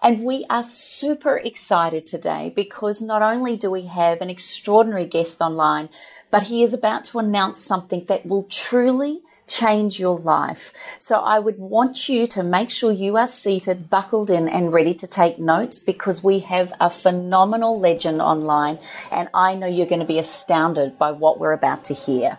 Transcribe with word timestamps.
And 0.00 0.22
we 0.22 0.46
are 0.48 0.62
super 0.62 1.38
excited 1.38 2.06
today 2.06 2.52
because 2.54 3.02
not 3.02 3.20
only 3.20 3.56
do 3.56 3.70
we 3.70 3.86
have 3.86 4.20
an 4.20 4.30
extraordinary 4.30 5.06
guest 5.06 5.40
online, 5.40 5.88
but 6.30 6.44
he 6.44 6.62
is 6.62 6.72
about 6.72 7.04
to 7.04 7.18
announce 7.18 7.60
something 7.60 8.04
that 8.04 8.24
will 8.24 8.44
truly 8.44 9.22
change 9.48 9.98
your 9.98 10.16
life. 10.16 10.72
So 10.98 11.20
I 11.20 11.38
would 11.38 11.58
want 11.58 12.08
you 12.08 12.26
to 12.28 12.42
make 12.42 12.70
sure 12.70 12.92
you 12.92 13.16
are 13.16 13.26
seated, 13.26 13.90
buckled 13.90 14.30
in 14.30 14.48
and 14.48 14.72
ready 14.72 14.94
to 14.94 15.06
take 15.06 15.38
notes 15.38 15.80
because 15.80 16.22
we 16.22 16.40
have 16.40 16.72
a 16.78 16.90
phenomenal 16.90 17.80
legend 17.80 18.22
online 18.22 18.78
and 19.10 19.28
I 19.34 19.54
know 19.54 19.66
you're 19.66 19.86
going 19.86 20.00
to 20.00 20.06
be 20.06 20.18
astounded 20.18 20.98
by 20.98 21.10
what 21.12 21.40
we're 21.40 21.52
about 21.52 21.82
to 21.84 21.94
hear. 21.94 22.38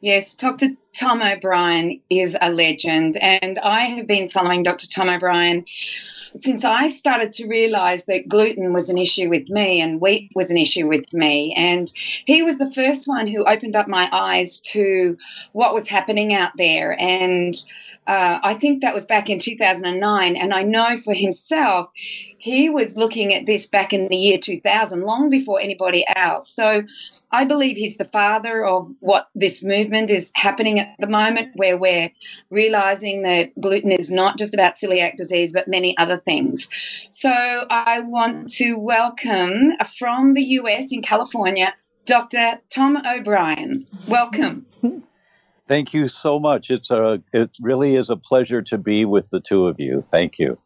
Yes, 0.00 0.36
Dr. 0.36 0.68
Tom 0.92 1.22
O'Bryan 1.22 2.00
is 2.08 2.36
a 2.40 2.52
legend, 2.52 3.16
and 3.16 3.58
I 3.58 3.80
have 3.80 4.06
been 4.06 4.28
following 4.28 4.62
Dr. 4.62 4.86
Tom 4.86 5.08
O'Bryan 5.08 5.64
since 6.36 6.64
I 6.64 6.88
started 6.88 7.32
to 7.34 7.48
realize 7.48 8.04
that 8.04 8.28
gluten 8.28 8.72
was 8.72 8.90
an 8.90 8.98
issue 8.98 9.28
with 9.28 9.48
me 9.48 9.80
and 9.80 10.00
wheat 10.00 10.30
was 10.36 10.50
an 10.50 10.56
issue 10.56 10.86
with 10.86 11.12
me. 11.12 11.54
And 11.54 11.90
he 12.26 12.42
was 12.42 12.58
the 12.58 12.72
first 12.72 13.08
one 13.08 13.26
who 13.26 13.44
opened 13.44 13.74
up 13.74 13.88
my 13.88 14.08
eyes 14.12 14.60
to 14.72 15.16
what 15.52 15.74
was 15.74 15.88
happening 15.88 16.32
out 16.32 16.52
there. 16.56 16.94
And 17.00 17.54
uh, 18.08 18.40
I 18.42 18.54
think 18.54 18.80
that 18.80 18.94
was 18.94 19.04
back 19.04 19.28
in 19.28 19.38
2009. 19.38 20.36
And 20.36 20.54
I 20.54 20.62
know 20.62 20.96
for 20.96 21.12
himself, 21.12 21.90
he 22.38 22.70
was 22.70 22.96
looking 22.96 23.34
at 23.34 23.44
this 23.44 23.66
back 23.66 23.92
in 23.92 24.08
the 24.08 24.16
year 24.16 24.38
2000, 24.38 25.02
long 25.02 25.28
before 25.28 25.60
anybody 25.60 26.06
else. 26.16 26.50
So 26.50 26.84
I 27.30 27.44
believe 27.44 27.76
he's 27.76 27.98
the 27.98 28.06
father 28.06 28.64
of 28.64 28.90
what 29.00 29.28
this 29.34 29.62
movement 29.62 30.08
is 30.08 30.32
happening 30.34 30.80
at 30.80 30.94
the 30.98 31.06
moment, 31.06 31.50
where 31.56 31.76
we're 31.76 32.10
realizing 32.48 33.22
that 33.22 33.52
gluten 33.60 33.92
is 33.92 34.10
not 34.10 34.38
just 34.38 34.54
about 34.54 34.76
celiac 34.76 35.16
disease, 35.16 35.52
but 35.52 35.68
many 35.68 35.96
other 35.98 36.16
things. 36.16 36.70
So 37.10 37.30
I 37.30 38.00
want 38.00 38.48
to 38.54 38.78
welcome 38.78 39.72
from 39.98 40.32
the 40.32 40.42
US 40.42 40.92
in 40.92 41.02
California, 41.02 41.74
Dr. 42.06 42.60
Tom 42.70 42.96
O'Bryan. 43.04 43.86
Welcome. 44.08 44.64
Thank 45.68 45.94
you 45.94 46.08
so 46.08 46.40
much. 46.40 46.70
It's 46.70 46.90
a 46.90 47.22
it 47.32 47.50
really 47.60 47.96
is 47.96 48.10
a 48.10 48.16
pleasure 48.16 48.62
to 48.62 48.78
be 48.78 49.04
with 49.04 49.30
the 49.30 49.40
two 49.40 49.66
of 49.66 49.78
you. 49.78 50.02
Thank 50.10 50.38
you. 50.38 50.58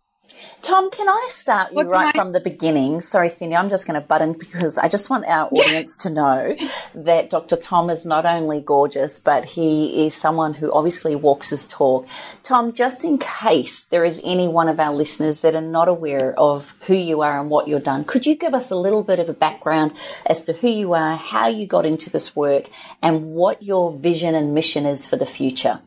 Tom, 0.63 0.91
can 0.93 1.09
I 1.09 1.27
start 1.31 1.73
you 1.73 1.77
What's 1.79 1.93
right 1.93 2.05
my- 2.05 2.13
from 2.13 2.33
the 2.33 2.39
beginning? 2.41 3.01
Sorry, 3.01 3.29
Cyndi, 3.29 3.59
I'm 3.59 3.69
just 3.69 3.85
going 3.87 4.01
to 4.01 4.07
butt 4.07 4.23
in 4.23 4.35
because 4.35 4.79
I 4.79 4.87
just 4.89 5.11
want 5.11 5.25
our 5.27 5.49
audience 5.49 5.97
to 5.99 6.11
know 6.11 6.57
that 6.95 7.31
Dr. 7.31 7.57
Tom 7.57 7.91
is 7.91 8.07
not 8.07 8.25
only 8.25 8.61
gorgeous, 8.61 9.19
but 9.19 9.45
he 9.45 10.07
is 10.07 10.15
someone 10.15 10.55
who 10.55 10.73
obviously 10.73 11.17
walks 11.17 11.51
his 11.51 11.67
talk. 11.67 12.07
Tom, 12.45 12.73
just 12.73 13.05
in 13.05 13.19
case 13.19 13.85
there 13.87 14.05
is 14.05 14.21
any 14.23 14.47
one 14.47 14.69
of 14.69 14.79
our 14.79 14.95
listeners 14.95 15.41
that 15.41 15.57
are 15.57 15.61
not 15.61 15.89
aware 15.89 16.39
of 16.39 16.77
who 16.87 16.95
you 16.95 17.23
are 17.23 17.41
and 17.41 17.51
what 17.51 17.67
you've 17.67 17.83
done, 17.83 18.05
could 18.05 18.25
you 18.25 18.37
give 18.37 18.55
us 18.55 18.71
a 18.71 18.77
little 18.77 19.03
bit 19.03 19.19
of 19.19 19.29
a 19.29 19.35
background 19.35 19.93
as 20.27 20.43
to 20.43 20.53
who 20.53 20.69
you 20.69 20.93
are, 20.93 21.17
how 21.17 21.49
you 21.49 21.67
got 21.67 21.85
into 21.85 22.09
this 22.09 22.37
work, 22.37 22.69
and 23.03 23.33
what 23.35 23.63
your 23.65 23.91
vision 23.99 24.37
and 24.37 24.55
mission 24.55 24.87
is 24.87 25.07
for 25.07 25.17
the 25.17 25.27
future? 25.27 25.81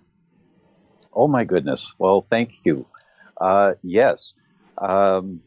Oh, 1.13 1.29
my 1.29 1.45
goodness. 1.45 1.93
Well, 1.97 2.25
thank 2.29 2.55
you. 2.65 2.85
Uh, 3.39 3.73
yes. 3.83 4.33
Um, 4.79 5.41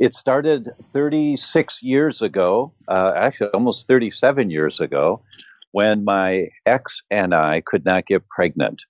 it 0.00 0.16
started 0.16 0.70
36 0.92 1.82
years 1.82 2.22
ago, 2.22 2.72
uh, 2.88 3.12
actually 3.16 3.50
almost 3.50 3.86
37 3.86 4.50
years 4.50 4.80
ago, 4.80 5.22
when 5.72 6.04
my 6.04 6.48
ex 6.66 7.02
and 7.10 7.34
I 7.34 7.62
could 7.64 7.84
not 7.84 8.06
get 8.06 8.28
pregnant. 8.28 8.82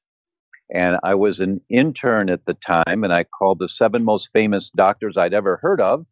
And 0.72 0.96
I 1.04 1.14
was 1.14 1.40
an 1.40 1.60
intern 1.68 2.30
at 2.30 2.46
the 2.46 2.54
time, 2.54 3.04
and 3.04 3.12
I 3.12 3.24
called 3.24 3.58
the 3.58 3.68
seven 3.68 4.02
most 4.02 4.30
famous 4.32 4.70
doctors 4.70 5.16
I'd 5.16 5.34
ever 5.34 5.58
heard 5.60 5.80
of 5.80 6.06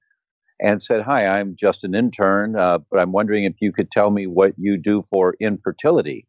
and 0.61 0.83
said, 0.83 1.03
Hi, 1.03 1.27
I'm 1.27 1.57
just 1.57 1.85
an 1.85 1.95
intern, 1.95 2.57
uh, 2.57 2.79
but 2.91 3.01
I'm 3.01 3.13
wondering 3.13 3.45
if 3.45 3.55
you 3.61 3.73
could 3.73 3.91
tell 3.91 4.11
me 4.11 4.27
what 4.27 4.53
you 4.59 4.77
do 4.77 5.03
for 5.09 5.35
infertility. 5.41 6.27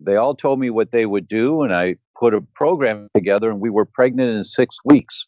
They 0.00 0.16
all 0.16 0.34
told 0.34 0.60
me 0.60 0.70
what 0.70 0.92
they 0.92 1.06
would 1.06 1.28
do, 1.28 1.62
and 1.62 1.74
I 1.74 1.96
put 2.18 2.34
a 2.34 2.40
program 2.40 3.08
together, 3.14 3.50
and 3.50 3.60
we 3.60 3.70
were 3.70 3.84
pregnant 3.84 4.36
in 4.36 4.44
six 4.44 4.76
weeks. 4.84 5.26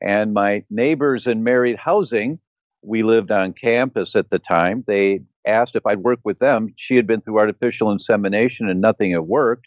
And 0.00 0.32
my 0.32 0.64
neighbors 0.70 1.26
in 1.26 1.42
married 1.42 1.76
housing, 1.76 2.38
we 2.82 3.02
lived 3.02 3.30
on 3.30 3.52
campus 3.52 4.14
at 4.14 4.30
the 4.30 4.38
time. 4.38 4.84
They 4.86 5.20
asked 5.46 5.74
if 5.74 5.86
I'd 5.86 6.00
work 6.00 6.20
with 6.24 6.38
them. 6.38 6.72
She 6.76 6.96
had 6.96 7.06
been 7.06 7.20
through 7.20 7.38
artificial 7.38 7.90
insemination 7.90 8.68
and 8.68 8.80
nothing 8.80 9.12
had 9.12 9.22
worked. 9.22 9.66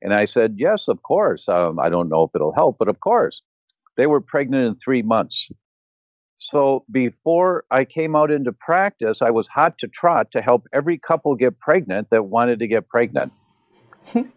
And 0.00 0.14
I 0.14 0.26
said, 0.26 0.54
Yes, 0.58 0.86
of 0.86 1.02
course. 1.02 1.48
Um, 1.48 1.78
I 1.80 1.88
don't 1.88 2.08
know 2.08 2.24
if 2.24 2.30
it'll 2.34 2.54
help, 2.54 2.76
but 2.78 2.88
of 2.88 3.00
course. 3.00 3.42
They 3.96 4.06
were 4.06 4.20
pregnant 4.20 4.64
in 4.64 4.74
three 4.76 5.02
months. 5.02 5.50
So 6.36 6.84
before 6.90 7.64
I 7.72 7.84
came 7.84 8.14
out 8.14 8.30
into 8.30 8.52
practice, 8.52 9.22
I 9.22 9.30
was 9.30 9.48
hot 9.48 9.76
to 9.78 9.88
trot 9.88 10.30
to 10.30 10.40
help 10.40 10.68
every 10.72 10.96
couple 10.96 11.34
get 11.34 11.58
pregnant 11.58 12.10
that 12.10 12.26
wanted 12.26 12.60
to 12.60 12.68
get 12.68 12.88
pregnant. 12.88 13.32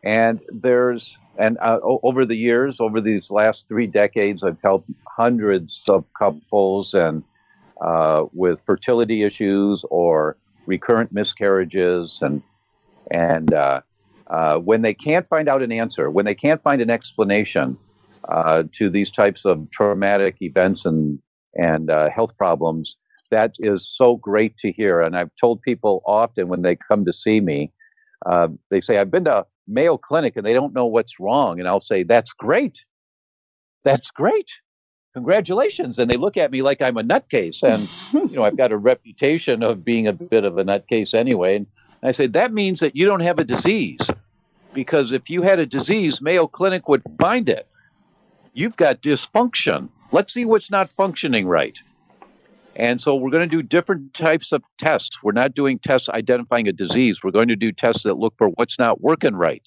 And 0.03 0.41
there's 0.49 1.17
and 1.37 1.57
uh, 1.59 1.79
over 1.81 2.25
the 2.25 2.35
years, 2.35 2.79
over 2.79 3.01
these 3.01 3.31
last 3.31 3.67
three 3.67 3.87
decades, 3.87 4.43
I've 4.43 4.61
helped 4.61 4.89
hundreds 5.07 5.81
of 5.87 6.05
couples 6.17 6.93
and 6.93 7.23
uh, 7.81 8.25
with 8.33 8.61
fertility 8.65 9.23
issues 9.23 9.85
or 9.89 10.37
recurrent 10.65 11.11
miscarriages, 11.11 12.21
and 12.21 12.43
and 13.11 13.53
uh, 13.53 13.81
uh 14.27 14.57
when 14.57 14.81
they 14.81 14.93
can't 14.93 15.27
find 15.27 15.47
out 15.47 15.63
an 15.63 15.71
answer, 15.71 16.09
when 16.11 16.25
they 16.25 16.35
can't 16.35 16.61
find 16.61 16.81
an 16.81 16.89
explanation 16.89 17.77
uh, 18.29 18.63
to 18.73 18.89
these 18.89 19.09
types 19.09 19.45
of 19.45 19.69
traumatic 19.71 20.35
events 20.41 20.85
and 20.85 21.19
and 21.55 21.89
uh, 21.89 22.09
health 22.09 22.37
problems, 22.37 22.97
that 23.31 23.55
is 23.59 23.87
so 23.87 24.17
great 24.17 24.57
to 24.57 24.71
hear. 24.71 25.01
And 25.01 25.17
I've 25.17 25.35
told 25.39 25.61
people 25.61 26.01
often 26.05 26.49
when 26.49 26.61
they 26.61 26.75
come 26.75 27.03
to 27.05 27.13
see 27.13 27.39
me, 27.39 27.71
they 28.69 28.79
say, 28.79 28.99
"I've 28.99 29.11
been 29.11 29.25
to 29.25 29.45
Mayo 29.67 29.97
Clinic 29.97 30.35
and 30.35 30.45
they 30.45 30.53
don't 30.53 30.73
know 30.73 30.85
what's 30.85 31.19
wrong. 31.19 31.59
And 31.59 31.67
I'll 31.67 31.79
say, 31.79 32.03
That's 32.03 32.33
great. 32.33 32.85
That's 33.83 34.11
great. 34.11 34.51
Congratulations. 35.13 35.99
And 35.99 36.09
they 36.09 36.15
look 36.17 36.37
at 36.37 36.51
me 36.51 36.61
like 36.61 36.81
I'm 36.81 36.97
a 36.97 37.03
nutcase. 37.03 37.63
And, 37.63 38.31
you 38.31 38.37
know, 38.37 38.43
I've 38.45 38.55
got 38.55 38.71
a 38.71 38.77
reputation 38.77 39.61
of 39.63 39.83
being 39.83 40.07
a 40.07 40.13
bit 40.13 40.45
of 40.45 40.57
a 40.57 40.63
nutcase 40.63 41.13
anyway. 41.13 41.57
And 41.57 41.67
I 42.03 42.11
say, 42.11 42.27
That 42.27 42.53
means 42.53 42.79
that 42.79 42.95
you 42.95 43.05
don't 43.05 43.21
have 43.21 43.39
a 43.39 43.43
disease. 43.43 43.99
Because 44.73 45.11
if 45.11 45.29
you 45.29 45.41
had 45.41 45.59
a 45.59 45.65
disease, 45.65 46.21
Mayo 46.21 46.47
Clinic 46.47 46.87
would 46.87 47.03
find 47.19 47.49
it. 47.49 47.67
You've 48.53 48.77
got 48.77 49.01
dysfunction. 49.01 49.89
Let's 50.11 50.33
see 50.33 50.45
what's 50.45 50.71
not 50.71 50.89
functioning 50.89 51.47
right. 51.47 51.77
And 52.81 52.99
so 52.99 53.13
we're 53.13 53.29
going 53.29 53.47
to 53.47 53.55
do 53.55 53.61
different 53.61 54.15
types 54.15 54.51
of 54.51 54.63
tests. 54.79 55.21
We're 55.21 55.33
not 55.33 55.53
doing 55.53 55.77
tests 55.77 56.09
identifying 56.09 56.67
a 56.67 56.73
disease. 56.73 57.19
We're 57.23 57.29
going 57.29 57.49
to 57.49 57.55
do 57.55 57.71
tests 57.71 58.01
that 58.03 58.17
look 58.17 58.33
for 58.39 58.49
what's 58.55 58.79
not 58.79 59.01
working 59.01 59.35
right. 59.35 59.61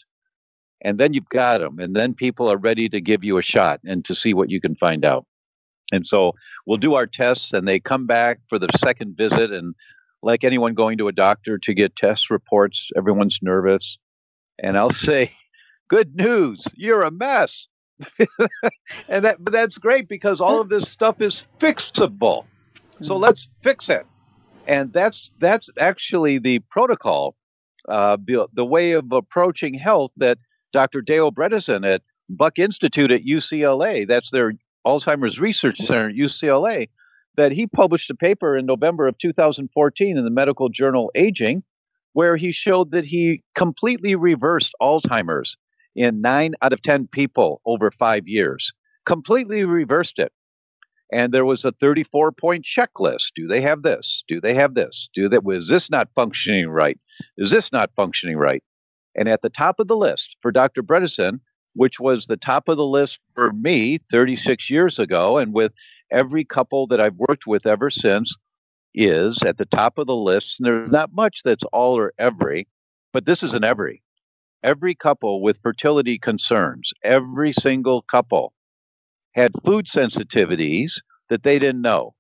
And 0.81 0.99
then 0.99 1.15
you've 1.15 1.29
got 1.29 1.59
them. 1.59 1.79
And 1.79 1.95
then 1.95 2.15
people 2.15 2.51
are 2.51 2.57
ready 2.57 2.89
to 2.89 3.01
give 3.01 3.23
you 3.23 3.39
a 3.39 3.43
shot 3.43 3.79
and 3.85 4.05
to 4.07 4.17
see 4.17 4.35
what 4.35 4.51
you 4.51 4.61
can 4.61 4.75
find 4.75 5.05
out. 5.05 5.27
And 5.93 6.05
so 6.05 6.33
we'll 6.67 6.77
do 6.77 6.95
our 6.95 7.07
tests 7.07 7.53
and 7.53 7.69
they 7.69 7.79
come 7.79 8.05
back 8.05 8.41
for 8.49 8.59
the 8.59 8.69
second 8.79 9.17
visit. 9.17 9.53
And 9.53 9.77
like 10.21 10.43
anyone 10.43 10.75
going 10.75 10.99
to 10.99 11.07
a 11.07 11.13
doctor 11.13 11.57
to 11.57 11.73
get 11.73 11.95
test 11.95 12.31
reports, 12.31 12.91
everyone's 12.97 13.39
nervous. 13.41 13.97
And 14.61 14.77
I'll 14.77 14.91
say, 14.91 15.31
Good 15.89 16.17
news, 16.17 16.67
you're 16.75 17.03
a 17.03 17.13
mess. 17.13 17.69
and 19.09 19.25
that, 19.25 19.37
but 19.39 19.53
that's 19.53 19.79
great 19.79 20.09
because 20.09 20.41
all 20.41 20.61
of 20.61 20.69
this 20.69 20.89
stuff 20.89 21.21
is 21.21 21.45
fixable. 21.61 22.47
So 23.01 23.15
mm-hmm. 23.15 23.23
let's 23.23 23.49
fix 23.63 23.89
it. 23.89 24.07
And 24.67 24.93
that's 24.93 25.31
that's 25.39 25.69
actually 25.79 26.39
the 26.39 26.61
protocol, 26.71 27.37
uh, 27.89 28.17
the, 28.25 28.49
the 28.55 28.65
way 28.65 28.93
of 28.93 29.13
approaching 29.13 29.75
health 29.75 30.11
that 30.17 30.39
Dr. 30.73 31.03
Dale 31.03 31.31
Bredesen 31.31 31.87
at 31.87 32.03
Buck 32.31 32.59
Institute 32.59 33.13
at 33.13 33.25
UCLA, 33.25 34.09
that's 34.09 34.31
their 34.31 34.55
Alzheimer's 34.87 35.39
Research 35.39 35.79
Center 35.79 36.09
at 36.09 36.15
UCLA, 36.15 36.89
that 37.37 37.53
he 37.53 37.67
published 37.67 38.11
a 38.11 38.15
paper 38.15 38.57
in 38.57 38.67
November 38.67 39.07
of 39.07 39.19
2014 39.19 40.17
in 40.17 40.25
the 40.25 40.31
medical 40.31 40.69
journal 40.69 41.11
Aging, 41.15 41.63
where 42.13 42.37
he 42.37 42.53
showed 42.53 42.91
that 42.93 43.05
he 43.05 43.43
completely 43.55 44.15
reversed 44.15 44.73
Alzheimer's 44.81 45.57
in 45.95 46.21
nine 46.21 46.55
out 46.63 46.73
of 46.73 46.83
10 46.83 47.09
people 47.13 47.61
over 47.67 47.91
five 47.91 48.27
years. 48.27 48.73
Completely 49.05 49.65
reversed 49.65 50.19
it. 50.19 50.33
And 51.13 51.33
there 51.33 51.45
was 51.45 51.65
a 51.65 51.73
34 51.73 52.33
point 52.33 52.65
checklist. 52.65 53.33
Do 53.35 53.47
they 53.47 53.61
have 53.61 53.83
this? 53.83 54.23
Do 54.29 54.41
they 54.41 54.55
have 54.55 54.75
this? 54.75 55.09
Do 55.15 55.29
that? 55.29 55.45
Was 55.45 55.69
this 55.69 55.91
not 55.91 56.09
functioning 56.15 56.69
right? 56.69 56.99
Is 57.39 57.51
this 57.51 57.73
not 57.73 57.91
functioning 57.97 58.37
right? 58.37 58.63
And 59.15 59.29
at 59.29 59.43
the 59.43 59.51
top 59.51 59.79
of 59.79 59.89
the 59.89 59.97
list 59.97 60.37
for 60.43 60.51
Dr. 60.51 60.83
Bredesen, 60.83 61.41
which 61.75 62.01
was 62.01 62.27
the 62.27 62.37
top 62.37 62.69
of 62.69 62.77
the 62.77 62.87
list 62.87 63.21
for 63.35 63.53
me 63.53 63.99
36 64.11 64.71
years 64.71 64.99
ago, 64.99 65.39
and 65.39 65.53
with 65.53 65.73
every 66.11 66.45
couple 66.45 66.87
that 66.89 67.01
I've 67.01 67.17
worked 67.17 67.47
with 67.47 67.67
ever 67.67 67.91
since, 67.91 68.37
is 68.95 69.43
at 69.43 69.57
the 69.57 69.67
top 69.67 69.99
of 69.99 70.07
the 70.07 70.17
list. 70.17 70.59
And 70.59 70.67
there's 70.67 70.91
not 70.91 71.13
much 71.13 71.43
that's 71.45 71.65
all 71.73 71.97
or 71.99 72.13
every, 72.19 72.69
but 73.13 73.27
this 73.27 73.43
is 73.43 73.55
an 73.55 73.65
every. 73.65 74.03
Every 74.63 74.95
couple 74.95 75.43
with 75.43 75.61
fertility 75.63 76.19
concerns, 76.19 76.93
every 77.03 77.53
single 77.53 78.03
couple 78.03 78.53
had 79.35 79.53
food 79.65 79.87
sensitivities 79.87 80.93
that 81.29 81.43
they 81.43 81.59
didn't 81.59 81.83
know. 81.83 82.15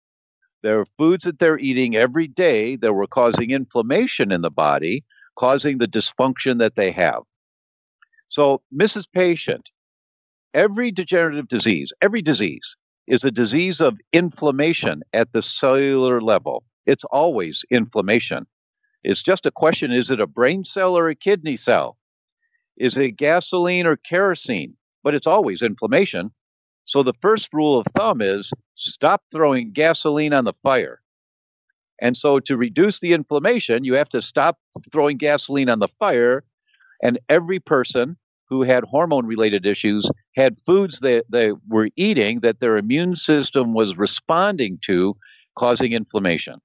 There 0.62 0.80
are 0.80 0.86
foods 0.98 1.24
that 1.24 1.38
they're 1.38 1.58
eating 1.58 1.94
every 1.94 2.26
day 2.26 2.76
that 2.76 2.94
were 2.94 3.06
causing 3.06 3.50
inflammation 3.50 4.32
in 4.32 4.40
the 4.40 4.50
body, 4.50 5.04
causing 5.38 5.78
the 5.78 5.86
dysfunction 5.88 6.58
that 6.58 6.74
they 6.76 6.90
have. 6.92 7.22
So, 8.28 8.62
Mrs. 8.74 9.06
Patient, 9.12 9.68
every 10.54 10.90
degenerative 10.90 11.48
disease, 11.48 11.92
every 12.00 12.22
disease 12.22 12.76
is 13.06 13.24
a 13.24 13.30
disease 13.30 13.80
of 13.80 13.98
inflammation 14.12 15.02
at 15.12 15.32
the 15.32 15.42
cellular 15.42 16.20
level. 16.20 16.64
It's 16.86 17.04
always 17.04 17.64
inflammation. 17.70 18.46
It's 19.04 19.22
just 19.22 19.46
a 19.46 19.50
question 19.50 19.92
is 19.92 20.10
it 20.10 20.20
a 20.20 20.26
brain 20.26 20.64
cell 20.64 20.96
or 20.96 21.08
a 21.08 21.14
kidney 21.14 21.56
cell? 21.56 21.98
Is 22.78 22.96
it 22.96 23.12
gasoline 23.12 23.86
or 23.86 23.96
kerosene? 23.96 24.74
But 25.02 25.14
it's 25.14 25.26
always 25.26 25.62
inflammation. 25.62 26.30
So 26.84 27.02
the 27.02 27.14
first 27.20 27.52
rule 27.52 27.78
of 27.78 27.86
thumb 27.96 28.20
is 28.20 28.52
stop 28.76 29.22
throwing 29.32 29.72
gasoline 29.72 30.32
on 30.32 30.44
the 30.44 30.52
fire. 30.62 31.00
And 32.00 32.16
so 32.16 32.40
to 32.40 32.56
reduce 32.56 33.00
the 33.00 33.12
inflammation, 33.12 33.84
you 33.84 33.94
have 33.94 34.08
to 34.10 34.20
stop 34.20 34.58
throwing 34.92 35.16
gasoline 35.16 35.70
on 35.70 35.78
the 35.78 35.88
fire. 35.88 36.44
And 37.02 37.18
every 37.28 37.60
person 37.60 38.16
who 38.48 38.62
had 38.62 38.84
hormone 38.84 39.26
related 39.26 39.66
issues 39.66 40.10
had 40.36 40.58
foods 40.66 41.00
that 41.00 41.24
they 41.30 41.52
were 41.68 41.88
eating 41.96 42.40
that 42.40 42.60
their 42.60 42.76
immune 42.76 43.16
system 43.16 43.72
was 43.72 43.96
responding 43.96 44.78
to, 44.82 45.16
causing 45.56 45.92
inflammation. 45.92 46.60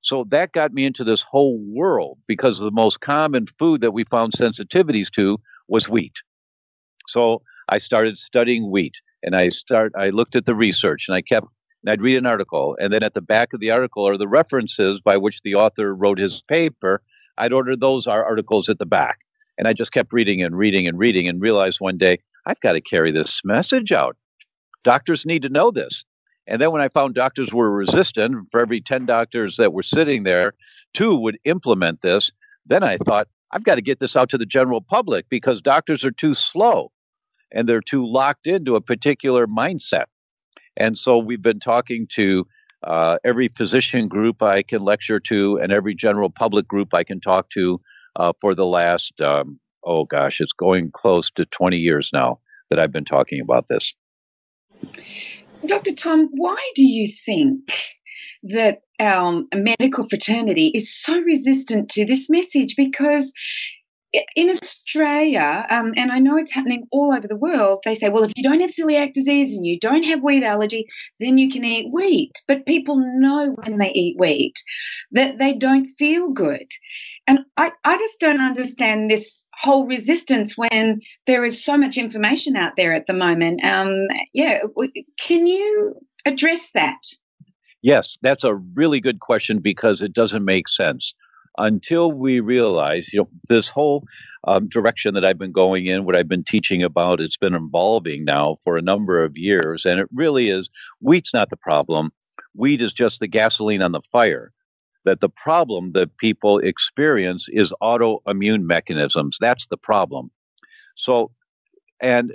So 0.00 0.24
that 0.30 0.52
got 0.52 0.72
me 0.72 0.84
into 0.84 1.04
this 1.04 1.22
whole 1.22 1.58
world 1.58 2.18
because 2.26 2.58
the 2.58 2.70
most 2.70 3.00
common 3.00 3.46
food 3.58 3.80
that 3.80 3.92
we 3.92 4.04
found 4.04 4.32
sensitivities 4.32 5.10
to 5.12 5.38
was 5.68 5.88
wheat. 5.88 6.14
So 7.08 7.42
I 7.68 7.78
started 7.78 8.18
studying 8.18 8.70
wheat 8.70 9.00
and 9.22 9.36
I 9.36 9.48
start 9.48 9.92
I 9.96 10.08
looked 10.08 10.36
at 10.36 10.46
the 10.46 10.54
research 10.54 11.06
and 11.08 11.16
I 11.16 11.22
kept 11.22 11.46
and 11.82 11.92
I'd 11.92 12.02
read 12.02 12.18
an 12.18 12.26
article 12.26 12.76
and 12.80 12.92
then 12.92 13.02
at 13.02 13.14
the 13.14 13.20
back 13.20 13.52
of 13.52 13.60
the 13.60 13.70
article 13.70 14.08
are 14.08 14.16
the 14.16 14.28
references 14.28 15.00
by 15.00 15.16
which 15.16 15.42
the 15.42 15.54
author 15.54 15.94
wrote 15.94 16.18
his 16.18 16.42
paper. 16.48 17.02
I'd 17.38 17.52
order 17.52 17.76
those 17.76 18.06
articles 18.06 18.68
at 18.68 18.78
the 18.78 18.86
back. 18.86 19.18
And 19.58 19.68
I 19.68 19.72
just 19.72 19.92
kept 19.92 20.12
reading 20.12 20.42
and 20.42 20.56
reading 20.56 20.86
and 20.86 20.98
reading 20.98 21.28
and 21.28 21.40
realized 21.40 21.80
one 21.80 21.96
day 21.96 22.18
I've 22.46 22.60
got 22.60 22.72
to 22.72 22.80
carry 22.80 23.10
this 23.10 23.40
message 23.44 23.92
out. 23.92 24.16
Doctors 24.84 25.26
need 25.26 25.42
to 25.42 25.48
know 25.48 25.70
this. 25.70 26.04
And 26.46 26.60
then 26.60 26.70
when 26.70 26.82
I 26.82 26.88
found 26.88 27.14
doctors 27.14 27.52
were 27.52 27.70
resistant, 27.70 28.46
for 28.50 28.60
every 28.60 28.80
10 28.80 29.06
doctors 29.06 29.56
that 29.56 29.72
were 29.72 29.82
sitting 29.82 30.22
there, 30.22 30.52
two 30.94 31.16
would 31.16 31.38
implement 31.44 32.02
this. 32.02 32.30
Then 32.66 32.84
I 32.84 32.98
thought, 32.98 33.28
I've 33.50 33.64
got 33.64 33.76
to 33.76 33.82
get 33.82 33.98
this 33.98 34.16
out 34.16 34.28
to 34.30 34.38
the 34.38 34.46
general 34.46 34.80
public 34.80 35.26
because 35.28 35.60
doctors 35.60 36.04
are 36.04 36.10
too 36.10 36.34
slow 36.34 36.92
and 37.52 37.68
they're 37.68 37.80
too 37.80 38.06
locked 38.06 38.46
into 38.46 38.76
a 38.76 38.80
particular 38.80 39.46
mindset. 39.46 40.04
And 40.76 40.98
so 40.98 41.18
we've 41.18 41.42
been 41.42 41.60
talking 41.60 42.06
to 42.12 42.46
uh, 42.82 43.18
every 43.24 43.48
physician 43.48 44.08
group 44.08 44.42
I 44.42 44.62
can 44.62 44.82
lecture 44.82 45.20
to 45.20 45.58
and 45.58 45.72
every 45.72 45.94
general 45.94 46.30
public 46.30 46.68
group 46.68 46.94
I 46.94 47.04
can 47.04 47.20
talk 47.20 47.50
to 47.50 47.80
uh, 48.16 48.32
for 48.40 48.54
the 48.54 48.66
last, 48.66 49.20
um, 49.20 49.58
oh 49.84 50.04
gosh, 50.04 50.40
it's 50.40 50.52
going 50.52 50.90
close 50.92 51.30
to 51.32 51.46
20 51.46 51.78
years 51.78 52.10
now 52.12 52.40
that 52.70 52.78
I've 52.78 52.92
been 52.92 53.04
talking 53.04 53.40
about 53.40 53.68
this. 53.68 53.94
Dr. 55.64 55.92
Tom, 55.94 56.28
why 56.32 56.58
do 56.74 56.84
you 56.84 57.08
think 57.08 57.72
that 58.44 58.82
our 59.00 59.42
medical 59.54 60.08
fraternity 60.08 60.68
is 60.68 60.94
so 60.94 61.18
resistant 61.20 61.90
to 61.90 62.04
this 62.04 62.30
message? 62.30 62.76
Because 62.76 63.32
in 64.34 64.50
Australia, 64.50 65.66
um, 65.68 65.92
and 65.96 66.10
I 66.10 66.18
know 66.18 66.36
it's 66.36 66.52
happening 66.52 66.86
all 66.90 67.12
over 67.12 67.26
the 67.26 67.36
world, 67.36 67.80
they 67.84 67.94
say, 67.94 68.08
well, 68.08 68.24
if 68.24 68.32
you 68.36 68.42
don't 68.42 68.60
have 68.60 68.70
celiac 68.70 69.14
disease 69.14 69.56
and 69.56 69.66
you 69.66 69.78
don't 69.78 70.04
have 70.04 70.22
wheat 70.22 70.42
allergy, 70.42 70.86
then 71.20 71.38
you 71.38 71.50
can 71.50 71.64
eat 71.64 71.92
wheat. 71.92 72.32
But 72.46 72.66
people 72.66 72.96
know 72.96 73.54
when 73.64 73.78
they 73.78 73.90
eat 73.92 74.16
wheat 74.18 74.54
that 75.12 75.38
they 75.38 75.54
don't 75.54 75.88
feel 75.98 76.30
good. 76.30 76.66
And 77.26 77.40
I, 77.56 77.72
I 77.84 77.98
just 77.98 78.20
don't 78.20 78.40
understand 78.40 79.10
this 79.10 79.46
whole 79.52 79.86
resistance 79.86 80.56
when 80.56 81.00
there 81.26 81.44
is 81.44 81.64
so 81.64 81.76
much 81.76 81.98
information 81.98 82.56
out 82.56 82.76
there 82.76 82.94
at 82.94 83.06
the 83.06 83.14
moment. 83.14 83.64
Um, 83.64 84.06
yeah, 84.32 84.62
can 85.18 85.46
you 85.46 85.94
address 86.24 86.70
that? 86.74 86.98
Yes, 87.82 88.18
that's 88.22 88.44
a 88.44 88.54
really 88.54 89.00
good 89.00 89.20
question 89.20 89.58
because 89.58 90.02
it 90.02 90.12
doesn't 90.12 90.44
make 90.44 90.68
sense 90.68 91.14
until 91.58 92.12
we 92.12 92.40
realize, 92.40 93.12
you 93.12 93.20
know, 93.20 93.28
this 93.48 93.68
whole 93.68 94.04
um, 94.46 94.68
direction 94.68 95.14
that 95.14 95.24
I've 95.24 95.38
been 95.38 95.52
going 95.52 95.86
in, 95.86 96.04
what 96.04 96.16
I've 96.16 96.28
been 96.28 96.44
teaching 96.44 96.82
about, 96.82 97.20
it's 97.20 97.36
been 97.36 97.54
evolving 97.54 98.24
now 98.24 98.56
for 98.62 98.76
a 98.76 98.82
number 98.82 99.22
of 99.24 99.36
years. 99.36 99.84
And 99.84 99.98
it 99.98 100.08
really 100.14 100.48
is 100.48 100.68
wheat's 101.00 101.34
not 101.34 101.50
the 101.50 101.56
problem. 101.56 102.10
Wheat 102.54 102.80
is 102.80 102.92
just 102.92 103.20
the 103.20 103.26
gasoline 103.26 103.82
on 103.82 103.92
the 103.92 104.02
fire. 104.12 104.52
That 105.04 105.20
the 105.20 105.28
problem 105.28 105.92
that 105.92 106.16
people 106.16 106.58
experience 106.58 107.46
is 107.50 107.72
autoimmune 107.80 108.62
mechanisms. 108.62 109.36
That's 109.40 109.66
the 109.68 109.76
problem. 109.76 110.30
So, 110.96 111.30
and, 112.00 112.32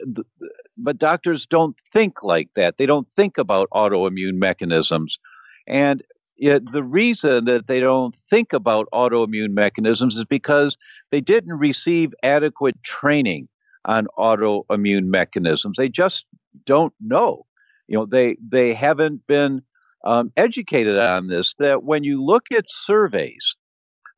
but 0.78 0.98
doctors 0.98 1.46
don't 1.46 1.76
think 1.92 2.24
like 2.24 2.50
that. 2.56 2.78
They 2.78 2.86
don't 2.86 3.08
think 3.16 3.38
about 3.38 3.70
autoimmune 3.74 4.36
mechanisms. 4.36 5.20
And 5.68 6.02
Yet 6.42 6.64
the 6.74 6.82
reason 6.82 7.46
that 7.46 7.68
they 7.68 7.80
don't 7.80 8.16
think 8.28 8.52
about 8.52 8.90
autoimmune 8.92 9.52
mechanisms 9.52 10.18
is 10.18 10.26
because 10.26 10.76
they 11.12 11.22
didn't 11.22 11.54
receive 11.54 12.16
adequate 12.24 12.82
training 12.82 13.48
on 13.86 14.08
autoimmune 14.18 15.06
mechanisms. 15.06 15.76
They 15.78 15.88
just 15.88 16.26
don't 16.66 16.96
know. 17.00 17.46
You 17.88 18.00
know, 18.00 18.06
they 18.08 18.38
they 18.42 18.74
haven't 18.74 19.28
been 19.28 19.62
um, 20.04 20.34
educated 20.36 20.98
on 20.98 21.27
this. 21.27 21.54
That 21.60 21.84
when 21.84 22.04
you 22.04 22.25
look 22.25 22.48
at 22.51 22.65
surveys 22.72 23.56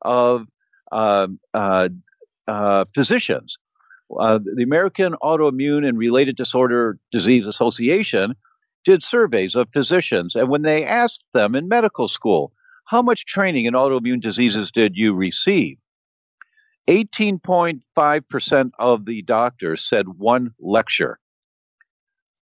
of 0.03 0.45
uh, 0.93 1.27
uh, 1.53 1.89
uh, 2.47 2.85
physicians, 2.95 3.57
uh, 4.17 4.39
the 4.55 4.63
American 4.63 5.15
Autoimmune 5.21 5.85
and 5.85 5.97
Related 5.97 6.37
Disorder 6.37 6.97
Disease 7.11 7.47
Association 7.47 8.33
did 8.83 9.03
surveys 9.03 9.55
of 9.55 9.69
physicians, 9.73 10.35
and 10.35 10.49
when 10.49 10.61
they 10.63 10.85
asked 10.85 11.25
them 11.33 11.55
in 11.55 11.67
medical 11.67 12.07
school, 12.07 12.53
how 12.85 13.01
much 13.01 13.25
training 13.25 13.65
in 13.65 13.73
autoimmune 13.73 14.21
diseases 14.21 14.71
did 14.71 14.97
you 14.97 15.13
receive? 15.13 15.79
18.5% 16.87 18.71
of 18.77 19.05
the 19.05 19.21
doctors 19.21 19.87
said 19.87 20.07
one 20.17 20.51
lecture. 20.59 21.17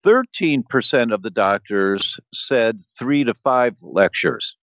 13% 0.04 1.12
of 1.12 1.22
the 1.22 1.30
doctors 1.30 2.20
said 2.34 2.80
three 2.98 3.24
to 3.24 3.34
five 3.34 3.76
lectures. 3.82 4.56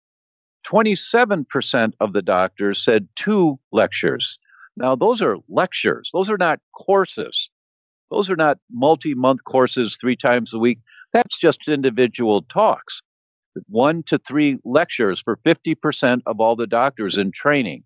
27% 0.66 1.94
of 2.00 2.14
the 2.14 2.22
doctors 2.22 2.82
said 2.82 3.10
two 3.16 3.60
lectures. 3.72 4.40
Now, 4.78 4.96
those 4.96 5.22
are 5.22 5.38
lectures, 5.50 6.10
those 6.14 6.30
are 6.30 6.38
not 6.38 6.60
courses. 6.74 7.50
Those 8.14 8.30
are 8.30 8.36
not 8.36 8.60
multi 8.72 9.16
month 9.16 9.44
courses 9.44 9.98
three 10.00 10.16
times 10.16 10.54
a 10.54 10.60
week. 10.60 10.78
That's 11.14 11.38
just 11.38 11.68
individual 11.68 12.42
talks. 12.44 13.02
One 13.68 14.04
to 14.04 14.18
three 14.18 14.58
lectures 14.66 15.22
for 15.22 15.38
50% 15.46 16.22
of 16.26 16.40
all 16.40 16.56
the 16.56 16.68
doctors 16.68 17.18
in 17.18 17.32
training. 17.32 17.84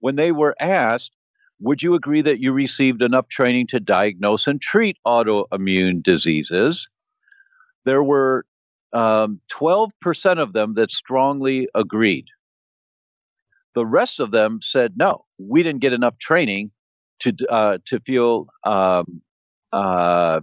When 0.00 0.16
they 0.16 0.32
were 0.32 0.56
asked, 0.58 1.12
would 1.60 1.82
you 1.82 1.94
agree 1.94 2.22
that 2.22 2.40
you 2.40 2.52
received 2.52 3.02
enough 3.02 3.28
training 3.28 3.68
to 3.68 3.78
diagnose 3.78 4.46
and 4.46 4.60
treat 4.60 4.96
autoimmune 5.06 6.02
diseases? 6.02 6.88
There 7.84 8.02
were 8.02 8.46
um, 8.92 9.40
12% 9.52 10.38
of 10.38 10.54
them 10.54 10.74
that 10.74 10.90
strongly 10.90 11.68
agreed. 11.74 12.26
The 13.74 13.86
rest 13.86 14.18
of 14.18 14.32
them 14.32 14.60
said, 14.62 14.94
no, 14.96 15.24
we 15.38 15.62
didn't 15.62 15.80
get 15.80 15.92
enough 15.92 16.18
training 16.18 16.72
to, 17.20 17.34
uh, 17.48 17.78
to 17.86 18.00
feel 18.00 18.48
um, 18.64 19.22
uh, 19.72 20.40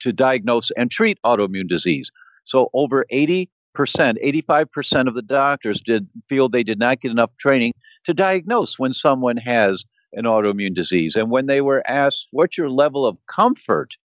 to 0.00 0.12
diagnose 0.12 0.70
and 0.72 0.90
treat 0.90 1.18
autoimmune 1.24 1.68
disease. 1.68 2.10
So 2.44 2.70
over 2.74 3.04
80%, 3.12 3.48
85% 3.76 5.08
of 5.08 5.14
the 5.14 5.22
doctors 5.22 5.80
did 5.80 6.08
feel 6.28 6.48
they 6.48 6.62
did 6.62 6.78
not 6.78 7.00
get 7.00 7.10
enough 7.10 7.30
training 7.38 7.72
to 8.04 8.14
diagnose 8.14 8.78
when 8.78 8.94
someone 8.94 9.36
has 9.38 9.84
an 10.12 10.24
autoimmune 10.24 10.74
disease. 10.74 11.16
And 11.16 11.30
when 11.30 11.46
they 11.46 11.60
were 11.60 11.82
asked, 11.86 12.28
what's 12.30 12.56
your 12.56 12.70
level 12.70 13.04
of 13.04 13.18
comfort 13.26 13.96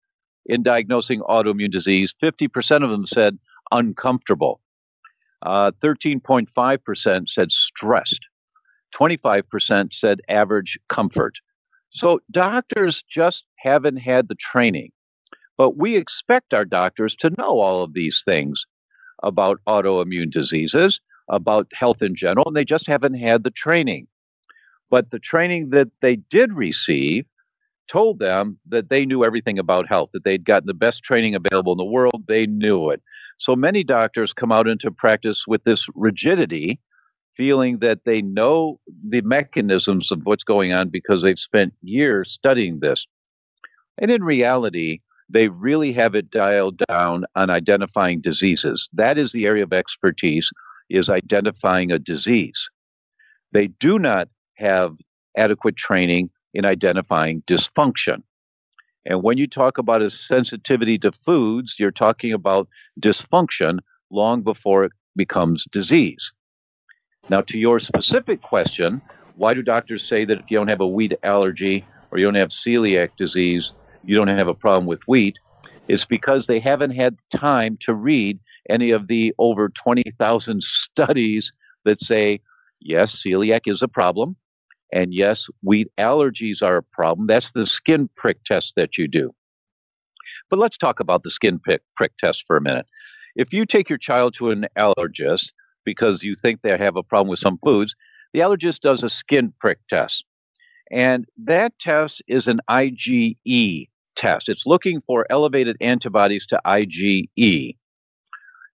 in 0.47 0.62
diagnosing 0.62 1.20
autoimmune 1.20 1.70
disease. 1.70 2.14
50% 2.20 2.82
of 2.82 2.90
them 2.90 3.06
said 3.06 3.38
uncomfortable. 3.70 4.61
Uh, 5.42 5.70
13.5% 5.82 7.28
said 7.28 7.52
stressed. 7.52 8.26
25% 8.94 9.94
said 9.94 10.20
average 10.28 10.78
comfort. 10.88 11.38
So 11.90 12.20
doctors 12.30 13.02
just 13.02 13.44
haven't 13.56 13.99
had 13.99 14.28
the 14.28 14.35
training. 14.35 14.90
But 15.61 15.76
we 15.76 15.99
expect 15.99 16.55
our 16.55 16.64
doctors 16.64 17.14
to 17.17 17.35
know 17.37 17.61
all 17.61 17.83
of 17.83 17.93
these 17.93 18.23
things 18.25 18.64
about 19.23 19.61
autoimmune 19.69 20.31
diseases, 20.31 21.02
about 21.29 21.67
health 21.75 22.00
in 22.00 22.17
general, 22.17 22.47
and 22.47 22.57
they 22.57 22.64
just 22.64 22.87
haven't 22.87 23.19
had 23.19 23.45
the 23.45 23.50
training. 23.50 24.07
But 24.88 25.11
the 25.11 25.19
training 25.19 25.69
that 25.69 25.88
they 26.00 26.17
did 26.17 26.55
receive 26.55 27.26
told 27.88 28.21
them 28.21 28.59
that 28.71 28.88
they 28.88 29.05
knew 29.05 29.23
everything 29.23 29.59
about 29.59 29.87
health, 29.87 30.12
that 30.14 30.25
they'd 30.25 30.47
gotten 30.47 30.67
the 30.67 30.73
best 30.73 31.02
training 31.02 31.35
available 31.35 31.73
in 31.73 31.76
the 31.76 31.85
world, 31.85 32.25
they 32.26 32.47
knew 32.47 32.88
it. 32.88 33.02
So 33.37 33.55
many 33.55 33.85
doctors 33.85 34.33
come 34.33 34.52
out 34.52 34.67
into 34.67 34.90
practice 34.90 35.47
with 35.47 35.64
this 35.64 35.85
rigidity, 35.95 36.81
feeling 37.37 37.81
that 37.81 38.07
they 38.07 38.23
know 38.23 38.81
the 39.07 39.21
mechanisms 39.21 40.11
of 40.11 40.23
what's 40.25 40.43
going 40.43 40.73
on 40.73 40.88
because 40.88 41.21
they've 41.23 41.38
spent 41.38 41.75
years 41.83 42.33
studying 42.33 42.81
this. 42.81 43.07
And 43.99 44.11
in 44.11 44.25
reality, 44.25 45.00
they 45.30 45.49
really 45.49 45.92
have 45.92 46.14
it 46.14 46.30
dialed 46.30 46.80
down 46.88 47.25
on 47.37 47.50
identifying 47.50 48.20
diseases. 48.20 48.88
That 48.92 49.16
is 49.16 49.32
the 49.32 49.46
area 49.46 49.62
of 49.62 49.72
expertise 49.72 50.50
is 50.88 51.08
identifying 51.08 51.92
a 51.92 51.99
disease. 51.99 52.68
They 53.52 53.68
do 53.68 53.99
not 53.99 54.28
have 54.54 54.96
adequate 55.37 55.76
training 55.76 56.30
in 56.52 56.64
identifying 56.64 57.42
dysfunction. 57.42 58.22
And 59.06 59.22
when 59.22 59.38
you 59.38 59.46
talk 59.46 59.78
about 59.78 60.02
a 60.02 60.10
sensitivity 60.10 60.99
to 60.99 61.12
foods, 61.12 61.76
you're 61.78 61.90
talking 61.92 62.32
about 62.32 62.68
dysfunction 63.00 63.78
long 64.10 64.42
before 64.42 64.84
it 64.84 64.92
becomes 65.16 65.64
disease. 65.70 66.34
Now, 67.28 67.40
to 67.42 67.58
your 67.58 67.78
specific 67.78 68.42
question, 68.42 69.00
why 69.37 69.54
do 69.54 69.62
doctors 69.62 70.04
say 70.04 70.25
that 70.25 70.40
if 70.40 70.50
you 70.50 70.58
don't 70.58 70.68
have 70.68 70.80
a 70.80 70.87
wheat 70.87 71.14
allergy 71.22 71.84
or 72.10 72.18
you 72.18 72.25
don't 72.25 72.34
have 72.34 72.49
celiac 72.49 73.16
disease, 73.16 73.72
you 74.02 74.16
don't 74.16 74.28
have 74.28 74.49
a 74.49 74.54
problem 74.54 74.87
with 74.87 75.02
wheat? 75.07 75.38
It's 75.88 76.04
because 76.04 76.47
they 76.47 76.61
haven't 76.61 76.92
had 76.92 77.19
time 77.30 77.76
to 77.80 77.95
read 77.95 78.38
any 78.69 78.90
of 78.90 79.09
the 79.09 79.35
over 79.38 79.69
20,000 79.71 80.62
studies 80.62 81.52
that 81.85 82.02
say, 82.02 82.40
yes, 82.80 83.16
celiac 83.16 83.62
is 83.66 83.83
a 83.83 83.88
problem. 83.88 84.37
And 84.92 85.14
yes, 85.14 85.49
wheat 85.62 85.88
allergies 85.99 86.62
are 86.62 86.76
a 86.76 86.83
problem. 86.83 87.26
That's 87.26 87.52
the 87.52 87.66
skin 87.66 88.09
prick 88.16 88.42
test 88.45 88.75
that 88.76 88.99
you 88.99 89.09
do. 89.09 89.35
But 90.49 90.59
let's 90.59 90.76
talk 90.76 91.00
about 91.00 91.23
the 91.23 91.30
skin 91.30 91.59
prick, 91.59 91.83
prick 91.97 92.16
test 92.19 92.45
for 92.47 92.57
a 92.57 92.61
minute. 92.61 92.87
If 93.37 93.52
you 93.52 93.64
take 93.64 93.88
your 93.88 93.99
child 93.99 94.35
to 94.35 94.50
an 94.50 94.66
allergist 94.76 95.52
because 95.85 96.23
you 96.23 96.35
think 96.35 96.62
they 96.62 96.76
have 96.76 96.97
a 96.97 97.02
problem 97.02 97.28
with 97.28 97.38
some 97.38 97.59
foods, 97.62 97.95
the 98.33 98.40
allergist 98.40 98.80
does 98.80 99.02
a 99.02 99.11
skin 99.11 99.52
prick 99.61 99.78
test. 99.88 100.25
And 100.90 101.26
that 101.45 101.78
test 101.78 102.23
is 102.26 102.49
an 102.49 102.61
IgE 102.69 103.88
test. 104.17 104.49
It's 104.49 104.67
looking 104.67 105.00
for 105.00 105.26
elevated 105.31 105.76
antibodies 105.81 106.47
to 106.47 106.61
IgE. 106.67 107.76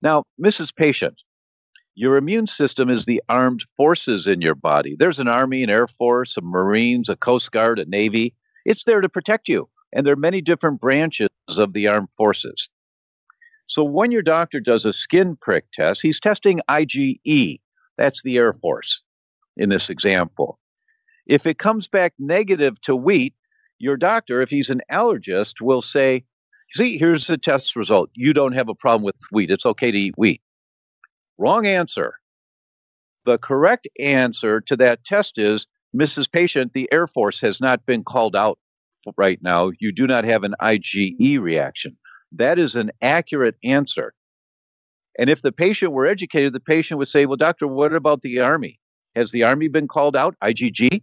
Now, 0.02 0.24
Mrs. 0.42 0.74
Patient, 0.74 1.20
your 1.94 2.16
immune 2.16 2.46
system 2.46 2.90
is 2.90 3.06
the 3.06 3.22
armed 3.28 3.64
forces 3.76 4.26
in 4.26 4.42
your 4.42 4.54
body. 4.54 4.96
There's 4.98 5.18
an 5.18 5.28
Army, 5.28 5.62
an 5.62 5.70
Air 5.70 5.86
Force, 5.86 6.36
a 6.36 6.42
Marines, 6.42 7.08
a 7.08 7.16
Coast 7.16 7.50
Guard, 7.52 7.78
a 7.78 7.86
Navy. 7.86 8.34
It's 8.64 8.84
there 8.84 9.00
to 9.00 9.08
protect 9.08 9.48
you. 9.48 9.68
And 9.92 10.04
there 10.04 10.12
are 10.12 10.16
many 10.16 10.42
different 10.42 10.80
branches 10.80 11.28
of 11.48 11.72
the 11.72 11.86
armed 11.86 12.10
forces. 12.10 12.68
So 13.66 13.82
when 13.82 14.12
your 14.12 14.22
doctor 14.22 14.60
does 14.60 14.84
a 14.84 14.92
skin 14.92 15.36
prick 15.40 15.64
test, 15.72 16.02
he's 16.02 16.20
testing 16.20 16.60
IgE. 16.68 17.60
That's 17.96 18.22
the 18.22 18.36
Air 18.36 18.52
Force 18.52 19.02
in 19.56 19.70
this 19.70 19.88
example. 19.88 20.58
If 21.26 21.46
it 21.46 21.58
comes 21.58 21.88
back 21.88 22.12
negative 22.18 22.80
to 22.82 22.94
wheat, 22.94 23.34
your 23.78 23.96
doctor, 23.96 24.40
if 24.42 24.50
he's 24.50 24.70
an 24.70 24.82
allergist, 24.90 25.60
will 25.60 25.82
say, 25.82 26.24
See, 26.70 26.98
here's 26.98 27.28
the 27.28 27.38
test 27.38 27.76
result. 27.76 28.10
You 28.14 28.32
don't 28.32 28.52
have 28.52 28.68
a 28.68 28.74
problem 28.74 29.04
with 29.04 29.14
wheat. 29.30 29.52
It's 29.52 29.66
okay 29.66 29.92
to 29.92 29.98
eat 29.98 30.14
wheat. 30.16 30.42
Wrong 31.38 31.64
answer. 31.64 32.14
The 33.24 33.38
correct 33.38 33.88
answer 34.00 34.60
to 34.62 34.76
that 34.76 35.04
test 35.04 35.38
is 35.38 35.66
Mrs. 35.96 36.30
Patient, 36.30 36.72
the 36.74 36.88
Air 36.92 37.06
Force 37.06 37.40
has 37.40 37.60
not 37.60 37.86
been 37.86 38.04
called 38.04 38.34
out 38.34 38.58
right 39.16 39.38
now. 39.42 39.70
You 39.78 39.92
do 39.92 40.06
not 40.06 40.24
have 40.24 40.42
an 40.42 40.54
IgE 40.60 41.40
reaction. 41.40 41.96
That 42.32 42.58
is 42.58 42.74
an 42.74 42.90
accurate 43.00 43.56
answer. 43.64 44.12
And 45.18 45.30
if 45.30 45.42
the 45.42 45.52
patient 45.52 45.92
were 45.92 46.06
educated, 46.06 46.52
the 46.52 46.60
patient 46.60 46.98
would 46.98 47.08
say, 47.08 47.26
Well, 47.26 47.36
doctor, 47.36 47.66
what 47.66 47.92
about 47.94 48.22
the 48.22 48.40
Army? 48.40 48.78
Has 49.14 49.30
the 49.30 49.44
Army 49.44 49.68
been 49.68 49.88
called 49.88 50.16
out? 50.16 50.36
IgG? 50.42 51.02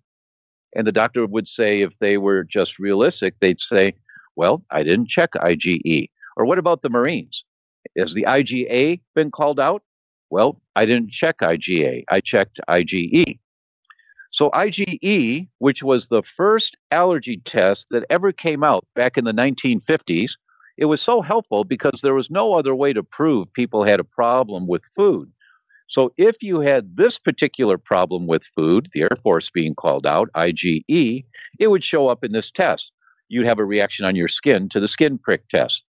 And 0.75 0.87
the 0.87 0.91
doctor 0.91 1.25
would 1.25 1.47
say, 1.47 1.81
if 1.81 1.91
they 1.99 2.17
were 2.17 2.43
just 2.43 2.79
realistic, 2.79 3.35
they'd 3.39 3.61
say, 3.61 3.93
Well, 4.35 4.63
I 4.71 4.83
didn't 4.83 5.09
check 5.09 5.31
IgE. 5.33 6.09
Or 6.35 6.45
what 6.45 6.57
about 6.57 6.81
the 6.81 6.89
Marines? 6.89 7.43
Has 7.97 8.13
the 8.13 8.23
IgA 8.23 9.01
been 9.13 9.31
called 9.31 9.59
out? 9.59 9.83
Well, 10.29 10.59
I 10.75 10.85
didn't 10.85 11.11
check 11.11 11.39
IgA, 11.39 12.05
I 12.09 12.19
checked 12.19 12.59
IgE. 12.67 13.39
So, 14.31 14.49
IgE, 14.49 15.47
which 15.59 15.83
was 15.83 16.07
the 16.07 16.23
first 16.23 16.75
allergy 16.89 17.37
test 17.45 17.89
that 17.91 18.05
ever 18.09 18.31
came 18.31 18.63
out 18.63 18.87
back 18.95 19.15
in 19.15 19.25
the 19.25 19.31
1950s, 19.31 20.31
it 20.75 20.85
was 20.85 21.01
so 21.03 21.21
helpful 21.21 21.63
because 21.63 22.01
there 22.01 22.15
was 22.15 22.31
no 22.31 22.55
other 22.55 22.73
way 22.73 22.93
to 22.93 23.03
prove 23.03 23.53
people 23.53 23.83
had 23.83 23.99
a 23.99 24.03
problem 24.03 24.65
with 24.65 24.81
food. 24.95 25.31
So, 25.87 26.13
if 26.17 26.41
you 26.41 26.59
had 26.61 26.95
this 26.97 27.19
particular 27.19 27.77
problem 27.77 28.25
with 28.25 28.43
food, 28.55 28.89
the 28.93 29.01
Air 29.01 29.17
Force 29.21 29.49
being 29.49 29.75
called 29.75 30.07
out, 30.07 30.29
IgE, 30.33 31.25
it 31.59 31.67
would 31.67 31.83
show 31.83 32.07
up 32.07 32.23
in 32.23 32.31
this 32.31 32.49
test. 32.49 32.91
You'd 33.29 33.45
have 33.45 33.59
a 33.59 33.65
reaction 33.65 34.05
on 34.05 34.15
your 34.15 34.27
skin 34.27 34.69
to 34.69 34.79
the 34.79 34.87
skin 34.87 35.17
prick 35.17 35.47
test. 35.49 35.83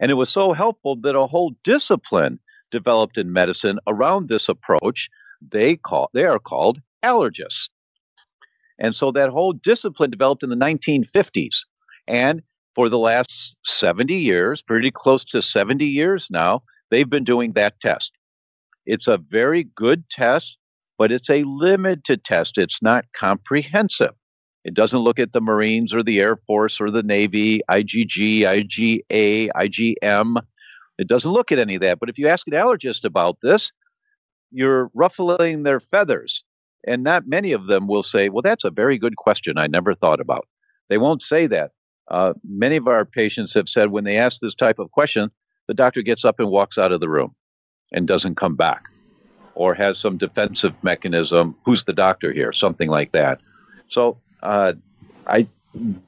And 0.00 0.10
it 0.10 0.14
was 0.14 0.28
so 0.28 0.52
helpful 0.52 0.96
that 1.02 1.16
a 1.16 1.26
whole 1.26 1.54
discipline 1.62 2.40
developed 2.70 3.16
in 3.16 3.32
medicine 3.32 3.78
around 3.86 4.28
this 4.28 4.48
approach. 4.48 5.08
They 5.40 5.76
call 5.76 6.10
they 6.12 6.24
are 6.24 6.38
called 6.38 6.80
allergists. 7.04 7.68
And 8.78 8.94
so 8.94 9.12
that 9.12 9.30
whole 9.30 9.52
discipline 9.52 10.10
developed 10.10 10.42
in 10.42 10.50
the 10.50 10.56
1950s. 10.56 11.56
And 12.08 12.42
for 12.74 12.88
the 12.88 12.98
last 12.98 13.56
70 13.64 14.14
years, 14.14 14.62
pretty 14.62 14.90
close 14.90 15.24
to 15.26 15.40
70 15.40 15.86
years 15.86 16.26
now, 16.30 16.62
they've 16.90 17.08
been 17.08 17.24
doing 17.24 17.52
that 17.52 17.78
test. 17.80 18.12
It's 18.86 19.08
a 19.08 19.18
very 19.18 19.64
good 19.74 20.08
test, 20.10 20.56
but 20.98 21.10
it's 21.10 21.30
a 21.30 21.44
limited 21.44 22.24
test. 22.24 22.58
It's 22.58 22.80
not 22.82 23.04
comprehensive. 23.16 24.12
It 24.64 24.74
doesn't 24.74 25.00
look 25.00 25.18
at 25.18 25.32
the 25.32 25.40
Marines 25.40 25.92
or 25.92 26.02
the 26.02 26.20
Air 26.20 26.36
Force 26.46 26.80
or 26.80 26.90
the 26.90 27.02
Navy, 27.02 27.60
IgG, 27.70 28.40
IgA, 28.40 29.48
IgM. 29.54 30.36
It 30.98 31.08
doesn't 31.08 31.32
look 31.32 31.52
at 31.52 31.58
any 31.58 31.74
of 31.74 31.82
that. 31.82 32.00
But 32.00 32.08
if 32.08 32.18
you 32.18 32.28
ask 32.28 32.46
an 32.46 32.54
allergist 32.54 33.04
about 33.04 33.38
this, 33.42 33.72
you're 34.50 34.90
ruffling 34.94 35.64
their 35.64 35.80
feathers. 35.80 36.44
And 36.86 37.02
not 37.02 37.26
many 37.26 37.52
of 37.52 37.66
them 37.66 37.86
will 37.88 38.02
say, 38.02 38.28
Well, 38.28 38.42
that's 38.42 38.64
a 38.64 38.70
very 38.70 38.98
good 38.98 39.16
question. 39.16 39.58
I 39.58 39.66
never 39.66 39.94
thought 39.94 40.20
about. 40.20 40.46
They 40.88 40.98
won't 40.98 41.22
say 41.22 41.46
that. 41.48 41.72
Uh, 42.10 42.34
many 42.46 42.76
of 42.76 42.86
our 42.86 43.04
patients 43.04 43.54
have 43.54 43.68
said 43.68 43.90
when 43.90 44.04
they 44.04 44.18
ask 44.18 44.40
this 44.40 44.54
type 44.54 44.78
of 44.78 44.90
question, 44.90 45.30
the 45.66 45.74
doctor 45.74 46.02
gets 46.02 46.24
up 46.24 46.38
and 46.38 46.50
walks 46.50 46.76
out 46.76 46.92
of 46.92 47.00
the 47.00 47.08
room 47.08 47.34
and 47.92 48.06
doesn't 48.06 48.36
come 48.36 48.56
back 48.56 48.84
or 49.54 49.74
has 49.74 49.98
some 49.98 50.16
defensive 50.16 50.74
mechanism. 50.82 51.56
Who's 51.64 51.84
the 51.84 51.92
doctor 51.92 52.32
here? 52.32 52.52
Something 52.52 52.90
like 52.90 53.12
that. 53.12 53.40
So, 53.88 54.18
uh, 54.42 54.74
I 55.26 55.48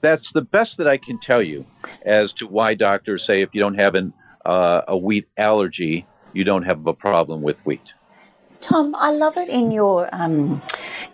that's 0.01 0.33
the 0.33 0.43
best 0.43 0.77
that 0.79 0.87
I 0.87 0.97
can 0.97 1.19
tell 1.19 1.43
you 1.43 1.65
as 2.05 2.33
to 2.35 2.47
why 2.47 2.75
doctors 2.75 3.25
say 3.25 3.43
if 3.43 3.55
you 3.55 3.61
don't 3.61 3.75
have 3.75 3.95
an 3.95 4.13
uh, 4.45 4.83
a 4.89 4.97
wheat 4.97 5.27
allergy, 5.37 6.07
you 6.33 6.45
don't 6.45 6.63
have 6.63 6.87
a 6.87 6.95
problem 6.95 7.43
with 7.43 7.59
wheat. 7.67 7.95
Tom, 8.61 8.95
I 8.97 9.11
love 9.13 9.37
it 9.37 9.49
in 9.49 9.71
your 9.71 10.09
um, 10.15 10.63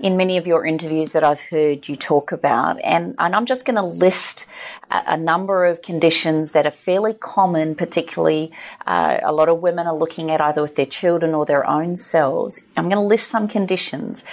in 0.00 0.16
many 0.16 0.36
of 0.36 0.46
your 0.46 0.64
interviews 0.64 1.12
that 1.12 1.24
I've 1.24 1.40
heard 1.40 1.88
you 1.88 1.96
talk 1.96 2.32
about, 2.32 2.80
and, 2.82 3.14
and 3.18 3.34
I'm 3.34 3.46
just 3.46 3.64
going 3.64 3.76
to 3.76 3.82
list 3.82 4.46
a, 4.90 5.02
a, 5.08 5.16
number 5.16 5.64
of 5.64 5.82
conditions 5.82 6.52
that 6.52 6.66
are 6.66 6.72
fairly 6.72 7.14
common. 7.14 7.74
Particularly, 7.74 8.52
uh, 8.86 9.18
a 9.22 9.32
lot 9.32 9.48
of 9.48 9.60
women 9.60 9.86
are 9.86 9.94
looking 9.94 10.30
at 10.30 10.40
either 10.40 10.62
with 10.62 10.76
their 10.76 10.86
children 10.86 11.34
or 11.34 11.44
their 11.44 11.68
own 11.68 11.96
selves. 11.96 12.66
I'm 12.76 12.84
going 12.84 13.02
to 13.02 13.08
list 13.08 13.28
some 13.28 13.48
conditions. 13.48 14.24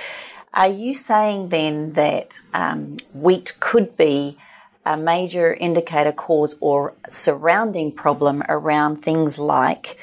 Are 0.54 0.70
you 0.70 0.94
saying 0.94 1.50
then 1.50 1.94
that 1.94 2.40
um, 2.54 2.98
wheat 3.14 3.56
could 3.60 3.96
be 3.98 4.38
a 4.86 4.98
major 4.98 5.54
indicator 5.54 6.12
cause 6.12 6.56
or 6.60 6.96
surrounding 7.08 7.92
problem 7.92 8.44
around 8.50 9.04
things 9.04 9.38
like 9.38 9.98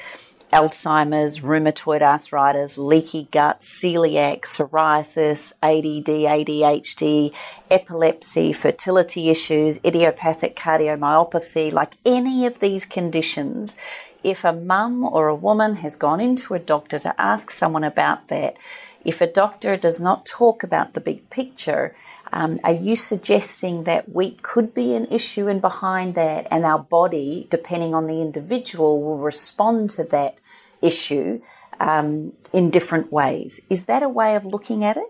Alzheimer's, 0.53 1.41
rheumatoid 1.41 2.01
arthritis, 2.01 2.77
leaky 2.77 3.27
gut, 3.31 3.61
celiac, 3.61 4.41
psoriasis, 4.43 5.51
ADD, 5.61 6.07
ADHD, 6.07 7.33
epilepsy, 7.69 8.53
fertility 8.53 9.29
issues, 9.29 9.79
idiopathic 9.83 10.55
cardiomyopathy, 10.55 11.71
like 11.73 11.95
any 12.05 12.45
of 12.45 12.59
these 12.59 12.85
conditions, 12.85 13.75
if 14.23 14.45
a 14.45 14.53
mum 14.53 15.03
or 15.03 15.27
a 15.27 15.35
woman 15.35 15.75
has 15.75 15.95
gone 15.95 16.21
into 16.21 16.53
a 16.53 16.59
doctor 16.59 16.97
to 16.99 17.21
ask 17.21 17.51
someone 17.51 17.83
about 17.83 18.29
that, 18.29 18.55
if 19.03 19.21
a 19.21 19.31
doctor 19.31 19.75
does 19.75 20.01
not 20.01 20.25
talk 20.25 20.63
about 20.63 20.93
the 20.93 21.01
big 21.01 21.29
picture, 21.29 21.95
um, 22.31 22.59
are 22.63 22.73
you 22.73 22.95
suggesting 22.95 23.83
that 23.83 24.09
wheat 24.09 24.41
could 24.43 24.73
be 24.73 24.95
an 24.95 25.05
issue 25.05 25.47
and 25.47 25.61
behind 25.61 26.15
that, 26.15 26.47
and 26.51 26.65
our 26.65 26.79
body, 26.79 27.47
depending 27.49 27.93
on 27.93 28.07
the 28.07 28.21
individual, 28.21 29.01
will 29.01 29.17
respond 29.17 29.89
to 29.91 30.03
that 30.05 30.37
issue 30.81 31.41
um, 31.79 32.33
in 32.53 32.69
different 32.69 33.11
ways? 33.11 33.61
Is 33.69 33.85
that 33.85 34.03
a 34.03 34.09
way 34.09 34.35
of 34.35 34.45
looking 34.45 34.83
at 34.83 34.97
it? 34.97 35.07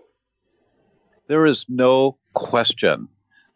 There 1.26 1.46
is 1.46 1.66
no 1.68 2.18
question 2.34 3.08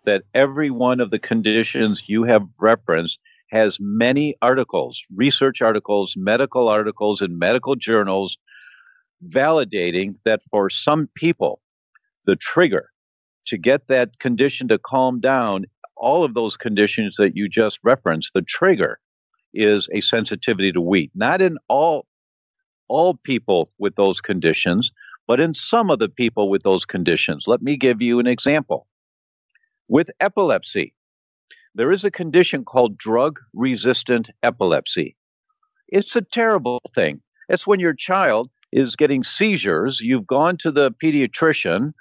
that 0.04 0.22
every 0.34 0.70
one 0.70 1.00
of 1.00 1.10
the 1.10 1.18
conditions 1.18 2.02
you 2.06 2.24
have 2.24 2.46
referenced 2.58 3.20
has 3.50 3.78
many 3.80 4.34
articles, 4.42 5.02
research 5.14 5.62
articles, 5.62 6.14
medical 6.16 6.68
articles, 6.68 7.20
and 7.20 7.38
medical 7.38 7.76
journals 7.76 8.36
validating 9.28 10.16
that 10.24 10.40
for 10.50 10.68
some 10.68 11.08
people, 11.14 11.60
the 12.24 12.36
trigger 12.36 12.91
to 13.46 13.58
get 13.58 13.88
that 13.88 14.18
condition 14.18 14.68
to 14.68 14.78
calm 14.78 15.20
down, 15.20 15.66
all 15.96 16.24
of 16.24 16.34
those 16.34 16.56
conditions 16.56 17.16
that 17.16 17.36
you 17.36 17.48
just 17.48 17.78
referenced, 17.82 18.32
the 18.34 18.42
trigger 18.42 18.98
is 19.54 19.88
a 19.92 20.00
sensitivity 20.00 20.72
to 20.72 20.80
wheat. 20.80 21.10
Not 21.14 21.40
in 21.40 21.58
all 21.68 22.06
all 22.88 23.14
people 23.14 23.70
with 23.78 23.94
those 23.96 24.20
conditions, 24.20 24.92
but 25.26 25.40
in 25.40 25.54
some 25.54 25.88
of 25.88 25.98
the 25.98 26.08
people 26.08 26.50
with 26.50 26.62
those 26.62 26.84
conditions. 26.84 27.44
Let 27.46 27.62
me 27.62 27.76
give 27.76 28.02
you 28.02 28.18
an 28.18 28.26
example. 28.26 28.86
With 29.88 30.10
epilepsy, 30.20 30.92
there 31.74 31.90
is 31.90 32.04
a 32.04 32.10
condition 32.10 32.64
called 32.64 32.98
drug 32.98 33.38
resistant 33.54 34.28
epilepsy. 34.42 35.16
It's 35.88 36.16
a 36.16 36.22
terrible 36.22 36.80
thing. 36.94 37.22
It's 37.48 37.66
when 37.66 37.80
your 37.80 37.94
child 37.94 38.50
is 38.72 38.96
getting 38.96 39.24
seizures, 39.24 40.00
you've 40.00 40.26
gone 40.26 40.56
to 40.58 40.70
the 40.70 40.90
pediatrician 40.92 41.92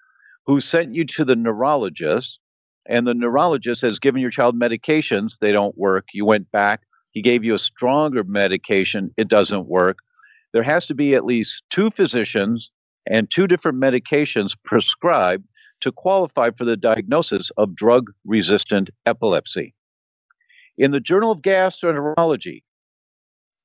who 0.45 0.59
sent 0.59 0.93
you 0.93 1.05
to 1.05 1.25
the 1.25 1.35
neurologist, 1.35 2.39
and 2.87 3.05
the 3.05 3.13
neurologist 3.13 3.81
has 3.81 3.99
given 3.99 4.21
your 4.21 4.31
child 4.31 4.59
medications, 4.59 5.37
they 5.39 5.51
don't 5.51 5.77
work. 5.77 6.07
You 6.13 6.25
went 6.25 6.51
back, 6.51 6.81
he 7.11 7.21
gave 7.21 7.43
you 7.43 7.53
a 7.53 7.59
stronger 7.59 8.23
medication, 8.23 9.11
it 9.17 9.27
doesn't 9.27 9.67
work. 9.67 9.97
There 10.53 10.63
has 10.63 10.85
to 10.87 10.95
be 10.95 11.15
at 11.15 11.25
least 11.25 11.63
two 11.69 11.91
physicians 11.91 12.71
and 13.09 13.29
two 13.29 13.47
different 13.47 13.79
medications 13.79 14.55
prescribed 14.63 15.45
to 15.81 15.91
qualify 15.91 16.51
for 16.51 16.65
the 16.65 16.77
diagnosis 16.77 17.51
of 17.57 17.75
drug 17.75 18.11
resistant 18.25 18.89
epilepsy. 19.05 19.73
In 20.77 20.91
the 20.91 20.99
Journal 20.99 21.31
of 21.31 21.41
Gastroenterology, 21.41 22.63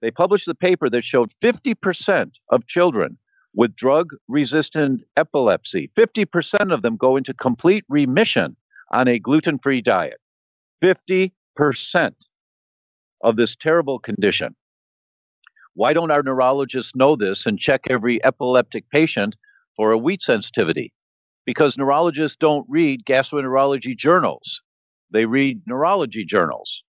they 0.03 0.11
published 0.11 0.49
a 0.49 0.55
paper 0.55 0.91
that 0.91 1.05
showed 1.05 1.33
50% 1.43 2.33
of 2.51 2.67
children 2.67 3.19
with 3.57 3.75
drug 3.75 4.13
resistant 4.29 5.03
epilepsy, 5.17 5.91
50% 5.97 6.73
of 6.73 6.83
them 6.83 6.97
go 6.97 7.17
into 7.17 7.33
complete 7.35 7.85
remission 7.89 8.55
on 8.93 9.09
a 9.09 9.19
gluten 9.19 9.59
free 9.59 9.81
diet. 9.81 10.21
50% 10.83 11.33
of 13.23 13.37
this 13.37 13.57
terrible 13.57 13.99
condition. 13.99 14.55
Why 15.75 15.95
don't 15.95 16.11
our 16.11 16.23
neurologists 16.23 16.95
know 16.95 17.17
this 17.17 17.47
and 17.47 17.59
check 17.59 17.83
every 17.89 18.23
epileptic 18.25 18.89
patient 18.91 19.37
for 19.75 19.91
a 19.91 19.99
wheat 19.99 20.23
sensitivity? 20.23 20.93
Because 21.47 21.79
neurologists 21.79 22.37
don't 22.37 22.67
read 22.69 23.07
gastroenterology 23.07 23.97
journals, 23.97 24.61
they 25.11 25.25
read 25.25 25.63
neurology 25.67 26.27
journals. 26.27 26.83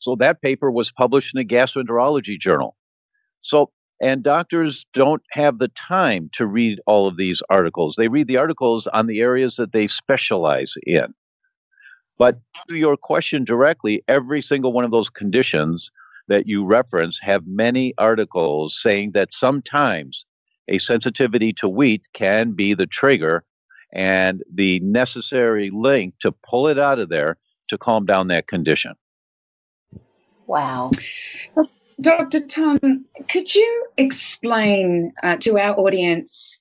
So 0.00 0.16
that 0.16 0.42
paper 0.42 0.72
was 0.72 0.90
published 0.90 1.34
in 1.34 1.40
a 1.40 1.44
gastroenterology 1.44 2.38
journal. 2.38 2.76
So 3.40 3.70
and 4.00 4.22
doctors 4.22 4.86
don't 4.92 5.22
have 5.30 5.58
the 5.58 5.68
time 5.68 6.30
to 6.32 6.46
read 6.46 6.80
all 6.86 7.06
of 7.06 7.16
these 7.16 7.42
articles. 7.48 7.96
They 7.96 8.08
read 8.08 8.26
the 8.26 8.36
articles 8.36 8.86
on 8.88 9.06
the 9.06 9.20
areas 9.20 9.56
that 9.56 9.72
they 9.72 9.86
specialize 9.86 10.74
in. 10.84 11.14
But 12.18 12.38
to 12.68 12.76
your 12.76 12.96
question 12.96 13.44
directly, 13.44 14.02
every 14.08 14.42
single 14.42 14.72
one 14.72 14.84
of 14.84 14.90
those 14.90 15.10
conditions 15.10 15.90
that 16.28 16.46
you 16.46 16.64
reference 16.64 17.18
have 17.20 17.46
many 17.46 17.94
articles 17.98 18.78
saying 18.80 19.12
that 19.12 19.34
sometimes 19.34 20.24
a 20.68 20.78
sensitivity 20.78 21.52
to 21.54 21.68
wheat 21.68 22.02
can 22.14 22.52
be 22.52 22.74
the 22.74 22.86
trigger 22.86 23.44
and 23.92 24.42
the 24.52 24.80
necessary 24.80 25.70
link 25.72 26.14
to 26.20 26.32
pull 26.32 26.68
it 26.68 26.78
out 26.78 26.98
of 26.98 27.08
there 27.08 27.36
to 27.68 27.78
calm 27.78 28.06
down 28.06 28.28
that 28.28 28.46
condition. 28.46 28.92
Wow. 30.46 30.90
Dr. 32.00 32.46
Tom, 32.46 33.04
could 33.28 33.54
you 33.54 33.86
explain 33.96 35.12
uh, 35.22 35.36
to 35.36 35.58
our 35.58 35.78
audience 35.78 36.60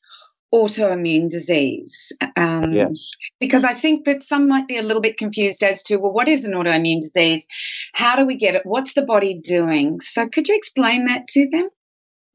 autoimmune 0.54 1.30
disease? 1.30 2.12
Um, 2.36 2.74
yes. 2.74 3.10
Because 3.39 3.63
I 3.63 3.74
think 3.74 4.06
that 4.06 4.24
some 4.24 4.48
might 4.48 4.67
be 4.67 4.78
a 4.78 4.84
little 4.84 5.02
bit 5.02 5.17
confused 5.17 5.63
as 5.63 5.82
to, 5.84 5.98
well, 5.98 6.13
what 6.13 6.28
is 6.28 6.46
an 6.46 6.54
autoimmune 6.54 7.02
disease? 7.02 7.48
How 7.96 8.15
do 8.15 8.26
we 8.26 8.36
get 8.36 8.56
it? 8.56 8.65
What's 8.65 8.93
the 8.93 9.02
body 9.02 9.39
doing? 9.39 10.02
So 10.02 10.28
could 10.28 10.48
you 10.48 10.56
explain 10.56 11.06
that 11.06 11.28
to 11.30 11.50
them? 11.50 11.69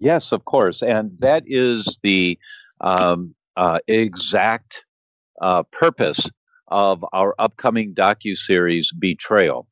Yes, 0.00 0.32
of 0.32 0.44
course. 0.44 0.82
And 0.82 1.16
that 1.20 1.44
is 1.46 1.98
the 2.02 2.38
um, 2.80 3.34
uh, 3.56 3.78
exact 3.87 4.84
uh, 5.40 5.62
purpose 5.64 6.28
of 6.66 7.04
our 7.12 7.34
upcoming 7.38 7.94
docu-series 7.94 8.92
Betrayal 8.92 9.66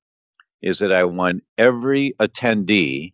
is 0.62 0.78
that 0.78 0.92
I 0.92 1.04
want 1.04 1.42
every 1.58 2.14
attendee 2.20 3.12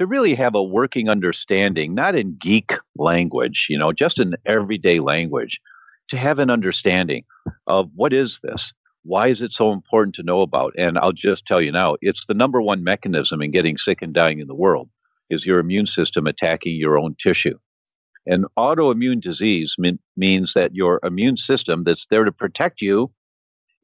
to 0.00 0.06
really 0.06 0.34
have 0.34 0.54
a 0.54 0.62
working 0.62 1.10
understanding, 1.10 1.94
not 1.94 2.14
in 2.14 2.34
geek 2.40 2.72
language, 2.96 3.66
you 3.68 3.76
know, 3.78 3.92
just 3.92 4.18
in 4.18 4.32
everyday 4.46 4.98
language, 4.98 5.60
to 6.08 6.16
have 6.16 6.38
an 6.38 6.48
understanding 6.48 7.22
of 7.66 7.90
what 7.94 8.14
is 8.14 8.40
this? 8.42 8.72
Why 9.02 9.28
is 9.28 9.42
it 9.42 9.52
so 9.52 9.72
important 9.72 10.14
to 10.14 10.22
know 10.22 10.40
about? 10.40 10.72
And 10.78 10.96
I'll 10.96 11.12
just 11.12 11.44
tell 11.44 11.60
you 11.60 11.70
now, 11.70 11.96
it's 12.00 12.24
the 12.24 12.32
number 12.32 12.62
one 12.62 12.82
mechanism 12.82 13.42
in 13.42 13.50
getting 13.50 13.76
sick 13.76 14.00
and 14.00 14.14
dying 14.14 14.40
in 14.40 14.46
the 14.46 14.54
world 14.54 14.88
is 15.28 15.44
your 15.44 15.58
immune 15.58 15.86
system 15.86 16.26
attacking 16.26 16.76
your 16.76 16.98
own 16.98 17.14
tissue. 17.22 17.58
And 18.26 18.46
autoimmune 18.58 19.20
disease 19.20 19.74
mean, 19.78 19.98
means 20.16 20.54
that 20.54 20.74
your 20.74 21.00
immune 21.02 21.36
system 21.36 21.84
that's 21.84 22.06
there 22.06 22.24
to 22.24 22.32
protect 22.32 22.80
you 22.80 23.12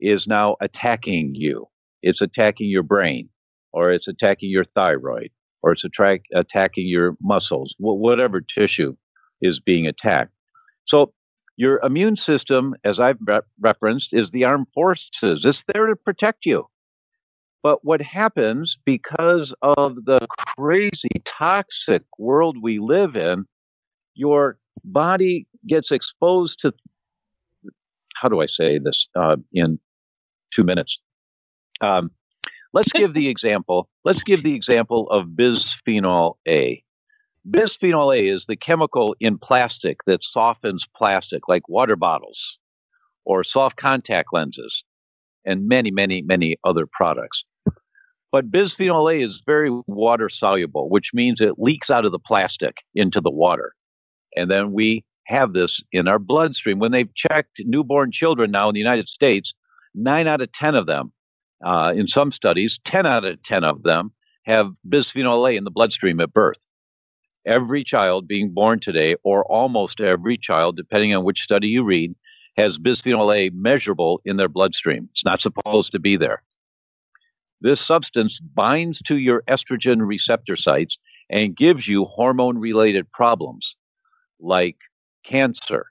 is 0.00 0.26
now 0.26 0.56
attacking 0.62 1.34
you. 1.34 1.66
It's 2.02 2.22
attacking 2.22 2.70
your 2.70 2.84
brain 2.84 3.28
or 3.74 3.90
it's 3.90 4.08
attacking 4.08 4.48
your 4.48 4.64
thyroid 4.64 5.30
or 5.62 5.72
it's 5.72 5.84
attract, 5.84 6.26
attacking 6.34 6.86
your 6.86 7.16
muscles, 7.20 7.74
whatever 7.78 8.40
tissue 8.40 8.94
is 9.40 9.60
being 9.60 9.86
attacked. 9.86 10.32
So 10.84 11.12
your 11.56 11.80
immune 11.82 12.16
system, 12.16 12.74
as 12.84 13.00
I've 13.00 13.18
re- 13.26 13.40
referenced, 13.60 14.12
is 14.12 14.30
the 14.30 14.44
armed 14.44 14.68
forces. 14.74 15.44
It's 15.44 15.64
there 15.72 15.86
to 15.86 15.96
protect 15.96 16.46
you. 16.46 16.66
But 17.62 17.84
what 17.84 18.00
happens 18.00 18.78
because 18.84 19.52
of 19.62 20.04
the 20.04 20.24
crazy, 20.56 21.08
toxic 21.24 22.02
world 22.18 22.58
we 22.62 22.78
live 22.78 23.16
in, 23.16 23.44
your 24.14 24.58
body 24.84 25.46
gets 25.66 25.90
exposed 25.90 26.60
to, 26.60 26.72
how 28.14 28.28
do 28.28 28.40
I 28.40 28.46
say 28.46 28.78
this 28.78 29.08
uh, 29.16 29.36
in 29.52 29.80
two 30.52 30.62
minutes? 30.62 31.00
Um, 31.80 32.10
Let's 32.72 32.92
give 32.92 33.14
the 33.14 33.28
example. 33.28 33.88
Let's 34.04 34.22
give 34.22 34.42
the 34.42 34.54
example 34.54 35.08
of 35.10 35.28
bisphenol 35.28 36.34
A. 36.46 36.82
Bisphenol 37.48 38.16
A 38.16 38.28
is 38.28 38.46
the 38.46 38.56
chemical 38.56 39.14
in 39.20 39.38
plastic 39.38 39.98
that 40.06 40.24
softens 40.24 40.86
plastic, 40.96 41.48
like 41.48 41.68
water 41.68 41.96
bottles 41.96 42.58
or 43.24 43.44
soft 43.44 43.76
contact 43.76 44.28
lenses, 44.32 44.84
and 45.44 45.68
many, 45.68 45.90
many, 45.90 46.22
many 46.22 46.56
other 46.64 46.86
products. 46.86 47.44
But 48.32 48.50
bisphenol 48.50 49.12
A 49.12 49.22
is 49.22 49.42
very 49.46 49.70
water 49.86 50.28
soluble, 50.28 50.90
which 50.90 51.12
means 51.14 51.40
it 51.40 51.58
leaks 51.58 51.90
out 51.90 52.04
of 52.04 52.12
the 52.12 52.18
plastic 52.18 52.78
into 52.94 53.20
the 53.20 53.30
water. 53.30 53.72
And 54.36 54.50
then 54.50 54.72
we 54.72 55.04
have 55.26 55.52
this 55.52 55.82
in 55.92 56.08
our 56.08 56.18
bloodstream. 56.18 56.78
When 56.78 56.92
they've 56.92 57.14
checked 57.14 57.60
newborn 57.60 58.12
children 58.12 58.50
now 58.50 58.68
in 58.68 58.74
the 58.74 58.80
United 58.80 59.08
States, 59.08 59.54
nine 59.94 60.26
out 60.26 60.42
of 60.42 60.52
10 60.52 60.74
of 60.74 60.86
them 60.86 61.12
uh, 61.64 61.92
in 61.96 62.06
some 62.06 62.32
studies, 62.32 62.78
10 62.84 63.06
out 63.06 63.24
of 63.24 63.42
10 63.42 63.64
of 63.64 63.82
them 63.82 64.12
have 64.44 64.70
bisphenol 64.88 65.50
A 65.50 65.56
in 65.56 65.64
the 65.64 65.70
bloodstream 65.70 66.20
at 66.20 66.32
birth. 66.32 66.58
Every 67.46 67.84
child 67.84 68.26
being 68.26 68.52
born 68.52 68.80
today, 68.80 69.16
or 69.22 69.44
almost 69.44 70.00
every 70.00 70.36
child, 70.36 70.76
depending 70.76 71.14
on 71.14 71.24
which 71.24 71.42
study 71.42 71.68
you 71.68 71.84
read, 71.84 72.14
has 72.56 72.78
bisphenol 72.78 73.34
A 73.34 73.50
measurable 73.54 74.20
in 74.24 74.36
their 74.36 74.48
bloodstream. 74.48 75.08
It's 75.12 75.24
not 75.24 75.40
supposed 75.40 75.92
to 75.92 75.98
be 75.98 76.16
there. 76.16 76.42
This 77.60 77.80
substance 77.80 78.38
binds 78.38 79.00
to 79.02 79.16
your 79.16 79.42
estrogen 79.48 80.06
receptor 80.06 80.56
sites 80.56 80.98
and 81.30 81.56
gives 81.56 81.88
you 81.88 82.04
hormone 82.04 82.58
related 82.58 83.10
problems 83.12 83.76
like 84.38 84.76
cancer 85.24 85.86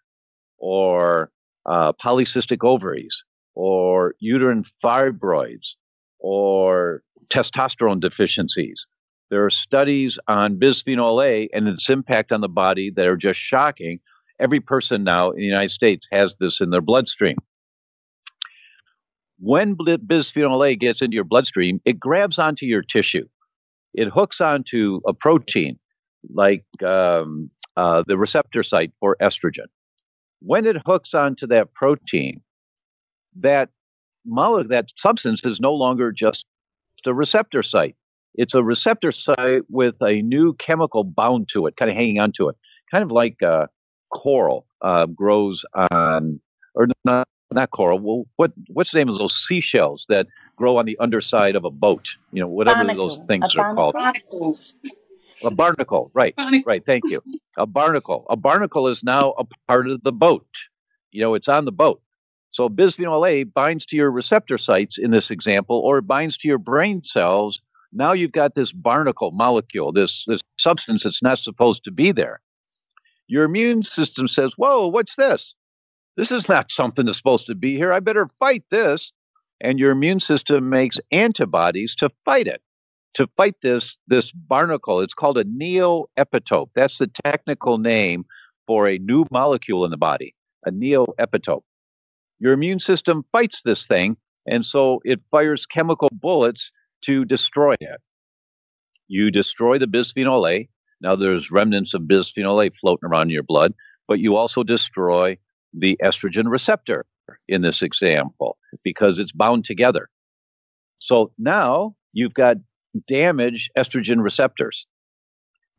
or 0.57 1.31
uh, 1.65 1.91
polycystic 1.93 2.63
ovaries 2.63 3.23
or 3.55 4.15
uterine 4.19 4.63
fibroids 4.83 5.69
or 6.19 7.01
testosterone 7.29 7.99
deficiencies. 7.99 8.85
There 9.29 9.43
are 9.43 9.49
studies 9.49 10.19
on 10.27 10.59
bisphenol 10.59 11.25
A 11.25 11.49
and 11.53 11.67
its 11.67 11.89
impact 11.89 12.31
on 12.31 12.41
the 12.41 12.49
body 12.49 12.91
that 12.91 13.07
are 13.07 13.17
just 13.17 13.39
shocking. 13.39 13.99
Every 14.39 14.59
person 14.59 15.03
now 15.03 15.31
in 15.31 15.39
the 15.39 15.45
United 15.45 15.71
States 15.71 16.07
has 16.11 16.35
this 16.39 16.61
in 16.61 16.69
their 16.69 16.81
bloodstream. 16.81 17.37
When 19.39 19.75
bisphenol 19.75 20.69
A 20.69 20.75
gets 20.75 21.01
into 21.01 21.15
your 21.15 21.23
bloodstream, 21.23 21.81
it 21.85 21.99
grabs 21.99 22.37
onto 22.37 22.65
your 22.65 22.81
tissue. 22.81 23.27
It 23.93 24.09
hooks 24.09 24.41
onto 24.41 25.01
a 25.07 25.13
protein 25.13 25.79
like 26.33 26.65
um, 26.85 27.49
uh, 27.77 28.03
the 28.07 28.17
receptor 28.17 28.63
site 28.63 28.91
for 28.99 29.17
estrogen. 29.21 29.67
When 30.41 30.65
it 30.65 30.77
hooks 30.85 31.13
onto 31.13 31.47
that 31.47 31.73
protein, 31.73 32.41
that 33.35 33.69
molecule, 34.25 34.69
that 34.69 34.89
substance 34.97 35.45
is 35.45 35.59
no 35.59 35.73
longer 35.73 36.11
just 36.11 36.45
a 37.05 37.13
receptor 37.13 37.63
site. 37.63 37.95
It's 38.33 38.53
a 38.55 38.63
receptor 38.63 39.11
site 39.11 39.61
with 39.69 39.95
a 40.01 40.21
new 40.21 40.53
chemical 40.55 41.03
bound 41.03 41.47
to 41.49 41.67
it, 41.67 41.77
kind 41.77 41.89
of 41.89 41.95
hanging 41.95 42.19
onto 42.19 42.49
it, 42.49 42.55
kind 42.91 43.03
of 43.03 43.11
like 43.11 43.41
uh, 43.41 43.67
coral 44.11 44.65
uh, 44.81 45.05
grows 45.05 45.63
on, 45.91 46.39
or 46.73 46.87
not 47.05 47.27
not 47.51 47.71
coral. 47.71 47.99
Well, 47.99 48.25
what 48.35 48.51
what's 48.67 48.91
the 48.91 48.97
name 48.97 49.09
of 49.09 49.17
those 49.17 49.35
seashells 49.35 50.05
that 50.09 50.27
grow 50.55 50.77
on 50.77 50.85
the 50.85 50.97
underside 50.99 51.55
of 51.55 51.63
a 51.63 51.71
boat? 51.71 52.09
You 52.33 52.41
know, 52.41 52.47
whatever 52.47 52.79
barnacle. 52.79 53.07
those 53.07 53.19
things 53.27 53.43
a 53.43 53.59
are 53.59 53.73
barnacle. 53.75 53.75
called. 53.75 53.93
Barnacles. 53.93 54.75
A 55.43 55.51
barnacle, 55.51 56.11
right? 56.13 56.35
Barnacle. 56.35 56.63
Right. 56.65 56.83
Thank 56.83 57.03
you. 57.09 57.21
A 57.57 57.65
barnacle. 57.65 58.25
A 58.29 58.35
barnacle 58.35 58.87
is 58.87 59.03
now 59.03 59.33
a 59.37 59.45
part 59.67 59.89
of 59.89 60.01
the 60.03 60.11
boat. 60.11 60.47
You 61.11 61.21
know, 61.21 61.33
it's 61.33 61.47
on 61.47 61.65
the 61.65 61.71
boat. 61.71 62.01
So 62.55 62.69
bisphenol 62.69 63.29
A 63.29 63.43
binds 63.43 63.85
to 63.87 63.97
your 63.97 64.09
receptor 64.09 64.57
sites 64.57 64.97
in 64.97 65.11
this 65.11 65.29
example, 65.29 65.77
or 65.83 65.97
it 65.97 66.07
binds 66.07 66.37
to 66.37 66.47
your 66.47 66.57
brain 66.57 67.03
cells. 67.03 67.59
Now 67.91 68.13
you've 68.13 68.31
got 68.31 68.55
this 68.55 68.71
barnacle 68.71 69.31
molecule, 69.31 69.91
this, 69.91 70.23
this 70.25 70.39
substance 70.57 71.03
that's 71.03 71.21
not 71.21 71.37
supposed 71.37 71.83
to 71.83 71.91
be 71.91 72.13
there. 72.13 72.39
Your 73.27 73.43
immune 73.43 73.83
system 73.83 74.29
says, 74.29 74.53
Whoa, 74.55 74.87
what's 74.87 75.17
this? 75.17 75.53
This 76.15 76.31
is 76.31 76.47
not 76.47 76.71
something 76.71 77.05
that's 77.05 77.17
supposed 77.17 77.45
to 77.47 77.55
be 77.55 77.75
here. 77.75 77.91
I 77.91 77.99
better 77.99 78.29
fight 78.39 78.63
this. 78.71 79.11
And 79.59 79.77
your 79.77 79.91
immune 79.91 80.21
system 80.21 80.69
makes 80.69 80.97
antibodies 81.11 81.93
to 81.95 82.09
fight 82.23 82.47
it, 82.47 82.61
to 83.15 83.27
fight 83.35 83.55
this, 83.63 83.97
this 84.07 84.31
barnacle. 84.31 85.01
It's 85.01 85.13
called 85.13 85.37
a 85.37 85.43
neoepitope. 85.43 86.69
That's 86.73 86.99
the 86.99 87.11
technical 87.25 87.79
name 87.79 88.23
for 88.65 88.87
a 88.87 88.97
new 88.97 89.25
molecule 89.29 89.83
in 89.83 89.91
the 89.91 89.97
body, 89.97 90.33
a 90.65 90.71
neoepitope. 90.71 91.63
Your 92.39 92.53
immune 92.53 92.79
system 92.79 93.23
fights 93.31 93.61
this 93.63 93.87
thing, 93.87 94.17
and 94.45 94.65
so 94.65 94.99
it 95.03 95.21
fires 95.31 95.65
chemical 95.65 96.09
bullets 96.11 96.71
to 97.05 97.25
destroy 97.25 97.75
it. 97.79 98.01
You 99.07 99.31
destroy 99.31 99.77
the 99.77 99.87
bisphenol 99.87 100.49
A. 100.51 100.67
Now 101.01 101.15
there's 101.15 101.51
remnants 101.51 101.93
of 101.93 102.03
bisphenol 102.03 102.65
A 102.65 102.71
floating 102.71 103.07
around 103.07 103.27
in 103.27 103.35
your 103.35 103.43
blood, 103.43 103.73
but 104.07 104.19
you 104.19 104.35
also 104.35 104.63
destroy 104.63 105.37
the 105.73 105.97
estrogen 106.03 106.49
receptor 106.49 107.05
in 107.47 107.61
this 107.61 107.81
example 107.81 108.57
because 108.83 109.19
it's 109.19 109.31
bound 109.31 109.65
together. 109.65 110.09
So 110.99 111.31
now 111.37 111.95
you've 112.13 112.33
got 112.33 112.57
damaged 113.07 113.71
estrogen 113.77 114.21
receptors. 114.21 114.87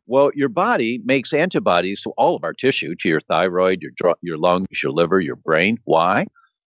Well, 0.07 0.31
your 0.35 0.49
body 0.49 1.01
makes 1.05 1.33
antibodies 1.33 2.01
to 2.03 2.11
all 2.11 2.37
of 2.37 2.45
our 2.45 2.53
tissue, 2.53 2.95
to 3.01 3.09
your 3.09 3.21
thyroid, 3.21 3.83
your 3.83 4.15
your 4.23 4.39
lungs, 4.39 4.69
your 4.83 4.93
liver, 4.93 5.21
your 5.21 5.37
brain. 5.37 5.79
Why? 5.85 6.27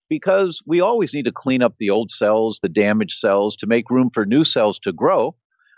Because 0.10 0.62
we 0.66 0.82
always 0.82 1.14
need 1.14 1.26
to 1.26 1.32
clean 1.32 1.62
up 1.62 1.76
the 1.78 1.90
old 1.90 2.12
cells, 2.12 2.60
the 2.62 2.70
damaged 2.70 3.20
cells, 3.20 3.56
to 3.58 3.68
make 3.68 3.90
room 3.90 4.10
for 4.14 4.26
new 4.26 4.44
cells 4.44 4.80
to 4.80 4.92
grow. 4.92 5.36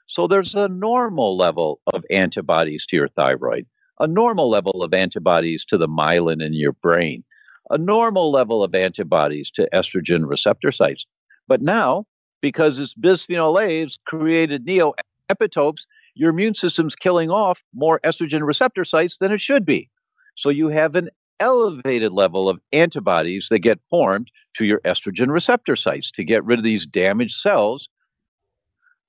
So 0.08 0.28
there's 0.28 0.56
a 0.56 0.68
normal 0.68 1.38
level 1.38 1.80
of 1.94 2.04
antibodies 2.10 2.86
to 2.88 2.96
your 2.96 3.08
thyroid, 3.08 3.66
a 4.00 4.08
normal 4.08 4.50
level 4.50 4.84
of 4.84 4.94
antibodies 4.94 5.64
to 5.66 5.78
the 5.78 5.88
myelin 5.88 6.44
in 6.44 6.54
your 6.54 6.74
brain, 6.74 7.24
a 7.70 7.78
normal 7.78 8.32
level 8.32 8.64
of 8.64 8.74
antibodies 8.74 9.52
to 9.52 9.70
estrogen 9.74 10.28
receptor 10.28 10.72
sites. 10.72 11.06
But 11.48 11.62
now, 11.62 12.06
because 12.42 12.80
it's 12.80 12.96
bisphenol 12.96 13.62
A 13.62 13.82
has 13.82 14.00
created 14.06 14.66
neoepitopes, 14.66 15.86
your 16.16 16.32
immune 16.32 16.56
system's 16.56 16.96
killing 16.96 17.30
off 17.30 17.64
more 17.74 18.00
estrogen 18.04 18.46
receptor 18.46 18.84
sites 18.84 19.20
than 19.20 19.32
it 19.32 19.40
should 19.40 19.66
be. 19.66 19.90
So 20.36 20.50
you 20.50 20.70
have 20.70 20.96
an 20.96 21.10
elevated 21.42 22.14
level 22.14 22.48
of 22.48 22.62
antibodies 22.72 23.48
that 23.50 23.60
get 23.60 23.84
formed 23.90 24.32
to 24.56 24.64
your 24.64 24.80
estrogen 24.82 25.30
receptor 25.30 25.76
sites 25.76 26.12
to 26.12 26.24
get 26.24 26.46
rid 26.46 26.60
of 26.60 26.64
these 26.64 26.86
damaged 26.86 27.36
cells 27.36 27.90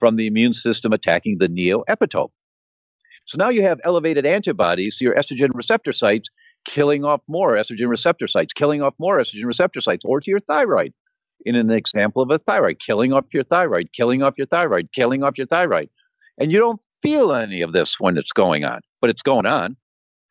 from 0.00 0.16
the 0.16 0.26
immune 0.26 0.54
system 0.54 0.92
attacking 0.92 1.38
the 1.38 1.48
neoepitope. 1.48 2.32
So 3.26 3.36
now 3.38 3.50
you 3.50 3.62
have 3.62 3.80
elevated 3.84 4.26
antibodies 4.26 4.96
to 4.96 5.04
your 5.04 5.14
estrogen 5.14 5.50
receptor 5.54 5.92
sites, 5.92 6.28
killing 6.64 7.04
off 7.04 7.20
more 7.28 7.52
estrogen 7.52 7.88
receptor 7.88 8.26
sites, 8.26 8.52
killing 8.52 8.82
off 8.82 8.94
more 8.98 9.18
estrogen 9.18 9.44
receptor 9.44 9.80
sites, 9.80 10.04
or 10.04 10.20
to 10.20 10.30
your 10.30 10.40
thyroid. 10.40 10.92
In 11.44 11.54
an 11.54 11.70
example 11.70 12.22
of 12.22 12.30
a 12.30 12.38
thyroid, 12.38 12.78
killing 12.80 13.12
off 13.12 13.26
your 13.32 13.44
thyroid, 13.44 13.92
killing 13.92 14.22
off 14.22 14.34
your 14.38 14.46
thyroid, 14.46 14.88
killing 14.92 15.22
off 15.22 15.38
your 15.38 15.46
thyroid. 15.46 15.88
And 16.38 16.50
you 16.50 16.58
don't 16.58 16.80
feel 17.02 17.32
any 17.34 17.60
of 17.60 17.72
this 17.72 18.00
when 18.00 18.16
it's 18.16 18.32
going 18.32 18.64
on, 18.64 18.80
but 19.00 19.10
it's 19.10 19.22
going 19.22 19.46
on 19.46 19.76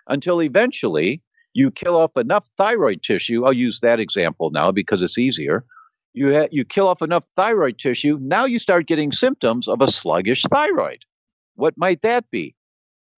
until 0.07 0.41
eventually 0.41 1.21
you 1.53 1.71
kill 1.71 1.97
off 1.97 2.15
enough 2.17 2.49
thyroid 2.57 3.03
tissue. 3.03 3.45
I'll 3.45 3.53
use 3.53 3.79
that 3.81 3.99
example 3.99 4.51
now 4.51 4.71
because 4.71 5.01
it's 5.01 5.17
easier. 5.17 5.65
You, 6.13 6.33
ha- 6.33 6.47
you 6.51 6.65
kill 6.65 6.87
off 6.87 7.01
enough 7.01 7.25
thyroid 7.35 7.77
tissue. 7.77 8.17
Now 8.21 8.45
you 8.45 8.59
start 8.59 8.87
getting 8.87 9.11
symptoms 9.11 9.67
of 9.67 9.81
a 9.81 9.87
sluggish 9.87 10.43
thyroid. 10.43 11.03
What 11.55 11.77
might 11.77 12.01
that 12.01 12.29
be? 12.31 12.55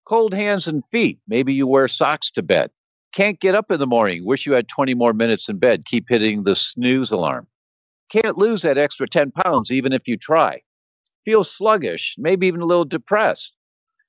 Cold 0.07 0.35
hands 0.35 0.67
and 0.67 0.83
feet. 0.91 1.19
Maybe 1.29 1.55
you 1.55 1.67
wear 1.67 1.89
socks 1.89 2.31
to 2.33 2.43
bed. 2.43 2.71
Can't 3.15 3.41
get 3.41 3.55
up 3.55 3.71
in 3.71 3.79
the 3.79 3.87
morning. 3.87 4.25
Wish 4.25 4.47
you 4.47 4.53
had 4.53 4.69
20 4.69 4.95
more 4.95 5.13
minutes 5.13 5.49
in 5.49 5.59
bed. 5.59 5.85
Keep 5.85 6.09
hitting 6.09 6.45
the 6.45 6.57
snooze 6.57 7.13
alarm. 7.13 7.47
Can't 8.11 8.39
lose 8.39 8.63
that 8.63 8.79
extra 8.79 9.07
10 9.07 9.31
pounds 9.31 9.71
even 9.71 9.93
if 9.93 10.09
you 10.09 10.17
try. 10.17 10.61
Feel 11.25 11.45
sluggish, 11.45 12.17
maybe 12.19 12.47
even 12.47 12.61
a 12.61 12.67
little 12.67 12.85
depressed. 12.85 13.55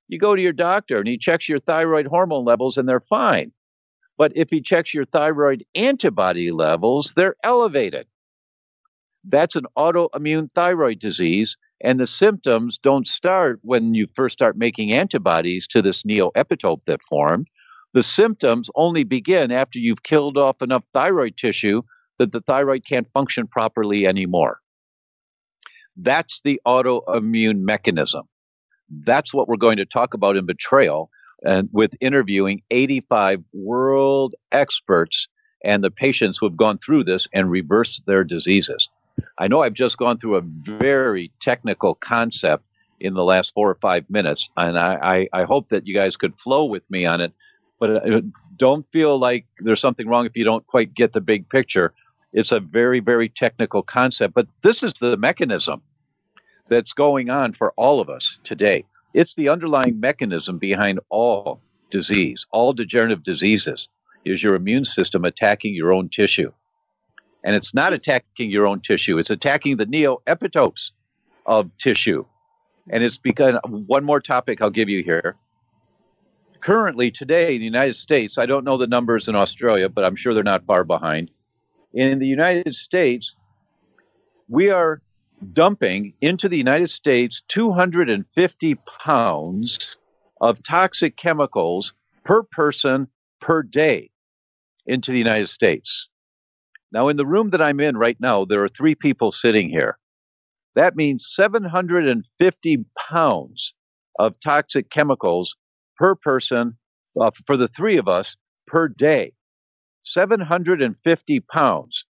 You 0.07 0.17
go 0.17 0.35
to 0.35 0.41
your 0.41 0.53
doctor 0.53 0.97
and 0.99 1.07
he 1.07 1.17
checks 1.17 1.47
your 1.47 1.59
thyroid 1.59 2.07
hormone 2.07 2.43
levels 2.43 2.77
and 2.77 2.87
they're 2.87 2.99
fine. 2.99 3.51
But 4.17 4.31
if 4.35 4.49
he 4.49 4.61
checks 4.61 4.93
your 4.93 5.05
thyroid 5.05 5.65
antibody 5.75 6.51
levels, 6.51 7.13
they're 7.15 7.35
elevated. 7.43 8.07
That's 9.23 9.55
an 9.55 9.65
autoimmune 9.77 10.49
thyroid 10.53 10.99
disease, 10.99 11.57
and 11.81 11.99
the 11.99 12.07
symptoms 12.07 12.77
don't 12.77 13.07
start 13.07 13.59
when 13.63 13.93
you 13.93 14.07
first 14.15 14.33
start 14.33 14.57
making 14.57 14.91
antibodies 14.91 15.65
to 15.67 15.81
this 15.81 16.03
neoepitope 16.03 16.81
that 16.85 17.03
formed. 17.09 17.47
The 17.93 18.03
symptoms 18.03 18.69
only 18.75 19.03
begin 19.03 19.51
after 19.51 19.79
you've 19.79 20.03
killed 20.03 20.37
off 20.37 20.61
enough 20.61 20.83
thyroid 20.93 21.37
tissue 21.37 21.81
that 22.19 22.31
the 22.31 22.41
thyroid 22.41 22.85
can't 22.85 23.09
function 23.09 23.47
properly 23.47 24.05
anymore. 24.05 24.59
That's 25.95 26.41
the 26.41 26.59
autoimmune 26.67 27.59
mechanism. 27.59 28.23
That's 29.05 29.33
what 29.33 29.47
we're 29.47 29.57
going 29.57 29.77
to 29.77 29.85
talk 29.85 30.13
about 30.13 30.37
in 30.37 30.45
betrayal 30.45 31.09
and 31.43 31.69
with 31.71 31.95
interviewing 31.99 32.61
85 32.71 33.43
world 33.53 34.35
experts 34.51 35.27
and 35.63 35.83
the 35.83 35.91
patients 35.91 36.37
who 36.37 36.45
have 36.45 36.57
gone 36.57 36.77
through 36.77 37.03
this 37.03 37.27
and 37.33 37.49
reversed 37.49 38.05
their 38.05 38.23
diseases. 38.23 38.89
I 39.37 39.47
know 39.47 39.61
I've 39.61 39.73
just 39.73 39.97
gone 39.97 40.17
through 40.17 40.37
a 40.37 40.41
very 40.41 41.31
technical 41.39 41.95
concept 41.95 42.63
in 42.99 43.13
the 43.13 43.23
last 43.23 43.53
four 43.53 43.69
or 43.69 43.75
five 43.75 44.09
minutes, 44.09 44.49
and 44.55 44.77
I, 44.77 45.27
I, 45.33 45.41
I 45.41 45.43
hope 45.43 45.69
that 45.69 45.87
you 45.87 45.93
guys 45.93 46.15
could 46.17 46.35
flow 46.35 46.65
with 46.65 46.89
me 46.89 47.05
on 47.05 47.21
it. 47.21 47.33
But 47.79 48.07
uh, 48.07 48.21
don't 48.57 48.85
feel 48.91 49.17
like 49.17 49.45
there's 49.59 49.81
something 49.81 50.07
wrong 50.07 50.25
if 50.25 50.37
you 50.37 50.45
don't 50.45 50.65
quite 50.67 50.93
get 50.93 51.13
the 51.13 51.21
big 51.21 51.49
picture. 51.49 51.93
It's 52.31 52.51
a 52.51 52.59
very, 52.59 52.99
very 52.99 53.29
technical 53.29 53.83
concept, 53.83 54.33
but 54.33 54.47
this 54.61 54.83
is 54.83 54.93
the 54.93 55.17
mechanism 55.17 55.81
that's 56.69 56.93
going 56.93 57.29
on 57.29 57.53
for 57.53 57.73
all 57.75 57.99
of 57.99 58.09
us 58.09 58.37
today. 58.43 58.85
It's 59.13 59.35
the 59.35 59.49
underlying 59.49 59.99
mechanism 59.99 60.57
behind 60.57 60.99
all 61.09 61.61
disease, 61.91 62.45
all 62.51 62.73
degenerative 62.73 63.23
diseases, 63.23 63.89
is 64.25 64.41
your 64.41 64.55
immune 64.55 64.85
system 64.85 65.23
attacking 65.23 65.75
your 65.75 65.93
own 65.93 66.09
tissue. 66.09 66.51
And 67.43 67.55
it's 67.55 67.73
not 67.73 67.93
attacking 67.93 68.49
your 68.49 68.65
own 68.65 68.79
tissue, 68.79 69.17
it's 69.19 69.29
attacking 69.29 69.77
the 69.77 69.85
neoepitopes 69.85 70.91
of 71.45 71.69
tissue. 71.77 72.25
And 72.89 73.03
it's 73.03 73.17
because 73.17 73.55
one 73.63 74.03
more 74.03 74.19
topic 74.19 74.61
I'll 74.61 74.69
give 74.69 74.89
you 74.89 75.03
here. 75.03 75.35
Currently, 76.59 77.11
today 77.11 77.55
in 77.55 77.59
the 77.59 77.65
United 77.65 77.97
States, 77.97 78.37
I 78.37 78.45
don't 78.45 78.63
know 78.63 78.77
the 78.77 78.87
numbers 78.87 79.27
in 79.27 79.35
Australia, 79.35 79.89
but 79.89 80.05
I'm 80.05 80.15
sure 80.15 80.33
they're 80.33 80.43
not 80.43 80.65
far 80.65 80.83
behind. 80.83 81.29
In 81.93 82.19
the 82.19 82.27
United 82.27 82.75
States, 82.75 83.35
we 84.47 84.69
are 84.69 85.01
dumping 85.43 86.13
into 86.21 86.47
the 86.47 86.57
United 86.57 86.89
States 86.89 87.41
250 87.49 88.75
pounds 89.03 89.97
of 90.41 90.63
toxic 90.63 91.17
chemicals 91.17 91.93
per 92.23 92.43
person 92.43 93.07
per 93.41 93.61
day 93.61 94.09
into 94.85 95.11
the 95.11 95.17
United 95.17 95.49
States. 95.49 96.09
Now, 96.91 97.07
in 97.07 97.17
the 97.17 97.25
room 97.25 97.49
that 97.49 97.61
I'm 97.61 97.79
in 97.79 97.97
right 97.97 98.17
now, 98.19 98.45
there 98.45 98.63
are 98.63 98.69
three 98.69 98.95
people 98.95 99.31
sitting 99.31 99.69
here. 99.69 99.97
That 100.75 100.95
means 100.95 101.27
750 101.31 102.85
pounds 103.09 103.73
of 104.19 104.39
toxic 104.39 104.89
chemicals 104.89 105.55
per 105.97 106.15
person 106.15 106.77
uh, 107.19 107.31
for 107.45 107.57
the 107.57 107.67
three 107.67 107.97
of 107.97 108.07
us 108.07 108.35
per 108.67 108.87
day. 108.87 109.33
750 110.03 111.39
pounds. 111.39 112.05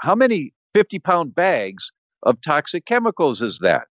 How 0.00 0.14
many 0.14 0.54
50 0.74 0.98
pound 1.00 1.34
bags 1.34 1.92
of 2.24 2.40
toxic 2.40 2.86
chemicals 2.86 3.42
is 3.42 3.58
that? 3.60 3.86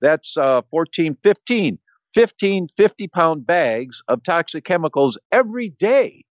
That's 0.00 0.36
uh, 0.36 0.62
14, 0.70 1.16
15, 1.22 1.78
15 2.14 2.68
50 2.68 3.08
pound 3.08 3.46
bags 3.46 4.02
of 4.08 4.22
toxic 4.22 4.64
chemicals 4.64 5.18
every 5.32 5.70
day 5.70 6.24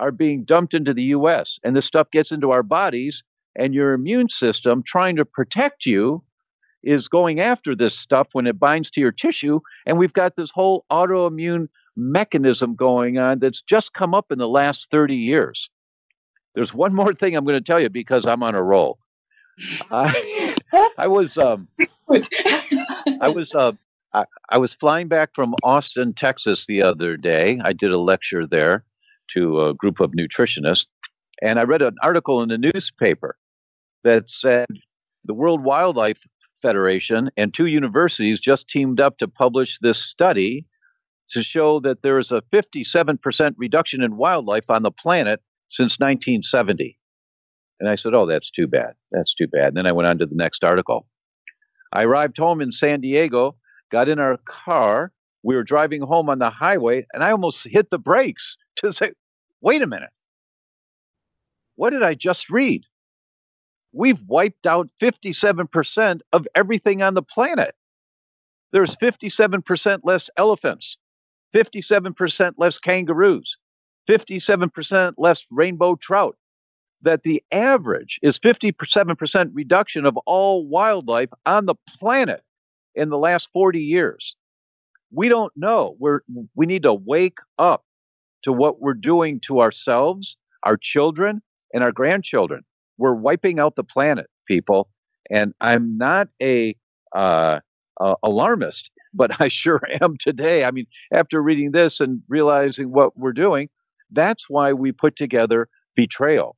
are 0.00 0.10
being 0.10 0.44
dumped 0.44 0.74
into 0.74 0.94
the 0.94 1.02
US. 1.04 1.58
And 1.62 1.76
this 1.76 1.84
stuff 1.84 2.10
gets 2.10 2.32
into 2.32 2.50
our 2.50 2.62
bodies, 2.62 3.22
and 3.56 3.74
your 3.74 3.92
immune 3.92 4.28
system, 4.28 4.82
trying 4.86 5.16
to 5.16 5.24
protect 5.24 5.84
you, 5.84 6.22
is 6.82 7.08
going 7.08 7.40
after 7.40 7.76
this 7.76 7.98
stuff 7.98 8.28
when 8.32 8.46
it 8.46 8.58
binds 8.58 8.90
to 8.90 9.00
your 9.00 9.12
tissue. 9.12 9.60
And 9.86 9.98
we've 9.98 10.12
got 10.12 10.36
this 10.36 10.50
whole 10.50 10.86
autoimmune 10.90 11.68
mechanism 11.96 12.74
going 12.74 13.18
on 13.18 13.40
that's 13.40 13.60
just 13.60 13.92
come 13.92 14.14
up 14.14 14.32
in 14.32 14.38
the 14.38 14.48
last 14.48 14.90
30 14.90 15.14
years. 15.14 15.68
There's 16.54 16.72
one 16.72 16.94
more 16.94 17.12
thing 17.12 17.36
I'm 17.36 17.44
going 17.44 17.58
to 17.58 17.60
tell 17.60 17.80
you 17.80 17.90
because 17.90 18.24
I'm 18.24 18.42
on 18.42 18.54
a 18.54 18.62
roll. 18.62 18.98
I 20.98 21.06
was 21.06 21.38
um, 21.38 21.68
I 23.20 23.28
was 23.28 23.54
uh, 23.54 23.72
I, 24.12 24.24
I 24.50 24.58
was 24.58 24.74
flying 24.74 25.08
back 25.08 25.30
from 25.34 25.54
Austin, 25.64 26.12
Texas 26.14 26.66
the 26.66 26.82
other 26.82 27.16
day. 27.16 27.60
I 27.62 27.72
did 27.72 27.90
a 27.90 27.98
lecture 27.98 28.46
there 28.46 28.84
to 29.32 29.60
a 29.60 29.74
group 29.74 30.00
of 30.00 30.12
nutritionists, 30.12 30.88
and 31.42 31.58
I 31.58 31.64
read 31.64 31.82
an 31.82 31.96
article 32.02 32.42
in 32.42 32.48
the 32.48 32.58
newspaper 32.58 33.36
that 34.04 34.30
said 34.30 34.66
the 35.24 35.34
World 35.34 35.62
Wildlife 35.62 36.20
Federation 36.60 37.30
and 37.36 37.54
two 37.54 37.66
universities 37.66 38.40
just 38.40 38.68
teamed 38.68 39.00
up 39.00 39.18
to 39.18 39.28
publish 39.28 39.78
this 39.78 39.98
study 39.98 40.66
to 41.30 41.42
show 41.42 41.80
that 41.80 42.02
there 42.02 42.18
is 42.18 42.32
a 42.32 42.42
57% 42.52 43.54
reduction 43.56 44.02
in 44.02 44.16
wildlife 44.16 44.68
on 44.68 44.82
the 44.82 44.90
planet 44.90 45.40
since 45.70 45.98
1970. 45.98 46.98
And 47.80 47.88
I 47.88 47.94
said, 47.96 48.14
Oh, 48.14 48.26
that's 48.26 48.50
too 48.50 48.66
bad. 48.66 48.92
That's 49.10 49.34
too 49.34 49.48
bad. 49.48 49.68
And 49.68 49.76
then 49.76 49.86
I 49.86 49.92
went 49.92 50.06
on 50.06 50.18
to 50.18 50.26
the 50.26 50.34
next 50.34 50.62
article. 50.62 51.06
I 51.92 52.04
arrived 52.04 52.38
home 52.38 52.60
in 52.60 52.70
San 52.70 53.00
Diego, 53.00 53.56
got 53.90 54.08
in 54.08 54.20
our 54.20 54.36
car. 54.46 55.12
We 55.42 55.56
were 55.56 55.64
driving 55.64 56.02
home 56.02 56.28
on 56.28 56.38
the 56.38 56.50
highway, 56.50 57.06
and 57.12 57.24
I 57.24 57.32
almost 57.32 57.66
hit 57.66 57.90
the 57.90 57.98
brakes 57.98 58.56
to 58.76 58.92
say, 58.92 59.12
Wait 59.60 59.82
a 59.82 59.86
minute. 59.86 60.10
What 61.76 61.90
did 61.90 62.02
I 62.02 62.14
just 62.14 62.50
read? 62.50 62.84
We've 63.92 64.20
wiped 64.28 64.66
out 64.66 64.88
57% 65.02 66.20
of 66.32 66.46
everything 66.54 67.02
on 67.02 67.14
the 67.14 67.22
planet. 67.22 67.74
There's 68.72 68.94
57% 68.96 70.00
less 70.04 70.30
elephants, 70.36 70.96
57% 71.54 72.54
less 72.56 72.78
kangaroos, 72.78 73.56
57% 74.08 75.14
less 75.18 75.46
rainbow 75.50 75.96
trout. 75.96 76.36
That 77.02 77.22
the 77.22 77.42
average 77.50 78.18
is 78.22 78.38
57% 78.38 79.50
reduction 79.54 80.04
of 80.04 80.16
all 80.26 80.66
wildlife 80.66 81.30
on 81.46 81.66
the 81.66 81.74
planet 81.98 82.42
in 82.94 83.08
the 83.08 83.18
last 83.18 83.48
40 83.52 83.80
years. 83.80 84.36
We 85.12 85.28
don't 85.28 85.52
know. 85.56 85.96
We're, 85.98 86.20
we 86.54 86.66
need 86.66 86.82
to 86.82 86.92
wake 86.94 87.38
up 87.58 87.84
to 88.42 88.52
what 88.52 88.80
we're 88.80 88.94
doing 88.94 89.40
to 89.46 89.60
ourselves, 89.60 90.36
our 90.62 90.76
children, 90.76 91.42
and 91.72 91.82
our 91.82 91.92
grandchildren. 91.92 92.62
We're 92.98 93.14
wiping 93.14 93.58
out 93.58 93.76
the 93.76 93.84
planet, 93.84 94.26
people. 94.46 94.90
And 95.30 95.54
I'm 95.60 95.96
not 95.96 96.28
a 96.42 96.76
uh, 97.14 97.60
uh, 98.00 98.14
alarmist, 98.22 98.90
but 99.14 99.30
I 99.40 99.48
sure 99.48 99.80
am 100.00 100.16
today. 100.18 100.64
I 100.64 100.70
mean, 100.70 100.86
after 101.12 101.42
reading 101.42 101.72
this 101.72 102.00
and 102.00 102.22
realizing 102.28 102.92
what 102.92 103.16
we're 103.16 103.32
doing, 103.32 103.68
that's 104.10 104.48
why 104.48 104.72
we 104.72 104.92
put 104.92 105.16
together 105.16 105.68
betrayal. 105.94 106.56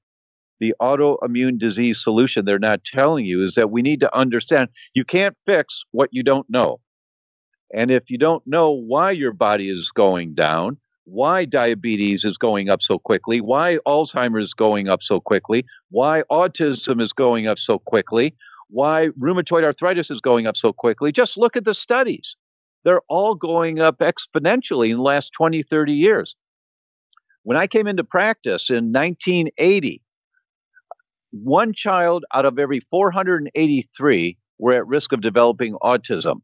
The 0.60 0.74
autoimmune 0.80 1.58
disease 1.58 2.02
solution 2.02 2.44
they're 2.44 2.58
not 2.58 2.84
telling 2.84 3.24
you 3.24 3.44
is 3.44 3.54
that 3.54 3.70
we 3.70 3.82
need 3.82 4.00
to 4.00 4.16
understand 4.16 4.68
you 4.94 5.04
can't 5.04 5.36
fix 5.44 5.82
what 5.90 6.10
you 6.12 6.22
don't 6.22 6.48
know. 6.48 6.80
And 7.74 7.90
if 7.90 8.10
you 8.10 8.18
don't 8.18 8.46
know 8.46 8.70
why 8.70 9.12
your 9.12 9.32
body 9.32 9.70
is 9.70 9.90
going 9.94 10.34
down, 10.34 10.76
why 11.04 11.44
diabetes 11.44 12.24
is 12.24 12.38
going 12.38 12.68
up 12.68 12.82
so 12.82 12.98
quickly, 12.98 13.40
why 13.40 13.78
Alzheimer's 13.86 14.48
is 14.48 14.54
going 14.54 14.88
up 14.88 15.02
so 15.02 15.20
quickly, 15.20 15.64
why 15.90 16.22
autism 16.30 17.00
is 17.00 17.12
going 17.12 17.46
up 17.46 17.58
so 17.58 17.78
quickly, 17.78 18.36
why 18.68 19.08
rheumatoid 19.20 19.64
arthritis 19.64 20.10
is 20.10 20.20
going 20.20 20.46
up 20.46 20.56
so 20.56 20.72
quickly. 20.72 21.12
Just 21.12 21.36
look 21.36 21.56
at 21.56 21.64
the 21.64 21.74
studies. 21.74 22.36
They're 22.84 23.02
all 23.08 23.34
going 23.34 23.80
up 23.80 23.98
exponentially 23.98 24.90
in 24.90 24.96
the 24.96 25.02
last 25.02 25.32
20, 25.32 25.62
30 25.62 25.92
years. 25.92 26.36
When 27.44 27.56
I 27.56 27.66
came 27.66 27.86
into 27.86 28.04
practice 28.04 28.70
in 28.70 28.92
1980, 28.92 30.00
one 31.32 31.74
child 31.74 32.24
out 32.34 32.46
of 32.46 32.58
every 32.58 32.80
483 32.90 34.38
were 34.58 34.74
at 34.74 34.86
risk 34.86 35.12
of 35.12 35.22
developing 35.22 35.74
autism. 35.82 36.42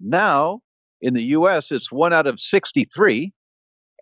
Now, 0.00 0.60
in 1.00 1.14
the 1.14 1.24
US, 1.24 1.72
it's 1.72 1.92
one 1.92 2.12
out 2.12 2.26
of 2.26 2.40
63. 2.40 3.32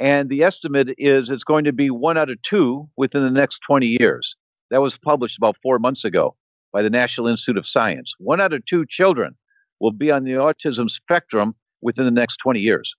And 0.00 0.28
the 0.30 0.44
estimate 0.44 0.90
is 0.98 1.30
it's 1.30 1.44
going 1.44 1.64
to 1.64 1.72
be 1.72 1.90
one 1.90 2.18
out 2.18 2.30
of 2.30 2.42
two 2.42 2.88
within 2.98 3.22
the 3.22 3.30
next 3.30 3.60
20 3.60 3.96
years. 4.00 4.36
That 4.70 4.82
was 4.82 4.98
published 4.98 5.38
about 5.38 5.56
four 5.62 5.78
months 5.78 6.04
ago 6.04 6.36
by 6.72 6.82
the 6.82 6.90
National 6.90 7.28
Institute 7.28 7.58
of 7.58 7.66
Science. 7.66 8.14
One 8.18 8.40
out 8.42 8.52
of 8.54 8.64
two 8.66 8.86
children 8.88 9.36
will 9.80 9.92
be 9.92 10.12
on 10.12 10.24
the 10.24 10.32
autism 10.32 10.90
spectrum 10.90 11.54
within 11.82 12.04
the 12.06 12.12
next 12.12 12.38
20 12.38 12.60
years. 12.60 12.94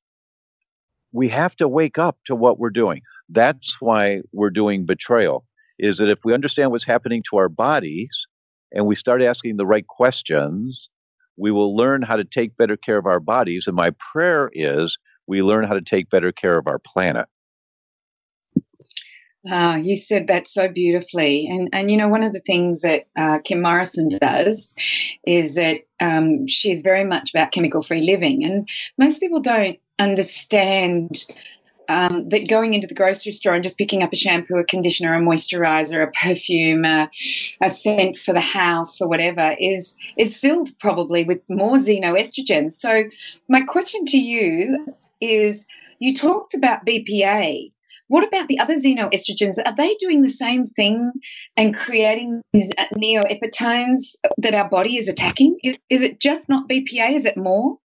We 1.13 1.29
have 1.29 1.55
to 1.57 1.69
wake 1.69 1.99
up 1.99 2.19
to 2.27 2.35
what 2.35 2.59
we're 2.59 2.71
doing. 2.71 3.01
That's 3.29 3.77
why 3.81 4.21
we're 4.33 4.51
doing 4.51 4.85
betrayal, 4.85 5.45
is 5.79 5.97
that 5.97 6.09
if 6.09 6.19
we 6.23 6.33
understand 6.33 6.71
what's 6.71 6.85
happening 6.85 7.23
to 7.29 7.37
our 7.37 7.49
bodies 7.49 8.27
and 8.71 8.85
we 8.85 8.95
start 8.95 9.21
asking 9.21 9.57
the 9.57 9.65
right 9.65 9.85
questions, 9.87 10.89
we 11.37 11.51
will 11.51 11.75
learn 11.75 12.01
how 12.01 12.15
to 12.15 12.23
take 12.23 12.57
better 12.57 12.77
care 12.77 12.97
of 12.97 13.05
our 13.05 13.19
bodies. 13.19 13.67
And 13.67 13.75
my 13.75 13.91
prayer 14.11 14.49
is 14.53 14.97
we 15.27 15.41
learn 15.41 15.65
how 15.65 15.73
to 15.73 15.81
take 15.81 16.09
better 16.09 16.31
care 16.31 16.57
of 16.57 16.67
our 16.67 16.79
planet. 16.79 17.27
Uh, 19.49 19.79
you 19.81 19.95
said 19.95 20.27
that 20.27 20.47
so 20.47 20.67
beautifully, 20.67 21.47
and 21.47 21.69
and 21.71 21.89
you 21.89 21.95
know 21.95 22.09
one 22.09 22.23
of 22.23 22.33
the 22.33 22.41
things 22.41 22.81
that 22.81 23.07
uh, 23.15 23.39
Kim 23.39 23.61
Morrison 23.61 24.09
does 24.09 24.75
is 25.25 25.55
that 25.55 25.81
um, 26.01 26.47
she's 26.47 26.81
very 26.81 27.05
much 27.05 27.29
about 27.33 27.51
chemical 27.51 27.81
free 27.81 28.01
living, 28.01 28.43
and 28.43 28.67
most 28.97 29.19
people 29.19 29.39
don't 29.39 29.79
understand 29.99 31.25
um, 31.89 32.29
that 32.29 32.47
going 32.47 32.73
into 32.73 32.87
the 32.87 32.95
grocery 32.95 33.31
store 33.31 33.53
and 33.53 33.63
just 33.63 33.77
picking 33.77 34.03
up 34.03 34.13
a 34.13 34.15
shampoo, 34.15 34.57
a 34.57 34.63
conditioner, 34.63 35.15
a 35.15 35.19
moisturizer, 35.19 36.03
a 36.03 36.11
perfume, 36.11 36.85
a, 36.85 37.09
a, 37.61 37.69
scent 37.69 38.17
for 38.17 38.33
the 38.33 38.41
house 38.41 39.01
or 39.01 39.07
whatever 39.07 39.55
is 39.59 39.97
is 40.17 40.37
filled 40.37 40.77
probably 40.79 41.23
with 41.23 41.41
more 41.49 41.77
xenoestrogens. 41.77 42.73
So 42.73 43.03
my 43.47 43.61
question 43.61 44.05
to 44.07 44.17
you 44.17 44.93
is 45.21 45.67
you 45.99 46.13
talked 46.13 46.53
about 46.53 46.85
BPA. 46.85 47.69
What 48.09 48.25
about 48.25 48.47
the 48.47 48.59
other 48.59 48.75
xenoestrogens? 48.75 49.57
Are 49.65 49.75
they 49.75 49.95
doing 49.95 50.21
the 50.21 50.29
same 50.29 50.65
thing 50.65 51.11
and 51.57 51.75
creating 51.75 52.41
these 52.53 52.71
neoepitopes 52.95 54.15
that 54.37 54.53
our 54.53 54.69
body 54.69 54.97
is 54.97 55.09
attacking? 55.09 55.57
Is, 55.61 55.75
is 55.89 56.03
it 56.03 56.19
just 56.19 56.47
not 56.47 56.69
BPA? 56.69 57.13
Is 57.13 57.25
it 57.25 57.35
more? 57.35 57.79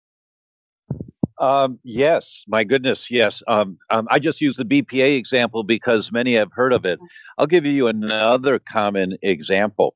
Um, 1.40 1.79
yes, 1.85 2.42
my 2.48 2.64
goodness, 2.64 3.11
yes. 3.11 3.42
Um, 3.46 3.79
um, 3.90 4.09
I 4.11 4.18
just 4.18 4.40
use 4.40 4.57
the 4.57 4.64
BPA 4.64 5.16
example 5.16 5.62
because 5.62 6.11
many 6.11 6.35
have 6.35 6.53
heard 6.53 6.72
of 6.72 6.85
it. 6.85 6.98
I'll 7.38 7.46
give 7.46 7.64
you 7.64 7.87
another 7.87 8.59
common 8.59 9.16
example. 9.22 9.94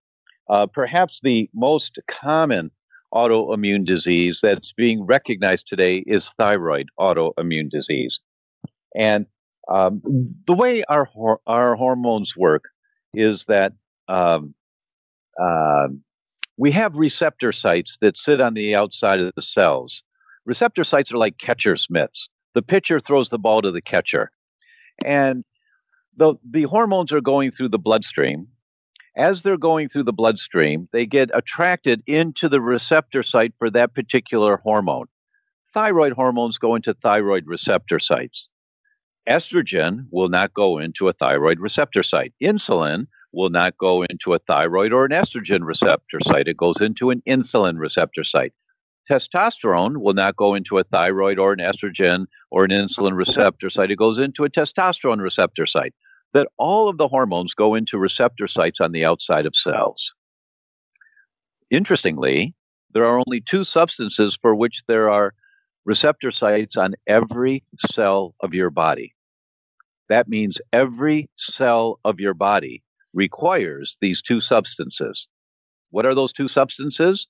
Uh, 0.49 0.67
perhaps 0.67 1.21
the 1.23 1.51
most 1.55 1.99
common 2.09 2.71
autoimmune 3.13 3.85
disease 3.85 4.41
that's 4.43 4.73
being 4.73 5.05
recognized 5.05 5.67
today 5.67 5.99
is 6.07 6.33
thyroid 6.39 6.89
autoimmune 6.99 7.71
disease. 7.71 8.21
And 8.95 9.27
um, 9.69 10.03
the 10.47 10.55
way 10.55 10.85
our 10.85 11.09
our 11.47 11.77
hormones 11.77 12.37
work 12.37 12.65
is 13.15 13.45
that 13.47 13.73
um, 14.09 14.55
uh, 15.41 15.89
we 16.57 16.73
have 16.73 16.97
receptor 16.97 17.53
sites 17.53 17.99
that 18.01 18.19
sit 18.19 18.41
on 18.41 18.55
the 18.55 18.75
outside 18.75 19.21
of 19.21 19.33
the 19.35 19.43
cells. 19.43 20.03
Receptor 20.45 20.85
sites 20.85 21.13
are 21.13 21.19
like 21.19 21.39
catcher's 21.39 21.87
mitts. 21.89 22.29
The 22.55 22.63
pitcher 22.63 23.01
throws 23.01 23.31
the 23.31 23.39
ball 23.39 23.63
to 23.63 23.71
the 23.71 23.81
catcher, 23.81 24.31
and 25.05 25.45
the 26.17 26.35
the 26.49 26.65
hormones 26.65 27.13
are 27.13 27.21
going 27.21 27.51
through 27.51 27.71
the 27.71 27.79
bloodstream, 27.79 28.49
as 29.17 29.43
they're 29.43 29.59
going 29.59 29.89
through 29.89 30.05
the 30.05 30.13
bloodstream, 30.13 30.89
they 30.93 31.05
get 31.05 31.31
attracted 31.35 32.03
into 32.07 32.49
the 32.49 32.61
receptor 32.61 33.23
site 33.23 33.53
for 33.59 33.71
that 33.71 33.95
particular 33.95 34.57
hormone. 34.59 35.07
thyroid 35.75 36.13
hormones 36.13 36.59
go 36.59 36.75
into 36.75 36.95
thyroid 36.95 37.47
receptor 37.47 37.99
sites. 37.99 38.49
Estrogen 39.29 40.07
will 40.11 40.29
not 40.29 40.53
go 40.53 40.79
into 40.79 41.09
a 41.09 41.13
thyroid 41.13 41.61
receptor 41.61 42.03
site. 42.03 42.35
Insulin 42.43 43.07
will 43.33 43.51
not 43.51 43.77
go 43.79 44.03
into 44.03 44.35
a 44.35 44.39
thyroid 44.39 44.93
or 44.93 45.05
an 45.05 45.13
estrogen 45.13 45.65
receptor 45.65 46.19
site. 46.27 46.49
It 46.49 46.57
goes 46.57 46.81
into 46.81 47.11
an 47.11 47.23
insulin 47.27 47.79
receptor 47.79 48.25
site. 48.25 48.53
Testosterone 49.11 49.99
will 49.99 50.15
not 50.15 50.37
go 50.37 50.55
into 50.55 50.79
a 50.79 50.85
thyroid 50.85 51.39
or 51.39 51.53
an 51.53 51.59
estrogen 51.59 52.27
or 52.51 52.65
an 52.65 52.71
insulin 52.71 53.17
receptor 53.17 53.69
site. 53.69 53.91
It 53.91 53.97
goes 53.97 54.19
into 54.19 54.45
a 54.45 54.51
testosterone 54.51 55.21
receptor 55.21 55.67
site. 55.67 55.95
That 56.35 56.49
all 56.57 56.89
of 56.89 56.97
the 56.97 57.09
hormones 57.09 57.53
go 57.53 57.75
into 57.75 57.99
receptor 57.99 58.49
sites 58.49 58.81
on 58.81 58.93
the 58.93 59.05
outside 59.05 59.45
of 59.45 59.55
cells. 59.55 60.15
Interestingly, 61.71 62.55
there 62.95 63.05
are 63.05 63.19
only 63.27 63.41
two 63.41 63.65
substances 63.65 64.39
for 64.41 64.55
which 64.55 64.83
there 64.87 65.11
are 65.11 65.35
receptor 65.85 66.31
sites 66.31 66.77
on 66.77 66.95
every 67.07 67.65
cell 67.79 68.35
of 68.41 68.55
your 68.55 68.71
body. 68.71 69.15
That 70.09 70.29
means 70.29 70.61
every 70.73 71.29
cell 71.37 71.99
of 72.05 72.21
your 72.21 72.35
body 72.35 72.83
requires 73.13 73.97
these 74.01 74.23
two 74.23 74.41
substances. 74.41 75.27
What 75.91 76.07
are 76.07 76.15
those 76.15 76.33
two 76.33 76.49
substances? 76.49 77.27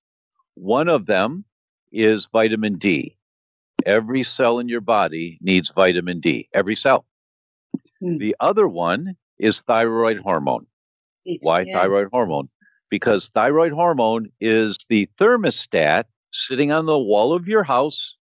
One 0.54 0.88
of 0.88 1.06
them 1.06 1.44
is 1.92 2.28
vitamin 2.32 2.76
D. 2.76 3.16
Every 3.84 4.22
cell 4.22 4.58
in 4.58 4.68
your 4.68 4.80
body 4.80 5.38
needs 5.40 5.72
vitamin 5.74 6.20
D, 6.20 6.48
every 6.54 6.76
cell. 6.76 7.04
Hmm. 8.00 8.18
The 8.18 8.36
other 8.40 8.68
one 8.68 9.16
is 9.38 9.60
thyroid 9.62 10.18
hormone. 10.18 10.66
It's, 11.24 11.46
Why 11.46 11.62
yeah. 11.62 11.80
thyroid 11.80 12.08
hormone? 12.12 12.48
Because 12.90 13.28
thyroid 13.28 13.72
hormone 13.72 14.28
is 14.40 14.76
the 14.88 15.08
thermostat 15.18 16.04
sitting 16.32 16.72
on 16.72 16.86
the 16.86 16.98
wall 16.98 17.32
of 17.32 17.48
your 17.48 17.62
house 17.62 18.16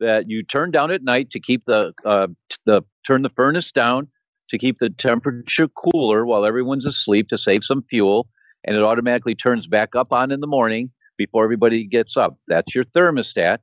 that 0.00 0.28
you 0.28 0.42
turn 0.42 0.70
down 0.70 0.90
at 0.90 1.02
night 1.02 1.30
to 1.30 1.40
keep 1.40 1.64
the 1.64 1.92
uh, 2.04 2.26
the 2.66 2.82
turn 3.06 3.22
the 3.22 3.30
furnace 3.30 3.72
down 3.72 4.08
to 4.50 4.58
keep 4.58 4.78
the 4.78 4.90
temperature 4.90 5.68
cooler 5.68 6.26
while 6.26 6.44
everyone's 6.44 6.84
asleep 6.84 7.28
to 7.28 7.38
save 7.38 7.64
some 7.64 7.82
fuel, 7.82 8.28
and 8.64 8.76
it 8.76 8.82
automatically 8.82 9.34
turns 9.34 9.66
back 9.66 9.94
up 9.94 10.12
on 10.12 10.30
in 10.30 10.40
the 10.40 10.46
morning 10.46 10.90
before 11.16 11.44
everybody 11.44 11.84
gets 11.84 12.16
up. 12.16 12.36
That's 12.48 12.74
your 12.74 12.84
thermostat. 12.84 13.58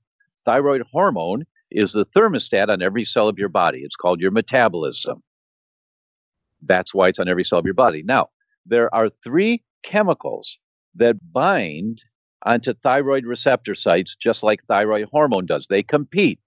Thyroid 0.45 0.83
hormone 0.91 1.45
is 1.71 1.93
the 1.93 2.05
thermostat 2.05 2.69
on 2.69 2.81
every 2.81 3.05
cell 3.05 3.27
of 3.27 3.37
your 3.37 3.49
body. 3.49 3.79
It's 3.79 3.95
called 3.95 4.21
your 4.21 4.31
metabolism. 4.31 5.21
That's 6.61 6.93
why 6.93 7.09
it's 7.09 7.19
on 7.19 7.27
every 7.27 7.43
cell 7.43 7.59
of 7.59 7.65
your 7.65 7.73
body. 7.73 8.03
Now, 8.03 8.29
there 8.65 8.93
are 8.93 9.09
three 9.09 9.63
chemicals 9.83 10.59
that 10.95 11.15
bind 11.31 12.03
onto 12.45 12.73
thyroid 12.73 13.25
receptor 13.25 13.75
sites 13.75 14.15
just 14.15 14.43
like 14.43 14.63
thyroid 14.65 15.07
hormone 15.11 15.45
does. 15.45 15.67
They 15.69 15.83
compete 15.83 16.39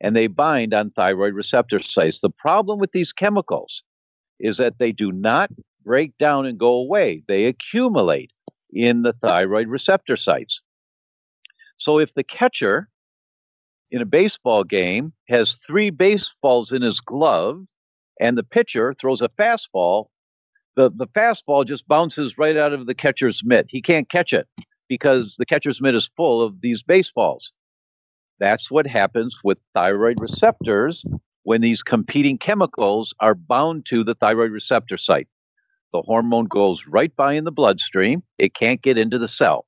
and 0.00 0.16
they 0.16 0.26
bind 0.26 0.74
on 0.74 0.90
thyroid 0.90 1.34
receptor 1.34 1.80
sites. 1.82 2.20
The 2.20 2.30
problem 2.30 2.78
with 2.78 2.92
these 2.92 3.12
chemicals 3.12 3.82
is 4.40 4.56
that 4.56 4.78
they 4.78 4.92
do 4.92 5.12
not 5.12 5.50
break 5.84 6.16
down 6.18 6.46
and 6.46 6.58
go 6.58 6.72
away, 6.72 7.22
they 7.28 7.44
accumulate 7.44 8.32
in 8.74 9.02
the 9.02 9.12
thyroid 9.12 9.68
receptor 9.68 10.16
sites. 10.16 10.60
So 11.76 11.98
if 11.98 12.14
the 12.14 12.24
catcher 12.24 12.88
in 13.90 14.02
a 14.02 14.06
baseball 14.06 14.64
game 14.64 15.12
has 15.28 15.56
three 15.66 15.90
baseballs 15.90 16.72
in 16.72 16.82
his 16.82 17.00
glove 17.00 17.66
and 18.20 18.36
the 18.36 18.42
pitcher 18.42 18.94
throws 18.94 19.22
a 19.22 19.28
fastball, 19.28 20.06
the, 20.76 20.90
the 20.90 21.06
fastball 21.06 21.66
just 21.66 21.86
bounces 21.86 22.36
right 22.36 22.56
out 22.56 22.72
of 22.72 22.86
the 22.86 22.94
catcher's 22.94 23.42
mitt. 23.44 23.66
He 23.68 23.80
can't 23.80 24.08
catch 24.08 24.32
it 24.32 24.48
because 24.88 25.36
the 25.38 25.46
catcher's 25.46 25.80
mitt 25.80 25.94
is 25.94 26.10
full 26.16 26.42
of 26.42 26.60
these 26.60 26.82
baseballs. 26.82 27.52
That's 28.40 28.70
what 28.70 28.86
happens 28.86 29.38
with 29.44 29.60
thyroid 29.74 30.20
receptors 30.20 31.04
when 31.44 31.60
these 31.60 31.82
competing 31.82 32.38
chemicals 32.38 33.14
are 33.20 33.34
bound 33.34 33.86
to 33.86 34.02
the 34.02 34.14
thyroid 34.14 34.50
receptor 34.50 34.96
site. 34.96 35.28
The 35.94 36.02
hormone 36.02 36.46
goes 36.46 36.88
right 36.88 37.14
by 37.14 37.34
in 37.34 37.44
the 37.44 37.52
bloodstream, 37.52 38.24
it 38.36 38.52
can't 38.52 38.82
get 38.82 38.98
into 38.98 39.16
the 39.16 39.28
cell. 39.28 39.64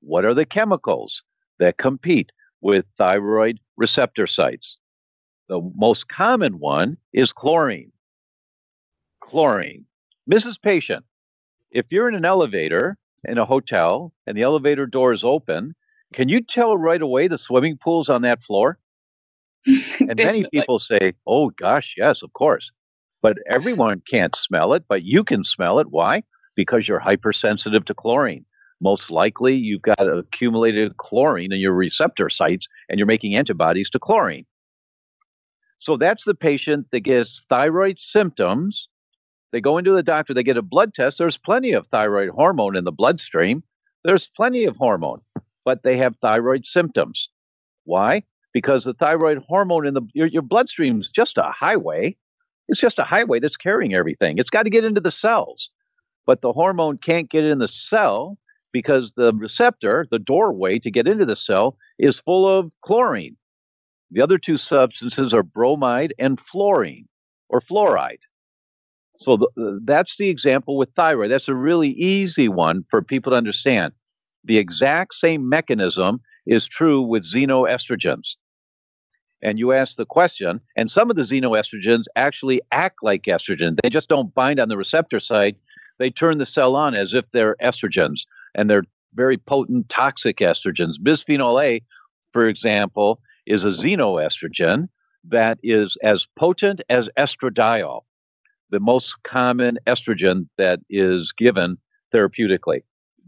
What 0.00 0.26
are 0.26 0.34
the 0.34 0.44
chemicals 0.44 1.22
that 1.58 1.78
compete 1.78 2.30
with 2.60 2.84
thyroid 2.98 3.58
receptor 3.78 4.26
sites? 4.26 4.76
The 5.48 5.62
most 5.74 6.10
common 6.10 6.58
one 6.58 6.98
is 7.14 7.32
chlorine. 7.32 7.92
Chlorine. 9.20 9.86
Mrs. 10.30 10.60
Patient, 10.60 11.06
if 11.70 11.86
you're 11.88 12.10
in 12.10 12.14
an 12.14 12.26
elevator 12.26 12.98
in 13.24 13.38
a 13.38 13.46
hotel 13.46 14.12
and 14.26 14.36
the 14.36 14.42
elevator 14.42 14.84
door 14.84 15.14
is 15.14 15.24
open 15.24 15.74
can 16.12 16.28
you 16.28 16.42
tell 16.42 16.76
right 16.76 17.00
away 17.00 17.26
the 17.26 17.38
swimming 17.38 17.78
pool's 17.78 18.10
on 18.10 18.20
that 18.22 18.42
floor? 18.42 18.78
And 20.00 20.18
many 20.18 20.44
people 20.52 20.78
say, 20.78 21.14
oh, 21.26 21.50
gosh, 21.50 21.94
yes, 21.96 22.22
of 22.22 22.34
course. 22.34 22.70
But 23.22 23.36
everyone 23.50 24.02
can't 24.08 24.34
smell 24.36 24.74
it, 24.74 24.84
but 24.88 25.02
you 25.02 25.24
can 25.24 25.44
smell 25.44 25.78
it. 25.78 25.88
Why? 25.90 26.22
Because 26.54 26.86
you're 26.86 26.98
hypersensitive 26.98 27.84
to 27.86 27.94
chlorine. 27.94 28.44
Most 28.80 29.10
likely, 29.10 29.56
you've 29.56 29.82
got 29.82 30.00
accumulated 30.00 30.96
chlorine 30.98 31.52
in 31.52 31.58
your 31.58 31.72
receptor 31.72 32.30
sites 32.30 32.68
and 32.88 32.98
you're 32.98 33.06
making 33.06 33.34
antibodies 33.34 33.90
to 33.90 33.98
chlorine. 33.98 34.46
So 35.80 35.96
that's 35.96 36.24
the 36.24 36.34
patient 36.34 36.86
that 36.92 37.00
gets 37.00 37.44
thyroid 37.48 37.98
symptoms. 37.98 38.88
They 39.52 39.60
go 39.60 39.78
into 39.78 39.92
the 39.92 40.02
doctor, 40.02 40.34
they 40.34 40.42
get 40.42 40.56
a 40.56 40.62
blood 40.62 40.94
test. 40.94 41.18
There's 41.18 41.38
plenty 41.38 41.72
of 41.72 41.86
thyroid 41.88 42.30
hormone 42.30 42.76
in 42.76 42.84
the 42.84 42.92
bloodstream. 42.92 43.62
There's 44.04 44.28
plenty 44.28 44.64
of 44.64 44.76
hormone 44.76 45.22
but 45.68 45.82
they 45.82 45.98
have 45.98 46.16
thyroid 46.22 46.64
symptoms. 46.64 47.28
Why? 47.84 48.22
Because 48.54 48.84
the 48.84 48.94
thyroid 48.94 49.44
hormone 49.46 49.86
in 49.86 49.92
the 49.92 50.00
your, 50.14 50.26
your 50.26 50.40
bloodstream 50.40 50.98
is 50.98 51.10
just 51.10 51.36
a 51.36 51.42
highway. 51.42 52.16
It's 52.68 52.80
just 52.80 52.98
a 52.98 53.04
highway 53.04 53.40
that's 53.40 53.56
carrying 53.56 53.94
everything. 53.94 54.38
It's 54.38 54.50
got 54.50 54.64
to 54.64 54.70
get 54.70 54.84
into 54.84 55.00
the 55.00 55.10
cells, 55.10 55.70
but 56.26 56.42
the 56.42 56.52
hormone 56.52 56.98
can't 56.98 57.30
get 57.30 57.44
in 57.44 57.58
the 57.58 57.68
cell 57.68 58.36
because 58.72 59.12
the 59.16 59.32
receptor, 59.32 60.06
the 60.10 60.18
doorway 60.18 60.78
to 60.80 60.90
get 60.90 61.08
into 61.08 61.24
the 61.24 61.36
cell, 61.36 61.76
is 61.98 62.20
full 62.20 62.48
of 62.48 62.72
chlorine. 62.82 63.36
The 64.10 64.20
other 64.20 64.38
two 64.38 64.56
substances 64.56 65.34
are 65.34 65.42
bromide 65.42 66.14
and 66.18 66.40
fluorine 66.40 67.08
or 67.48 67.60
fluoride. 67.60 68.20
So 69.18 69.36
the, 69.36 69.48
uh, 69.60 69.78
that's 69.84 70.16
the 70.16 70.28
example 70.28 70.76
with 70.76 70.90
thyroid. 70.94 71.30
That's 71.30 71.48
a 71.48 71.54
really 71.54 71.90
easy 71.90 72.48
one 72.48 72.84
for 72.90 73.02
people 73.02 73.32
to 73.32 73.36
understand. 73.36 73.92
The 74.44 74.58
exact 74.58 75.14
same 75.14 75.48
mechanism 75.48 76.20
is 76.46 76.66
true 76.66 77.02
with 77.02 77.24
xenoestrogens. 77.24 78.36
And 79.42 79.58
you 79.58 79.72
ask 79.72 79.96
the 79.96 80.06
question, 80.06 80.60
and 80.76 80.90
some 80.90 81.10
of 81.10 81.16
the 81.16 81.22
xenoestrogens 81.22 82.04
actually 82.16 82.60
act 82.72 83.02
like 83.02 83.22
estrogen. 83.22 83.78
They 83.82 83.90
just 83.90 84.08
don't 84.08 84.34
bind 84.34 84.58
on 84.58 84.68
the 84.68 84.76
receptor 84.76 85.20
site. 85.20 85.56
They 85.98 86.10
turn 86.10 86.38
the 86.38 86.46
cell 86.46 86.74
on 86.74 86.94
as 86.94 87.14
if 87.14 87.24
they're 87.32 87.56
estrogens, 87.62 88.20
and 88.54 88.68
they're 88.68 88.84
very 89.14 89.36
potent, 89.36 89.88
toxic 89.88 90.38
estrogens. 90.38 90.94
Bisphenol 91.00 91.62
A, 91.62 91.82
for 92.32 92.46
example, 92.46 93.20
is 93.46 93.64
a 93.64 93.68
xenoestrogen 93.68 94.88
that 95.24 95.58
is 95.62 95.96
as 96.02 96.26
potent 96.36 96.80
as 96.88 97.08
estradiol, 97.16 98.02
the 98.70 98.80
most 98.80 99.22
common 99.22 99.78
estrogen 99.86 100.48
that 100.56 100.80
is 100.90 101.32
given 101.32 101.78
therapeutically 102.12 102.82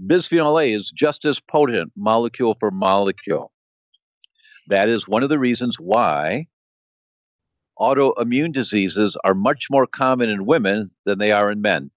bisphenol 0.07 0.63
A 0.63 0.73
is 0.73 0.91
just 0.91 1.25
as 1.25 1.41
potent 1.41 1.93
molecule 1.97 2.57
for 2.59 2.71
molecule. 2.71 3.53
That 4.69 4.89
is 4.89 5.09
one 5.09 5.23
of 5.23 5.29
the 5.29 5.39
reasons 5.39 5.77
why 5.79 6.47
autoimmune 7.79 8.53
diseases 8.53 9.17
are 9.25 9.35
much 9.35 9.69
more 9.71 9.87
common 9.87 10.29
in 10.29 10.47
women 10.47 10.91
than 11.05 11.19
they 11.19 11.33
are 11.33 11.51
in 11.51 11.63
men 11.63 11.91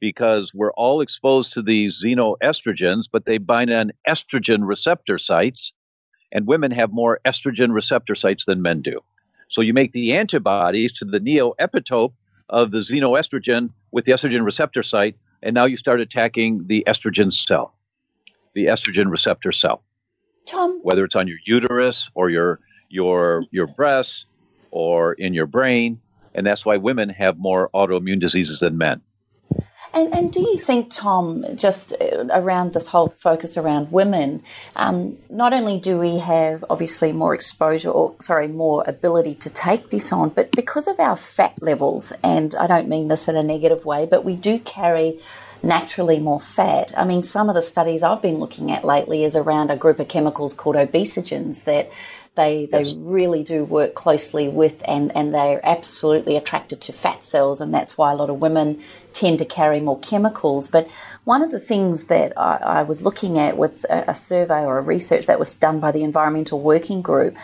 because 0.00 0.52
we're 0.54 0.72
all 0.72 1.00
exposed 1.00 1.52
to 1.52 1.62
these 1.62 2.02
xenoestrogens, 2.04 3.04
but 3.10 3.24
they 3.24 3.38
bind 3.38 3.72
on 3.72 3.92
estrogen 4.06 4.66
receptor 4.66 5.18
sites, 5.18 5.72
and 6.32 6.46
women 6.46 6.70
have 6.70 6.92
more 6.92 7.20
estrogen 7.24 7.72
receptor 7.72 8.14
sites 8.14 8.44
than 8.44 8.62
men 8.62 8.82
do. 8.82 9.00
So 9.48 9.62
you 9.62 9.72
make 9.72 9.92
the 9.92 10.12
antibodies 10.12 10.92
to 10.94 11.04
the 11.04 11.20
neoepitope 11.20 12.12
of 12.50 12.72
the 12.72 12.78
xenoestrogen 12.78 13.70
with 13.92 14.04
the 14.04 14.12
estrogen 14.12 14.44
receptor 14.44 14.82
site, 14.82 15.16
and 15.42 15.54
now 15.54 15.64
you 15.64 15.76
start 15.76 16.00
attacking 16.00 16.66
the 16.66 16.84
estrogen 16.86 17.32
cell, 17.32 17.74
the 18.54 18.66
estrogen 18.66 19.10
receptor 19.10 19.52
cell. 19.52 19.82
Tom, 20.46 20.80
whether 20.82 21.04
it's 21.04 21.16
on 21.16 21.28
your 21.28 21.38
uterus 21.44 22.10
or 22.14 22.30
your 22.30 22.60
your 22.88 23.44
your 23.50 23.66
breasts 23.66 24.26
or 24.70 25.12
in 25.14 25.34
your 25.34 25.46
brain, 25.46 26.00
and 26.34 26.46
that's 26.46 26.64
why 26.64 26.76
women 26.76 27.08
have 27.10 27.38
more 27.38 27.70
autoimmune 27.74 28.20
diseases 28.20 28.60
than 28.60 28.78
men. 28.78 29.00
And, 29.94 30.12
and 30.14 30.30
do 30.30 30.40
you 30.40 30.58
think, 30.58 30.90
Tom, 30.90 31.46
just 31.54 31.94
uh, 31.94 32.26
around 32.30 32.74
this 32.74 32.88
whole 32.88 33.08
focus 33.08 33.56
around 33.56 33.90
women, 33.90 34.42
um, 34.74 35.16
not 35.30 35.54
only 35.54 35.78
do 35.78 35.98
we 35.98 36.18
have 36.18 36.62
obviously 36.68 37.12
more 37.12 37.34
exposure, 37.34 37.88
or 37.88 38.14
sorry, 38.20 38.46
more 38.46 38.84
ability 38.86 39.36
to 39.36 39.48
take 39.48 39.88
this 39.88 40.12
on, 40.12 40.28
but 40.30 40.50
because 40.50 40.86
of 40.86 41.00
our 41.00 41.16
fat 41.16 41.54
levels, 41.62 42.12
and 42.22 42.54
I 42.56 42.66
don't 42.66 42.88
mean 42.88 43.08
this 43.08 43.26
in 43.26 43.36
a 43.36 43.42
negative 43.42 43.86
way, 43.86 44.04
but 44.04 44.22
we 44.22 44.36
do 44.36 44.58
carry 44.58 45.18
naturally 45.62 46.18
more 46.18 46.40
fat. 46.40 46.92
I 46.96 47.04
mean, 47.04 47.22
some 47.22 47.48
of 47.48 47.54
the 47.54 47.62
studies 47.62 48.02
I've 48.02 48.22
been 48.22 48.38
looking 48.38 48.70
at 48.70 48.84
lately 48.84 49.24
is 49.24 49.36
around 49.36 49.70
a 49.70 49.76
group 49.76 50.00
of 50.00 50.08
chemicals 50.08 50.54
called 50.54 50.76
obesogens 50.76 51.64
that 51.64 51.90
They 52.36 52.66
they 52.66 52.82
yes. 52.82 52.94
really 52.98 53.42
do 53.42 53.64
work 53.64 53.94
closely 53.94 54.46
with 54.46 54.82
and 54.84 55.10
and 55.16 55.32
they're 55.32 55.60
absolutely 55.64 56.36
attracted 56.36 56.82
to 56.82 56.92
fat 56.92 57.24
cells, 57.24 57.62
and 57.62 57.72
that's 57.72 57.96
why 57.96 58.12
a 58.12 58.14
lot 58.14 58.28
of 58.28 58.42
women 58.42 58.82
tend 59.14 59.38
to 59.38 59.46
carry 59.46 59.80
more 59.80 59.98
chemicals. 60.00 60.68
But 60.68 60.86
one 61.24 61.42
of 61.42 61.50
the 61.50 61.58
things 61.58 62.04
that 62.08 62.36
I, 62.36 62.80
I 62.80 62.82
was 62.82 63.00
looking 63.00 63.38
at 63.38 63.56
with 63.56 63.84
a, 63.88 64.10
a 64.10 64.14
survey 64.14 64.66
or 64.66 64.76
a 64.76 64.82
research 64.82 65.24
that 65.26 65.38
was 65.38 65.56
done 65.56 65.80
by 65.80 65.92
the 65.92 66.02
Environmental 66.02 66.60
Working 66.60 67.00
Group 67.00 67.36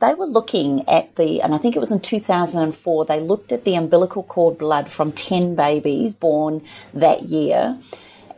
they 0.00 0.14
were 0.14 0.26
looking 0.26 0.86
at 0.88 1.16
the, 1.16 1.40
and 1.40 1.54
I 1.54 1.58
think 1.58 1.74
it 1.74 1.78
was 1.80 1.92
in 1.92 2.00
2004, 2.00 3.04
they 3.06 3.20
looked 3.20 3.52
at 3.52 3.64
the 3.64 3.74
umbilical 3.76 4.22
cord 4.22 4.58
blood 4.58 4.90
from 4.90 5.12
10 5.12 5.54
babies 5.54 6.14
born 6.14 6.62
that 6.92 7.24
year. 7.24 7.78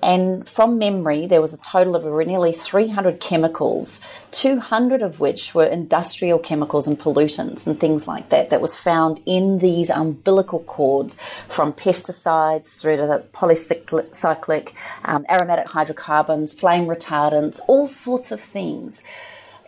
And 0.00 0.48
from 0.48 0.78
memory, 0.78 1.26
there 1.26 1.40
was 1.40 1.52
a 1.52 1.58
total 1.58 1.96
of 1.96 2.04
nearly 2.24 2.52
300 2.52 3.20
chemicals, 3.20 4.00
200 4.30 5.02
of 5.02 5.18
which 5.18 5.56
were 5.56 5.64
industrial 5.64 6.38
chemicals 6.38 6.86
and 6.86 6.96
pollutants 6.96 7.66
and 7.66 7.80
things 7.80 8.06
like 8.06 8.28
that, 8.28 8.50
that 8.50 8.60
was 8.60 8.76
found 8.76 9.20
in 9.26 9.58
these 9.58 9.90
umbilical 9.90 10.60
cords 10.60 11.18
from 11.48 11.72
pesticides 11.72 12.80
through 12.80 12.98
to 12.98 13.06
the 13.08 13.24
polycyclic, 13.32 14.72
um, 15.04 15.26
aromatic 15.28 15.68
hydrocarbons, 15.68 16.54
flame 16.54 16.86
retardants, 16.86 17.58
all 17.66 17.88
sorts 17.88 18.30
of 18.30 18.40
things 18.40 19.02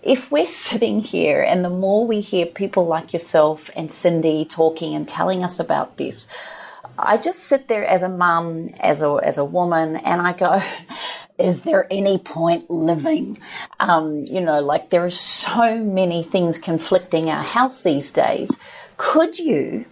if 0.03 0.31
we're 0.31 0.47
sitting 0.47 1.01
here 1.01 1.43
and 1.43 1.65
the 1.65 1.71
more 1.71 2.07
we 2.07 2.21
hear 2.21 2.47
people 2.47 2.87
like 2.87 3.13
yourself 3.13 3.71
and 3.77 3.91
Cyndi 3.91 4.49
talking 4.49 4.95
and 4.95 5.07
telling 5.07 5.45
us 5.45 5.61
about 5.61 5.97
this, 5.99 6.29
I 6.99 7.17
just 7.17 7.41
sit 7.45 7.69
there 7.69 7.85
as 7.85 8.03
a 8.03 8.09
mum, 8.09 8.71
as 8.81 9.03
a 9.03 9.21
as 9.23 9.39
a 9.39 9.45
woman, 9.45 9.97
and 9.97 10.21
I 10.21 10.33
go, 10.33 10.63
is 11.39 11.63
there 11.63 11.87
any 11.91 12.19
point 12.19 12.71
living? 12.71 13.39
Um, 13.79 14.25
you 14.25 14.41
know, 14.41 14.61
like 14.61 14.91
there 14.91 15.05
are 15.05 15.11
so 15.11 15.79
many 15.79 16.23
things 16.23 16.59
conflicting 16.59 17.31
our 17.31 17.43
health 17.43 17.83
these 17.83 18.13
days. 18.13 18.51
Could 18.97 19.39
you, 19.39 19.87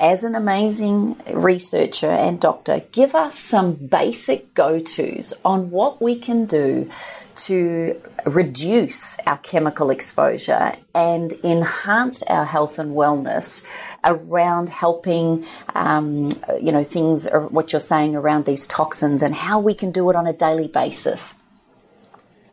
as 0.00 0.24
an 0.24 0.34
amazing 0.34 1.20
researcher 1.34 2.10
and 2.10 2.40
doctor, 2.40 2.82
give 2.92 3.14
us 3.14 3.38
some 3.38 3.74
basic 3.74 4.54
go 4.54 4.78
tos 4.78 5.34
on 5.44 5.70
what 5.70 6.00
we 6.00 6.18
can 6.18 6.46
do 6.46 6.90
to 7.38 8.00
reduce 8.26 9.18
our 9.20 9.38
chemical 9.38 9.90
exposure 9.90 10.72
and 10.94 11.32
enhance 11.44 12.22
our 12.24 12.44
health 12.44 12.78
and 12.78 12.94
wellness 12.94 13.66
around 14.04 14.68
helping, 14.68 15.44
um, 15.74 16.30
you 16.60 16.72
know, 16.72 16.84
things, 16.84 17.28
what 17.50 17.72
you're 17.72 17.80
saying 17.80 18.16
around 18.16 18.44
these 18.44 18.66
toxins 18.66 19.22
and 19.22 19.34
how 19.34 19.58
we 19.58 19.74
can 19.74 19.90
do 19.90 20.08
it 20.10 20.16
on 20.16 20.26
a 20.26 20.32
daily 20.32 20.68
basis? 20.68 21.40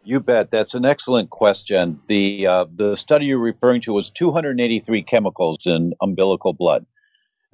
You 0.05 0.19
bet. 0.19 0.51
That's 0.51 0.75
an 0.75 0.85
excellent 0.85 1.31
question. 1.31 1.99
The 2.07 2.45
uh, 2.45 2.65
the 2.73 2.95
study 2.95 3.25
you're 3.25 3.39
referring 3.39 3.81
to 3.81 3.93
was 3.93 4.11
283 4.11 5.01
chemicals 5.01 5.63
in 5.65 5.93
umbilical 5.99 6.53
blood, 6.53 6.85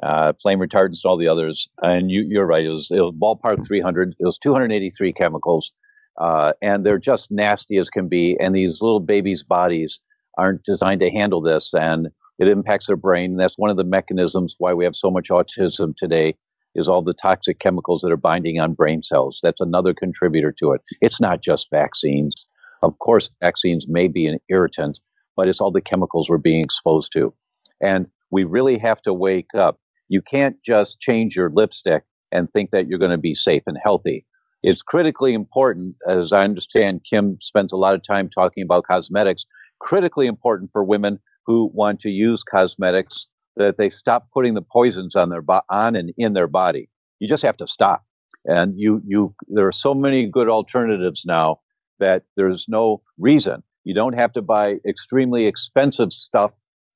uh, 0.03 0.34
flame 0.34 0.59
retardants, 0.59 0.99
and 1.03 1.09
all 1.09 1.17
the 1.17 1.29
others. 1.29 1.69
And 1.82 2.11
you, 2.11 2.41
are 2.41 2.45
right. 2.45 2.65
It 2.65 2.69
was, 2.69 2.91
it 2.91 2.99
was 2.99 3.13
ballpark 3.13 3.65
300. 3.65 4.15
It 4.19 4.25
was 4.25 4.38
283 4.38 5.13
chemicals. 5.13 5.71
Uh, 6.20 6.53
and 6.62 6.86
they're 6.86 6.99
just 6.99 7.32
nasty 7.32 7.78
as 7.78 7.89
can 7.89 8.07
be. 8.07 8.38
And 8.39 8.55
these 8.55 8.82
little 8.82 8.99
babies' 8.99 9.43
bodies 9.43 9.99
aren't 10.38 10.64
designed 10.64 11.01
to 11.01 11.12
handle 11.12 11.41
this, 11.41 11.74
and 11.74 12.09
it 12.39 12.47
impacts 12.47 12.88
their 12.88 12.95
brain. 12.95 13.32
And 13.32 13.39
that's 13.39 13.57
one 13.57 13.70
of 13.70 13.78
the 13.78 13.84
mechanisms 13.84 14.55
why 14.57 14.74
we 14.74 14.84
have 14.84 14.95
so 14.95 15.12
much 15.12 15.30
autism 15.30 15.95
today. 15.95 16.36
Is 16.74 16.88
all 16.88 17.01
the 17.01 17.14
toxic 17.14 17.59
chemicals 17.59 18.01
that 18.01 18.14
are 18.14 18.18
binding 18.18 18.62
on 18.62 18.76
brain 18.76 19.03
cells. 19.03 19.39
That's 19.43 19.59
another 19.59 19.93
contributor 19.93 20.55
to 20.59 20.72
it. 20.72 20.82
It's 21.01 21.20
not 21.20 21.41
just 21.41 21.70
vaccines. 21.70 22.34
Of 22.82 22.97
course, 22.99 23.30
vaccines 23.41 23.88
may 23.89 24.07
be 24.07 24.26
an 24.26 24.39
irritant, 24.47 25.01
but 25.36 25.49
it's 25.49 25.59
all 25.59 25.72
the 25.72 25.82
chemicals 25.82 26.30
we're 26.30 26.38
being 26.38 26.62
exposed 26.64 27.12
to. 27.12 27.34
And 27.82 28.07
we 28.32 28.45
really 28.45 28.78
have 28.78 29.01
to 29.01 29.14
wake 29.14 29.53
up. 29.53 29.82
You 30.07 30.22
can't 30.22 30.55
just 30.64 31.01
change 31.01 31.36
your 31.36 31.49
lipstick 31.49 32.03
and 32.32 32.49
think 32.53 32.72
that 32.72 32.88
you're 32.88 32.99
going 32.99 33.12
to 33.12 33.18
be 33.18 33.36
safe 33.36 33.64
and 33.68 33.78
healthy 33.84 34.26
it's 34.64 34.82
critically 34.84 35.34
important, 35.34 35.95
as 36.07 36.34
I 36.34 36.43
understand 36.43 37.01
Kim 37.09 37.38
spends 37.41 37.74
a 37.74 37.78
lot 37.78 37.95
of 37.95 38.03
time 38.03 38.30
talking 38.30 38.64
about 38.64 38.86
cosmetics, 38.86 39.45
critically 39.80 40.28
important 40.28 40.72
for 40.72 40.84
women 40.84 41.20
who 41.45 41.72
want 41.74 41.99
to 42.01 42.09
use 42.09 42.43
cosmetics 42.43 43.28
that 43.57 43.78
they 43.78 43.89
stop 43.89 44.28
putting 44.34 44.53
the 44.53 44.62
poisons 44.62 45.16
on 45.16 45.30
their 45.30 45.41
bo- 45.41 45.62
on 45.70 45.95
and 45.95 46.14
in 46.18 46.34
their 46.34 46.47
body. 46.47 46.89
You 47.20 47.28
just 47.28 47.43
have 47.43 47.57
to 47.57 47.68
stop. 47.68 48.03
And 48.45 48.80
you 48.80 49.01
you 49.05 49.36
there 49.47 49.68
are 49.68 49.72
so 49.72 49.93
many 49.93 50.28
good 50.28 50.49
alternatives 50.49 51.24
now 51.26 51.59
that 51.99 52.24
there's 52.36 52.66
no 52.68 53.01
reason. 53.20 53.64
You 53.84 53.93
don't 53.93 54.14
have 54.16 54.32
to 54.34 54.41
buy 54.41 54.78
extremely 54.88 55.45
expensive 55.47 56.12
stuff 56.14 56.53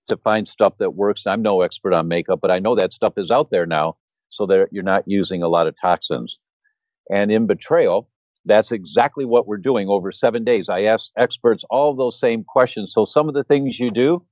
to 0.07 0.17
find 0.17 0.47
stuff 0.47 0.73
that 0.79 0.95
works. 0.95 1.25
I'm 1.27 1.41
no 1.41 1.61
expert 1.61 1.93
on 1.93 2.07
makeup, 2.07 2.39
but 2.41 2.51
I 2.51 2.59
know 2.59 2.75
that 2.75 2.93
stuff 2.93 3.13
is 3.17 3.31
out 3.31 3.49
there 3.51 3.65
now 3.65 3.97
so 4.29 4.45
that 4.47 4.67
you're 4.71 4.83
not 4.83 5.03
using 5.07 5.41
a 5.43 5.47
lot 5.47 5.67
of 5.67 5.75
toxins. 5.79 6.39
And 7.09 7.31
in 7.31 7.47
betrayal, 7.47 8.09
that's 8.45 8.71
exactly 8.71 9.25
what 9.25 9.47
we're 9.47 9.57
doing 9.57 9.87
over 9.89 10.11
seven 10.11 10.43
days. 10.43 10.69
I 10.69 10.83
asked 10.83 11.11
experts 11.17 11.63
all 11.69 11.95
those 11.95 12.19
same 12.19 12.43
questions. 12.43 12.93
So 12.93 13.05
some 13.05 13.27
of 13.27 13.33
the 13.33 13.43
things 13.43 13.79
you 13.79 13.89
do, 13.89 14.23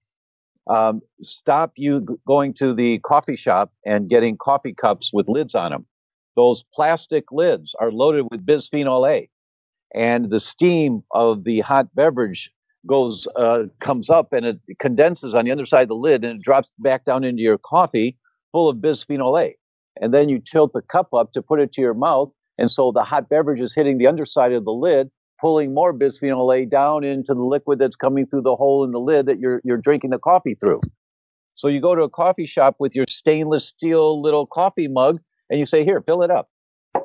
um, 0.67 1.01
stop 1.21 1.74
you 1.76 2.19
going 2.28 2.53
to 2.55 2.74
the 2.74 2.99
coffee 2.99 3.36
shop 3.36 3.74
and 3.86 4.09
getting 4.09 4.38
coffee 4.38 4.74
cups 4.74 5.11
with 5.11 5.28
lids 5.28 5.55
on 5.55 5.71
them. 5.71 5.86
Those 6.36 6.63
plastic 6.74 7.26
lids 7.32 7.76
are 7.80 7.91
loaded 7.91 8.28
with 8.32 8.45
bisphenol 8.45 9.09
A, 9.09 9.30
and 9.93 10.30
the 10.32 10.39
steam 10.39 11.03
of 11.11 11.43
the 11.43 11.59
hot 11.59 11.93
beverage 11.93 12.51
goes 12.88 13.28
uh, 13.36 13.63
comes 13.80 14.09
up 14.09 14.34
and 14.34 14.45
it 14.45 14.59
condenses 14.80 15.34
on 15.36 15.45
the 15.45 15.51
underside 15.51 15.84
of 15.84 15.88
the 15.89 15.95
lid 15.95 16.24
and 16.24 16.39
it 16.39 16.43
drops 16.43 16.71
back 16.80 17.05
down 17.05 17.24
into 17.24 17.41
your 17.41 17.57
coffee 17.57 18.17
full 18.51 18.69
of 18.69 18.78
bisphenol 18.78 19.41
A. 19.41 19.55
And 20.01 20.13
then 20.13 20.28
you 20.28 20.39
tilt 20.39 20.74
the 20.74 20.82
cup 20.82 21.13
up 21.13 21.34
to 21.34 21.41
put 21.41 21.59
it 21.59 21.71
to 21.74 21.82
your 21.82 21.93
mouth, 21.93 22.32
and 22.58 22.70
so 22.70 22.91
the 22.91 23.04
hot 23.04 23.30
beverage 23.30 23.62
is 23.62 23.74
hitting 23.74 23.97
the 23.97 24.08
underside 24.08 24.51
of 24.51 24.66
the 24.66 24.72
lid, 24.72 25.10
pulling 25.41 25.74
more 25.74 25.93
bisphenol 25.93 26.56
A 26.56 26.66
down 26.66 27.04
into 27.04 27.34
the 27.34 27.43
liquid 27.43 27.80
that's 27.80 27.95
coming 27.95 28.26
through 28.26 28.43
the 28.43 28.56
hole 28.56 28.84
in 28.84 28.91
the 28.91 28.99
lid 28.99 29.26
that 29.26 29.39
you're, 29.39 29.62
you're 29.64 29.78
drinking 29.78 30.12
the 30.12 30.20
coffee 30.20 30.56
through. 30.56 30.82
So 31.56 31.68
you 31.68 31.82
go 31.82 31.95
to 31.95 32.04
a 32.04 32.10
coffee 32.10 32.45
shop 32.45 32.76
with 32.80 32.95
your 32.95 33.06
stainless 33.10 33.66
steel 33.68 34.22
little 34.22 34.45
coffee 34.45 34.88
mug 34.88 35.20
and 35.49 35.60
you 35.60 35.66
say, 35.66 35.84
Here, 35.84 36.01
fill 36.01 36.24
it 36.24 36.32
up. 36.32 36.49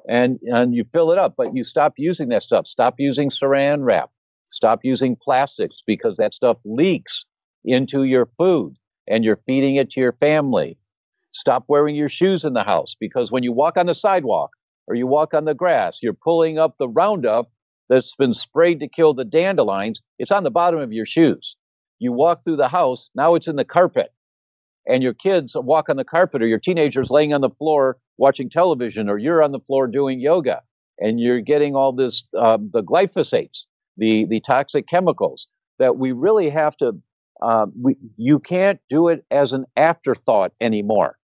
And, 0.09 0.39
and 0.43 0.75
you 0.75 0.85
fill 0.93 1.13
it 1.13 1.19
up, 1.19 1.35
but 1.37 1.55
you 1.55 1.65
stop 1.65 1.95
using 1.97 2.29
that 2.29 2.43
stuff. 2.43 2.67
Stop 2.67 2.95
using 2.99 3.31
saran 3.31 3.85
wrap. 3.85 4.11
Stop 4.51 4.81
using 4.83 5.17
plastics 5.23 5.77
because 5.87 6.17
that 6.17 6.35
stuff 6.35 6.59
leaks 6.65 7.25
into 7.65 8.05
your 8.05 8.29
food 8.39 8.75
and 9.07 9.25
you're 9.25 9.41
feeding 9.47 9.77
it 9.77 9.91
to 9.91 10.01
your 10.01 10.13
family. 10.13 10.79
Stop 11.33 11.65
wearing 11.69 11.95
your 11.95 12.09
shoes 12.09 12.45
in 12.45 12.55
the 12.55 12.63
house 12.63 12.95
because 12.99 13.31
when 13.31 13.43
you 13.43 13.53
walk 13.53 13.77
on 13.77 13.87
the 13.87 13.95
sidewalk, 13.95 14.51
or 14.89 14.95
you 14.95 15.07
walk 15.07 15.35
on 15.35 15.45
the 15.45 15.55
grass, 15.55 15.99
you're 16.03 16.15
pulling 16.15 16.59
up 16.59 16.77
the 16.79 16.89
Roundup 16.89 17.51
that's 17.89 18.15
been 18.17 18.35
sprayed 18.35 18.81
to 18.81 18.89
kill 18.89 19.15
the 19.15 19.25
dandelions. 19.25 20.01
It's 20.19 20.33
on 20.33 20.45
the 20.45 20.51
bottom 20.51 20.81
of 20.81 20.93
your 20.93 21.07
shoes. 21.07 21.57
You 21.99 22.13
walk 22.13 22.43
through 22.43 22.57
the 22.57 22.69
house, 22.69 23.11
now 23.15 23.35
it's 23.35 23.49
in 23.49 23.57
the 23.57 23.65
carpet. 23.65 24.13
And 24.87 25.03
your 25.03 25.15
kids 25.15 25.55
walk 25.55 25.91
on 25.91 25.97
the 25.97 26.05
carpet, 26.05 26.43
or 26.43 26.47
your 26.47 26.59
teenagers 26.59 27.11
laying 27.11 27.35
on 27.35 27.43
the 27.43 27.51
floor 27.51 27.99
watching 28.17 28.49
television, 28.49 29.09
or 29.11 29.19
you're 29.19 29.43
on 29.43 29.53
the 29.53 29.61
floor 29.61 29.87
doing 29.87 30.21
yoga, 30.21 30.63
and 30.99 31.21
you're 31.21 31.41
getting 31.43 31.77
all 31.77 31.93
this, 31.93 32.27
uh, 32.37 32.57
the 32.73 32.83
glyphosates, 32.83 33.67
the, 33.99 34.25
the 34.25 34.41
toxic 34.41 34.89
chemicals 34.89 35.47
that 35.79 35.99
we 35.99 36.13
really 36.13 36.49
have 36.49 36.77
to, 36.79 36.93
uh, 37.43 37.67
we, 37.81 37.97
you 38.17 38.39
can't 38.39 38.81
do 38.89 39.09
it 39.09 39.25
as 39.31 39.53
an 39.53 39.67
afterthought 39.77 40.53
anymore. 40.61 41.19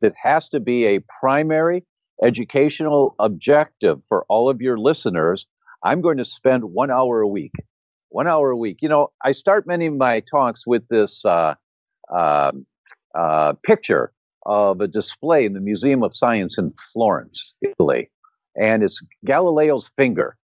It 0.00 0.14
has 0.20 0.48
to 0.50 0.60
be 0.60 0.86
a 0.86 1.00
primary 1.20 1.84
educational 2.24 3.14
objective 3.18 4.04
for 4.04 4.24
all 4.28 4.48
of 4.48 4.60
your 4.60 4.78
listeners, 4.78 5.46
I'm 5.82 6.00
going 6.00 6.16
to 6.18 6.24
spend 6.24 6.64
one 6.64 6.90
hour 6.90 7.20
a 7.20 7.28
week. 7.28 7.52
One 8.10 8.26
hour 8.26 8.50
a 8.50 8.56
week. 8.56 8.78
You 8.80 8.88
know, 8.88 9.08
I 9.24 9.32
start 9.32 9.66
many 9.66 9.86
of 9.86 9.94
my 9.94 10.20
talks 10.20 10.66
with 10.66 10.88
this 10.88 11.24
uh, 11.24 11.54
uh, 12.12 12.52
uh, 13.14 13.52
picture 13.62 14.12
of 14.46 14.80
a 14.80 14.88
display 14.88 15.44
in 15.44 15.52
the 15.52 15.60
Museum 15.60 16.02
of 16.02 16.14
Science 16.14 16.58
in 16.58 16.72
Florence, 16.92 17.54
Italy, 17.60 18.10
and 18.56 18.82
it's 18.82 19.02
Galileo's 19.24 19.90
finger. 19.96 20.36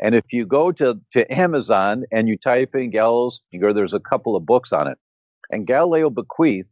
And 0.00 0.14
if 0.14 0.32
you 0.32 0.46
go 0.46 0.72
to, 0.72 0.98
to 1.12 1.32
Amazon 1.32 2.04
and 2.10 2.28
you 2.28 2.36
type 2.36 2.74
in 2.74 2.90
Galileo's 2.90 3.40
finger, 3.50 3.72
there's 3.72 3.94
a 3.94 4.00
couple 4.00 4.36
of 4.36 4.46
books 4.46 4.72
on 4.72 4.88
it. 4.88 4.98
And 5.50 5.66
Galileo 5.66 6.10
bequeathed 6.10 6.68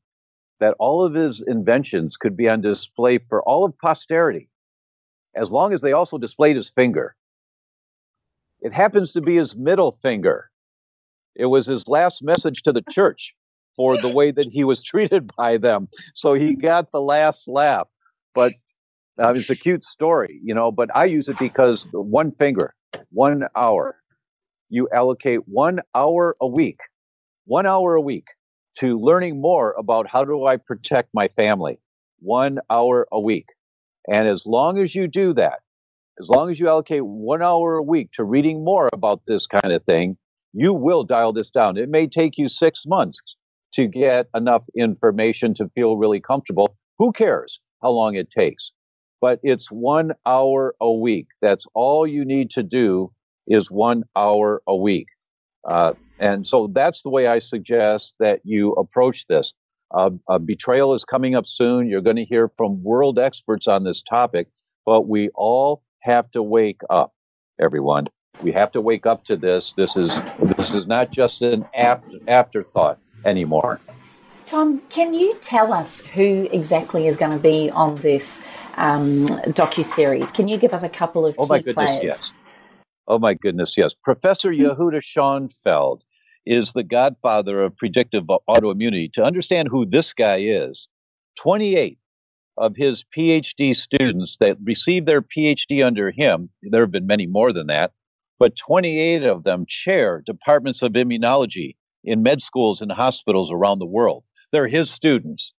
that 0.60 0.74
all 0.78 1.04
of 1.04 1.14
his 1.14 1.42
inventions 1.46 2.16
could 2.16 2.36
be 2.36 2.48
on 2.48 2.60
display 2.60 3.18
for 3.18 3.42
all 3.44 3.64
of 3.64 3.78
posterity, 3.78 4.48
as 5.36 5.52
long 5.52 5.72
as 5.72 5.80
they 5.82 5.92
also 5.92 6.18
displayed 6.18 6.56
his 6.56 6.70
finger. 6.70 7.16
It 8.60 8.72
happens 8.72 9.12
to 9.12 9.22
be 9.22 9.36
his 9.36 9.56
middle 9.56 9.92
finger. 9.92 10.50
It 11.36 11.46
was 11.46 11.66
his 11.66 11.88
last 11.88 12.22
message 12.22 12.62
to 12.64 12.72
the 12.72 12.84
church 12.90 13.34
for 13.76 13.96
the 13.98 14.08
way 14.08 14.30
that 14.32 14.48
he 14.52 14.64
was 14.64 14.82
treated 14.84 15.30
by 15.36 15.58
them. 15.58 15.88
So 16.14 16.34
he 16.34 16.54
got 16.54 16.92
the 16.92 17.00
last 17.02 17.48
laugh. 17.48 17.88
But 18.34 18.52
uh, 19.22 19.34
it's 19.34 19.50
a 19.50 19.56
cute 19.56 19.84
story, 19.84 20.40
you 20.44 20.54
know, 20.54 20.72
but 20.72 20.94
I 20.96 21.06
use 21.06 21.28
it 21.28 21.38
because 21.38 21.88
one 21.92 22.32
finger, 22.32 22.74
one 23.10 23.44
hour. 23.56 23.96
You 24.70 24.88
allocate 24.92 25.48
one 25.48 25.80
hour 25.94 26.36
a 26.40 26.48
week 26.48 26.78
one 27.46 27.66
hour 27.66 27.96
a 27.96 28.02
week 28.02 28.28
to 28.78 28.98
learning 28.98 29.40
more 29.40 29.74
about 29.78 30.08
how 30.08 30.24
do 30.24 30.46
I 30.46 30.56
protect 30.56 31.10
my 31.14 31.28
family. 31.28 31.78
One 32.20 32.58
hour 32.70 33.06
a 33.12 33.20
week. 33.20 33.46
And 34.06 34.28
as 34.28 34.46
long 34.46 34.78
as 34.78 34.94
you 34.94 35.06
do 35.06 35.34
that, 35.34 35.60
as 36.20 36.28
long 36.28 36.50
as 36.50 36.60
you 36.60 36.68
allocate 36.68 37.04
one 37.04 37.42
hour 37.42 37.76
a 37.76 37.82
week 37.82 38.10
to 38.12 38.24
reading 38.24 38.64
more 38.64 38.88
about 38.92 39.22
this 39.26 39.46
kind 39.46 39.72
of 39.72 39.82
thing, 39.84 40.16
you 40.52 40.72
will 40.72 41.04
dial 41.04 41.32
this 41.32 41.50
down. 41.50 41.76
It 41.76 41.88
may 41.88 42.06
take 42.06 42.38
you 42.38 42.48
six 42.48 42.84
months 42.86 43.20
to 43.74 43.88
get 43.88 44.28
enough 44.34 44.64
information 44.76 45.54
to 45.54 45.68
feel 45.74 45.96
really 45.96 46.20
comfortable. 46.20 46.76
Who 46.98 47.12
cares 47.12 47.60
how 47.82 47.90
long 47.90 48.14
it 48.14 48.30
takes? 48.30 48.72
But 49.20 49.40
it's 49.42 49.68
one 49.68 50.12
hour 50.26 50.74
a 50.80 50.92
week. 50.92 51.26
That's 51.42 51.66
all 51.74 52.06
you 52.06 52.24
need 52.24 52.50
to 52.50 52.62
do 52.62 53.10
is 53.48 53.70
one 53.70 54.04
hour 54.14 54.62
a 54.66 54.76
week. 54.76 55.08
Uh, 55.64 55.94
and 56.18 56.46
so 56.46 56.68
that's 56.72 57.02
the 57.02 57.10
way 57.10 57.26
I 57.26 57.38
suggest 57.38 58.14
that 58.20 58.40
you 58.44 58.72
approach 58.72 59.26
this. 59.26 59.52
Uh, 59.90 60.10
betrayal 60.38 60.94
is 60.94 61.04
coming 61.04 61.34
up 61.36 61.46
soon. 61.46 61.88
You're 61.88 62.00
going 62.00 62.16
to 62.16 62.24
hear 62.24 62.50
from 62.56 62.82
world 62.82 63.18
experts 63.18 63.68
on 63.68 63.84
this 63.84 64.02
topic, 64.02 64.48
but 64.84 65.06
we 65.08 65.28
all 65.34 65.82
have 66.00 66.30
to 66.32 66.42
wake 66.42 66.80
up, 66.90 67.12
everyone. 67.60 68.06
We 68.42 68.50
have 68.52 68.72
to 68.72 68.80
wake 68.80 69.06
up 69.06 69.24
to 69.26 69.36
this. 69.36 69.72
This 69.74 69.96
is 69.96 70.12
this 70.56 70.74
is 70.74 70.86
not 70.86 71.12
just 71.12 71.42
an 71.42 71.64
after, 71.74 72.18
afterthought 72.26 72.98
anymore. 73.24 73.80
Tom, 74.46 74.82
can 74.90 75.14
you 75.14 75.36
tell 75.40 75.72
us 75.72 76.04
who 76.04 76.48
exactly 76.52 77.06
is 77.06 77.16
going 77.16 77.30
to 77.30 77.38
be 77.38 77.70
on 77.70 77.94
this 77.96 78.44
um, 78.76 79.26
docu 79.54 79.84
series? 79.84 80.30
Can 80.32 80.48
you 80.48 80.58
give 80.58 80.74
us 80.74 80.82
a 80.82 80.88
couple 80.88 81.24
of 81.24 81.36
oh 81.38 81.46
my 81.46 81.58
goodness, 81.58 81.74
players? 81.74 82.04
Yes. 82.04 82.34
Oh 83.06 83.18
my 83.18 83.34
goodness, 83.34 83.76
yes. 83.76 83.94
Professor 83.94 84.50
mm. 84.50 84.60
Yehuda 84.60 85.02
Shoenfeld 85.02 86.00
is 86.46 86.72
the 86.72 86.82
godfather 86.82 87.62
of 87.62 87.76
predictive 87.76 88.24
autoimmunity. 88.48 89.12
To 89.14 89.24
understand 89.24 89.68
who 89.68 89.86
this 89.86 90.12
guy 90.12 90.40
is, 90.40 90.88
28 91.38 91.98
of 92.56 92.76
his 92.76 93.04
PhD 93.16 93.74
students 93.74 94.36
that 94.40 94.56
received 94.62 95.06
their 95.06 95.22
PhD 95.22 95.84
under 95.84 96.10
him, 96.10 96.50
there 96.62 96.82
have 96.82 96.92
been 96.92 97.06
many 97.06 97.26
more 97.26 97.52
than 97.52 97.66
that, 97.66 97.92
but 98.38 98.56
28 98.56 99.24
of 99.24 99.44
them 99.44 99.64
chair 99.66 100.22
departments 100.24 100.82
of 100.82 100.92
immunology 100.92 101.76
in 102.04 102.22
med 102.22 102.42
schools 102.42 102.80
and 102.80 102.92
hospitals 102.92 103.50
around 103.50 103.78
the 103.78 103.86
world. 103.86 104.24
They're 104.52 104.68
his 104.68 104.90
students, 104.90 105.52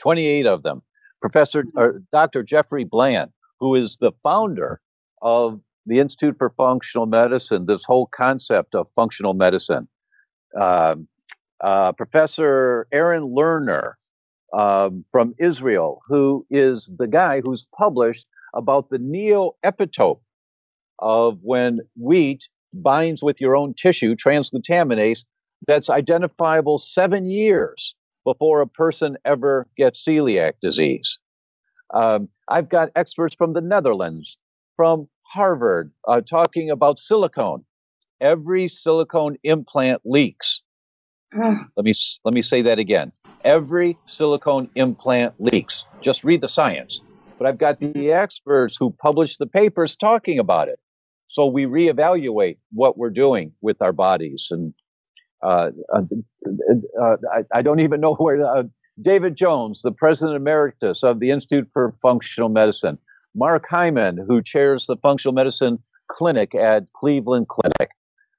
28 0.00 0.46
of 0.46 0.62
them. 0.62 0.82
Professor 1.20 1.64
mm. 1.64 1.70
or 1.76 2.02
Dr. 2.12 2.42
Jeffrey 2.42 2.84
Bland, 2.84 3.30
who 3.58 3.74
is 3.74 3.98
the 3.98 4.12
founder 4.22 4.80
of 5.22 5.60
the 5.86 5.98
Institute 5.98 6.36
for 6.38 6.50
Functional 6.50 7.06
Medicine, 7.06 7.66
this 7.66 7.84
whole 7.84 8.06
concept 8.06 8.74
of 8.74 8.88
functional 8.94 9.34
medicine. 9.34 9.88
Uh, 10.58 10.96
uh, 11.62 11.92
Professor 11.92 12.86
Aaron 12.92 13.34
Lerner 13.34 13.94
um, 14.52 15.04
from 15.10 15.34
Israel, 15.38 16.00
who 16.08 16.46
is 16.50 16.90
the 16.98 17.06
guy 17.06 17.40
who's 17.40 17.66
published 17.76 18.26
about 18.54 18.90
the 18.90 18.98
neoepitope 18.98 20.20
of 20.98 21.38
when 21.42 21.80
wheat 21.96 22.48
binds 22.72 23.22
with 23.22 23.40
your 23.40 23.56
own 23.56 23.74
tissue, 23.74 24.14
transglutaminase, 24.14 25.24
that's 25.66 25.90
identifiable 25.90 26.78
seven 26.78 27.26
years 27.26 27.94
before 28.24 28.60
a 28.60 28.66
person 28.66 29.16
ever 29.24 29.66
gets 29.76 30.04
celiac 30.04 30.54
disease. 30.60 31.18
Um, 31.92 32.28
I've 32.48 32.68
got 32.68 32.90
experts 32.96 33.34
from 33.34 33.52
the 33.52 33.60
Netherlands, 33.60 34.38
from 34.76 35.08
Harvard, 35.30 35.92
uh, 36.08 36.20
talking 36.20 36.70
about 36.70 36.98
silicone. 36.98 37.64
Every 38.20 38.68
silicone 38.68 39.36
implant 39.44 40.02
leaks. 40.04 40.60
let 41.32 41.84
me 41.84 41.92
let 42.24 42.34
me 42.34 42.42
say 42.42 42.62
that 42.62 42.78
again. 42.78 43.12
Every 43.44 43.96
silicone 44.06 44.68
implant 44.74 45.34
leaks. 45.38 45.84
Just 46.00 46.24
read 46.24 46.40
the 46.40 46.48
science. 46.48 47.00
But 47.38 47.46
I've 47.46 47.58
got 47.58 47.78
the 47.78 48.12
experts 48.12 48.76
who 48.76 48.90
publish 48.90 49.36
the 49.36 49.46
papers 49.46 49.96
talking 49.96 50.38
about 50.38 50.68
it. 50.68 50.78
So 51.28 51.46
we 51.46 51.64
reevaluate 51.64 52.58
what 52.72 52.98
we're 52.98 53.10
doing 53.10 53.52
with 53.62 53.80
our 53.80 53.92
bodies. 53.92 54.48
And 54.50 54.74
uh, 55.42 55.70
uh, 55.94 56.02
uh, 57.00 57.16
I, 57.32 57.58
I, 57.58 57.62
don't 57.62 57.80
even 57.80 58.00
know 58.00 58.14
where. 58.18 58.44
Uh, 58.44 58.64
David 59.00 59.36
Jones, 59.36 59.80
the 59.82 59.92
president 59.92 60.36
emeritus 60.36 61.02
of 61.02 61.20
the 61.20 61.30
Institute 61.30 61.68
for 61.72 61.94
Functional 62.02 62.50
Medicine. 62.50 62.98
Mark 63.34 63.66
Hyman, 63.68 64.18
who 64.26 64.42
chairs 64.42 64.86
the 64.86 64.96
Functional 64.96 65.34
Medicine 65.34 65.78
Clinic 66.08 66.54
at 66.54 66.84
Cleveland 66.92 67.48
Clinic. 67.48 67.90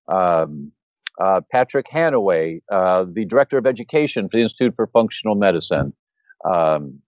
Um, 0.08 0.72
uh, 1.20 1.42
Patrick 1.52 1.88
Hanaway, 1.94 2.62
uh, 2.72 3.06
the 3.12 3.26
director 3.26 3.58
of 3.58 3.66
education 3.66 4.28
for 4.30 4.38
the 4.38 4.44
Institute 4.44 4.76
for 4.76 4.88
Functional 4.88 5.36
Medicine. 5.36 5.94
Um, 6.44 7.00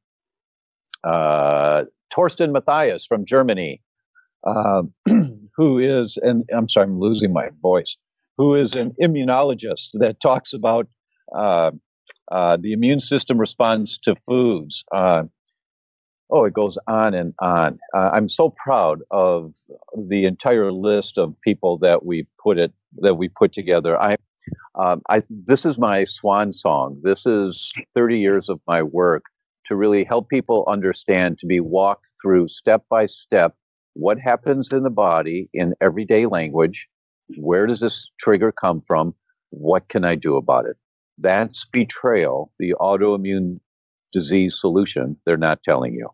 Torsten 1.06 2.52
Matthias 2.52 3.06
from 3.06 3.26
Germany, 3.26 3.82
um, 4.46 4.94
who 5.56 5.80
is, 5.80 6.18
and 6.22 6.48
I'm 6.56 6.70
sorry, 6.70 6.86
I'm 6.86 7.00
losing 7.00 7.34
my 7.34 7.50
voice, 7.62 7.98
who 8.38 8.56
is 8.56 8.76
an 8.76 8.94
immunologist 9.02 9.90
that 9.94 10.20
talks 10.22 10.54
about 10.54 10.88
uh, 11.36 11.72
uh, 12.32 12.58
the 12.60 12.74
immune 12.74 13.00
system 13.00 13.38
responds 13.38 13.98
to 14.04 14.16
foods. 14.16 14.84
Oh, 16.30 16.46
it 16.46 16.54
goes 16.54 16.78
on 16.88 17.14
and 17.14 17.34
on. 17.40 17.80
Uh, 17.96 18.10
I'm 18.14 18.30
so 18.30 18.54
proud 18.64 19.00
of 19.12 19.54
the 19.96 20.26
entire 20.26 20.72
list 20.72 21.18
of 21.18 21.40
people 21.42 21.78
that 21.80 22.06
we 22.06 22.28
put 22.42 22.58
it 22.58 22.74
that 22.98 23.16
we 23.16 23.30
put 23.30 23.54
together. 23.54 24.02
I, 24.02 24.18
um, 24.76 25.02
I 25.10 25.24
this 25.30 25.66
is 25.66 25.78
my 25.78 26.06
swan 26.06 26.54
song. 26.54 27.00
This 27.04 27.26
is 27.26 27.72
30 27.94 28.20
years 28.20 28.50
of 28.50 28.60
my 28.68 28.82
work 28.82 29.24
to 29.66 29.76
really 29.76 30.04
help 30.04 30.30
people 30.30 30.66
understand, 30.68 31.40
to 31.40 31.46
be 31.46 31.60
walked 31.60 32.14
through 32.22 32.48
step 32.48 32.84
by 32.90 33.06
step 33.06 33.56
what 33.94 34.20
happens 34.20 34.74
in 34.74 34.84
the 34.84 34.90
body 34.90 35.50
in 35.54 35.74
everyday 35.82 36.26
language. 36.26 36.88
Where 37.38 37.68
does 37.68 37.80
this 37.80 38.10
trigger 38.20 38.52
come 38.52 38.82
from? 38.82 39.14
What 39.52 39.88
can 39.90 40.04
I 40.04 40.16
do 40.16 40.36
about 40.36 40.66
it? 40.66 40.78
That's 41.20 41.66
betrayal, 41.66 42.52
the 42.60 42.74
autoimmune 42.80 43.60
disease 44.14 44.58
solution 44.60 45.18
they're 45.26 45.38
not 45.38 45.64
telling 45.64 45.94
you. 45.94 46.10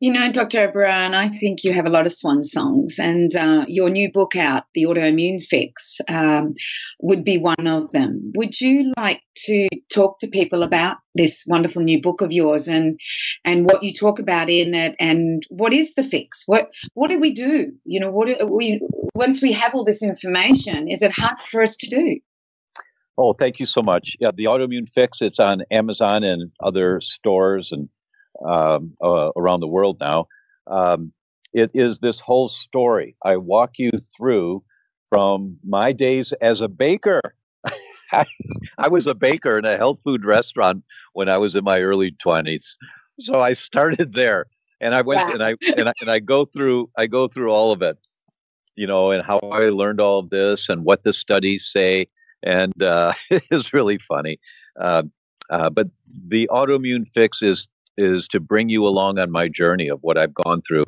You 0.00 0.12
know, 0.12 0.30
Dr. 0.30 0.68
O'Bryan, 0.68 1.12
I 1.12 1.26
think 1.26 1.64
you 1.64 1.72
have 1.72 1.86
a 1.86 1.90
lot 1.90 2.06
of 2.06 2.12
swan 2.12 2.44
songs, 2.44 3.00
and 3.00 3.34
uh, 3.34 3.64
your 3.66 3.90
new 3.90 4.12
book 4.12 4.36
out, 4.36 4.62
The 4.72 4.84
Autoimmune 4.84 5.42
Fix, 5.42 6.00
um, 6.06 6.54
would 7.00 7.24
be 7.24 7.36
one 7.36 7.66
of 7.66 7.90
them. 7.90 8.32
Would 8.36 8.60
you 8.60 8.92
like 8.96 9.22
to 9.46 9.68
talk 9.92 10.20
to 10.20 10.28
people 10.28 10.62
about 10.62 10.98
this 11.16 11.44
wonderful 11.48 11.82
new 11.82 12.00
book 12.00 12.20
of 12.20 12.30
yours 12.30 12.68
and 12.68 13.00
and 13.44 13.64
what 13.64 13.82
you 13.82 13.92
talk 13.92 14.20
about 14.20 14.48
in 14.48 14.72
it, 14.72 14.94
and 15.00 15.42
what 15.48 15.72
is 15.72 15.94
the 15.94 16.04
fix? 16.04 16.44
What 16.46 16.70
what 16.94 17.10
do 17.10 17.18
we 17.18 17.32
do? 17.32 17.72
You 17.84 17.98
know, 17.98 18.10
what 18.12 18.28
do 18.28 18.46
we 18.46 18.80
once 19.16 19.42
we 19.42 19.50
have 19.50 19.74
all 19.74 19.84
this 19.84 20.02
information, 20.04 20.86
is 20.86 21.02
it 21.02 21.10
hard 21.10 21.40
for 21.40 21.60
us 21.60 21.76
to 21.78 21.88
do? 21.88 22.20
Oh, 23.18 23.32
thank 23.32 23.58
you 23.58 23.66
so 23.66 23.82
much. 23.82 24.16
Yeah, 24.20 24.30
the 24.32 24.44
autoimmune 24.44 24.88
fix. 24.88 25.20
It's 25.20 25.40
on 25.40 25.62
Amazon 25.72 26.22
and 26.22 26.52
other 26.62 27.00
stores 27.00 27.72
and 27.72 27.88
um, 28.46 28.92
uh, 29.02 29.30
around 29.36 29.60
the 29.60 29.66
world 29.66 29.98
now. 30.00 30.28
Um, 30.68 31.12
it 31.52 31.72
is 31.74 31.98
this 31.98 32.20
whole 32.20 32.48
story. 32.48 33.16
I 33.24 33.36
walk 33.36 33.72
you 33.78 33.90
through 34.16 34.62
from 35.08 35.58
my 35.66 35.92
days 35.92 36.32
as 36.34 36.60
a 36.60 36.68
baker. 36.68 37.20
I, 38.12 38.24
I 38.78 38.86
was 38.86 39.08
a 39.08 39.14
baker 39.14 39.58
in 39.58 39.64
a 39.64 39.76
health 39.76 39.98
food 40.04 40.24
restaurant 40.24 40.84
when 41.14 41.28
I 41.28 41.38
was 41.38 41.56
in 41.56 41.64
my 41.64 41.80
early 41.80 42.12
twenties. 42.12 42.76
So 43.18 43.40
I 43.40 43.54
started 43.54 44.14
there, 44.14 44.46
and 44.80 44.94
I 44.94 45.02
went 45.02 45.32
and 45.32 45.42
I 45.42 45.54
and 45.76 45.88
I 45.88 45.92
and 46.00 46.10
I 46.10 46.20
go 46.20 46.44
through 46.44 46.88
I 46.96 47.06
go 47.06 47.26
through 47.26 47.50
all 47.50 47.72
of 47.72 47.82
it, 47.82 47.98
you 48.76 48.86
know, 48.86 49.10
and 49.10 49.24
how 49.24 49.38
I 49.38 49.70
learned 49.70 50.00
all 50.00 50.20
of 50.20 50.30
this 50.30 50.68
and 50.68 50.84
what 50.84 51.02
the 51.02 51.12
studies 51.12 51.66
say, 51.66 52.06
and 52.42 52.82
uh, 52.82 53.12
it's 53.30 53.72
really 53.72 53.98
funny. 53.98 54.38
Uh, 54.80 55.02
uh, 55.50 55.70
but 55.70 55.88
the 56.28 56.48
autoimmune 56.52 57.06
fix 57.14 57.42
is 57.42 57.68
is 57.96 58.28
to 58.28 58.38
bring 58.38 58.68
you 58.68 58.86
along 58.86 59.18
on 59.18 59.30
my 59.30 59.48
journey 59.48 59.88
of 59.88 59.98
what 60.02 60.16
I've 60.16 60.34
gone 60.34 60.62
through 60.62 60.84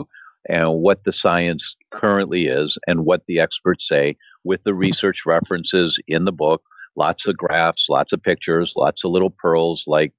and 0.49 0.75
what 0.75 1.03
the 1.05 1.13
science 1.13 1.77
currently 1.91 2.47
is 2.47 2.79
and 2.87 3.05
what 3.05 3.23
the 3.27 3.41
experts 3.41 3.87
say 3.89 4.17
with 4.45 4.63
the 4.63 4.75
research 4.75 5.27
references 5.27 5.99
in 6.07 6.25
the 6.25 6.33
book. 6.33 6.63
Lots 6.97 7.27
of 7.27 7.37
graphs, 7.37 7.89
lots 7.89 8.13
of 8.13 8.23
pictures, 8.23 8.75
lots 8.77 9.05
of 9.05 9.11
little 9.11 9.31
pearls 9.31 9.85
like 9.87 10.13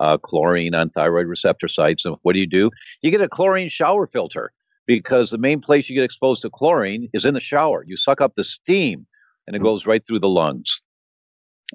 uh, 0.00 0.16
chlorine 0.16 0.74
on 0.74 0.90
thyroid 0.90 1.26
receptor 1.26 1.68
sites. 1.68 2.04
And 2.04 2.16
what 2.22 2.32
do 2.32 2.40
you 2.40 2.46
do? 2.46 2.70
You 3.02 3.10
get 3.10 3.20
a 3.20 3.28
chlorine 3.28 3.68
shower 3.68 4.06
filter 4.06 4.50
because 4.86 5.30
the 5.30 5.38
main 5.38 5.60
place 5.60 5.88
you 5.88 5.94
get 5.94 6.04
exposed 6.04 6.42
to 6.42 6.50
chlorine 6.50 7.08
is 7.12 7.26
in 7.26 7.34
the 7.34 7.40
shower. 7.40 7.84
You 7.86 7.96
suck 7.96 8.20
up 8.20 8.34
the 8.34 8.44
steam 8.44 9.06
and 9.50 9.56
it 9.56 9.64
goes 9.64 9.84
right 9.84 10.06
through 10.06 10.20
the 10.20 10.28
lungs. 10.28 10.80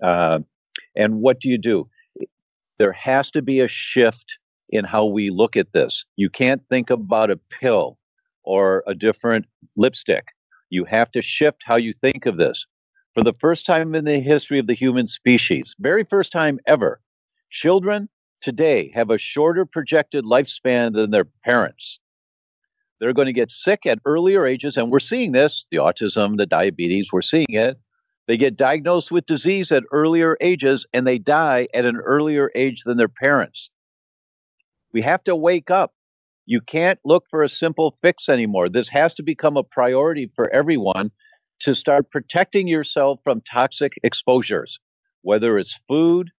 Uh, 0.01 0.39
and 0.95 1.15
what 1.15 1.41
do 1.41 1.49
you 1.49 1.57
do? 1.57 1.89
There 2.79 2.93
has 2.93 3.29
to 3.31 3.41
be 3.41 3.59
a 3.59 3.67
shift 3.67 4.37
in 4.69 4.85
how 4.85 5.03
we 5.03 5.29
look 5.29 5.57
at 5.57 5.73
this. 5.73 6.05
You 6.15 6.29
can't 6.29 6.61
think 6.69 6.89
about 6.89 7.31
a 7.31 7.39
pill 7.59 7.97
or 8.45 8.81
a 8.87 8.95
different 8.95 9.45
lipstick. 9.75 10.27
You 10.69 10.85
have 10.85 11.11
to 11.11 11.21
shift 11.21 11.63
how 11.65 11.75
you 11.75 11.91
think 11.91 12.25
of 12.25 12.37
this. 12.37 12.65
For 13.13 13.23
the 13.25 13.35
first 13.41 13.65
time 13.65 13.93
in 13.93 14.05
the 14.05 14.21
history 14.21 14.57
of 14.57 14.67
the 14.67 14.73
human 14.73 15.09
species, 15.09 15.75
very 15.77 16.05
first 16.05 16.31
time 16.31 16.59
ever, 16.65 17.01
children 17.49 18.07
today 18.39 18.89
have 18.93 19.09
a 19.09 19.17
shorter 19.17 19.65
projected 19.65 20.23
lifespan 20.23 20.93
than 20.93 21.11
their 21.11 21.27
parents. 21.43 21.99
They're 22.99 23.13
going 23.13 23.27
to 23.27 23.33
get 23.33 23.51
sick 23.51 23.85
at 23.85 23.99
earlier 24.05 24.45
ages, 24.45 24.77
and 24.77 24.91
we're 24.91 24.99
seeing 24.99 25.31
this 25.31 25.65
the 25.71 25.77
autism, 25.77 26.37
the 26.37 26.45
diabetes, 26.45 27.07
we're 27.11 27.21
seeing 27.21 27.47
it. 27.49 27.77
They 28.27 28.37
get 28.37 28.57
diagnosed 28.57 29.11
with 29.11 29.25
disease 29.27 29.71
at 29.71 29.83
earlier 29.91 30.35
ages 30.41 30.85
and 30.93 31.05
they 31.05 31.19
die 31.19 31.67
at 31.73 31.85
an 31.85 31.97
earlier 31.97 32.51
age 32.55 32.83
than 32.83 32.97
their 32.97 33.07
parents. 33.09 33.69
We 34.93 35.01
have 35.03 35.23
to 35.25 35.35
wake 35.35 35.69
up. 35.69 35.93
You 36.47 36.61
can't 36.61 36.99
look 37.05 37.25
for 37.29 37.43
a 37.43 37.49
simple 37.49 37.97
fix 38.01 38.29
anymore. 38.29 38.69
This 38.69 38.89
has 38.89 39.13
to 39.15 39.23
become 39.23 39.57
a 39.57 39.63
priority 39.63 40.31
for 40.35 40.49
everyone 40.49 41.11
to 41.61 41.75
start 41.75 42.11
protecting 42.11 42.67
yourself 42.67 43.19
from 43.23 43.41
toxic 43.41 43.93
exposures, 44.03 44.79
whether 45.21 45.57
it's 45.57 45.79
food, 45.87 46.31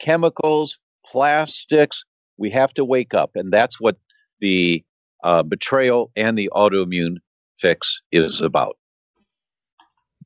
chemicals, 0.00 0.78
plastics. 1.04 2.04
We 2.36 2.50
have 2.50 2.72
to 2.74 2.84
wake 2.84 3.14
up. 3.14 3.32
And 3.34 3.52
that's 3.52 3.80
what 3.80 3.96
the 4.40 4.84
uh, 5.22 5.42
betrayal 5.42 6.10
and 6.16 6.36
the 6.36 6.50
autoimmune 6.52 7.16
fix 7.58 8.00
is 8.10 8.40
about. 8.40 8.76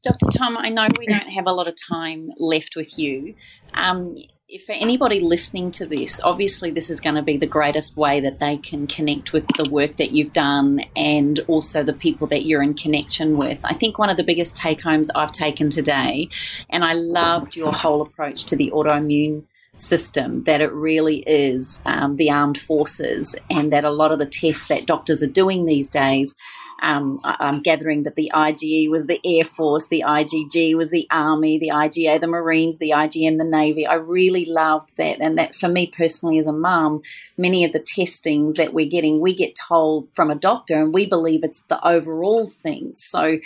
Dr. 0.03 0.27
Tom, 0.37 0.57
I 0.57 0.69
know 0.69 0.87
we 0.99 1.07
don't 1.07 1.29
have 1.31 1.47
a 1.47 1.53
lot 1.53 1.67
of 1.67 1.75
time 1.89 2.29
left 2.39 2.77
with 2.77 2.99
you. 2.99 3.35
Um, 3.75 4.17
if 4.49 4.65
for 4.65 4.73
anybody 4.73 5.19
listening 5.19 5.73
to 5.73 5.87
this, 5.87 6.21
obviously 6.23 6.71
this 6.71 6.89
is 6.89 7.01
going 7.01 7.17
to 7.17 7.23
be 7.23 7.37
the 7.37 7.47
greatest 7.47 7.97
way 7.97 8.21
that 8.21 8.39
they 8.39 8.57
can 8.57 8.87
connect 8.87 9.33
with 9.33 9.45
the 9.57 9.69
work 9.69 9.97
that 9.97 10.13
you've 10.13 10.33
done 10.33 10.83
and 10.95 11.41
also 11.49 11.83
the 11.83 11.93
people 11.93 12.29
that 12.29 12.47
you're 12.47 12.63
in 12.63 12.75
connection 12.75 13.37
with. 13.37 13.59
I 13.65 13.73
think 13.73 13.99
one 13.99 14.09
of 14.09 14.17
the 14.17 14.23
biggest 14.23 14.57
take 14.57 14.83
homes 14.83 15.11
I've 15.11 15.33
taken 15.33 15.71
today, 15.71 16.29
and 16.71 16.85
I 16.85 16.93
loved 16.93 17.57
your 17.57 17.73
whole 17.73 18.03
approach 18.03 18.45
to 18.45 18.57
the 18.57 18.71
autoimmune 18.71 19.47
system, 19.77 20.45
that 20.45 20.61
it 20.61 20.73
really 20.73 21.19
is 21.27 21.83
um, 21.87 22.17
the 22.17 22.31
armed 22.31 22.59
forces, 22.59 23.37
and 23.51 23.73
that 23.73 23.85
a 23.85 23.91
lot 23.91 24.13
of 24.13 24.19
the 24.19 24.27
tests 24.27 24.67
that 24.67 24.87
doctors 24.87 25.23
are 25.23 25.29
doing 25.29 25.65
these 25.65 25.89
days. 25.89 26.35
Um, 26.83 27.19
I'm 27.25 27.63
gathering 27.63 28.03
that 28.03 28.17
the 28.17 28.31
IgE 28.35 28.91
was 28.91 29.07
the 29.07 29.19
Air 29.25 29.45
Force, 29.45 29.89
the 29.89 30.05
IgG 30.07 30.75
was 30.77 30.91
the 30.91 31.07
Army, 31.11 31.59
the 31.59 31.71
IgA 31.71 32.21
the 32.21 32.27
Marines, 32.27 32.79
the 32.79 32.91
IgM 32.91 33.39
the 33.39 33.45
Navy. 33.45 33.87
I 33.87 33.95
really 33.95 34.45
loved 34.45 34.97
that, 34.99 35.21
and 35.21 35.39
that 35.39 35.55
for 35.55 35.69
me 35.69 35.87
personally 35.87 36.39
as 36.39 36.47
a 36.47 36.53
mum, 36.53 37.01
many 37.39 37.65
of 37.65 37.73
the 37.73 37.79
testing 37.79 38.53
that 38.55 38.75
we're 38.75 38.91
getting, 38.91 39.21
we 39.21 39.35
get 39.35 39.57
told 39.57 40.09
from 40.13 40.31
a 40.31 40.35
doctor, 40.35 40.81
and 40.81 40.93
we 40.93 41.07
believe 41.07 41.45
it's 41.45 41.63
the 41.63 41.83
overall 41.87 42.47
thing. 42.47 42.93
So 42.93 43.39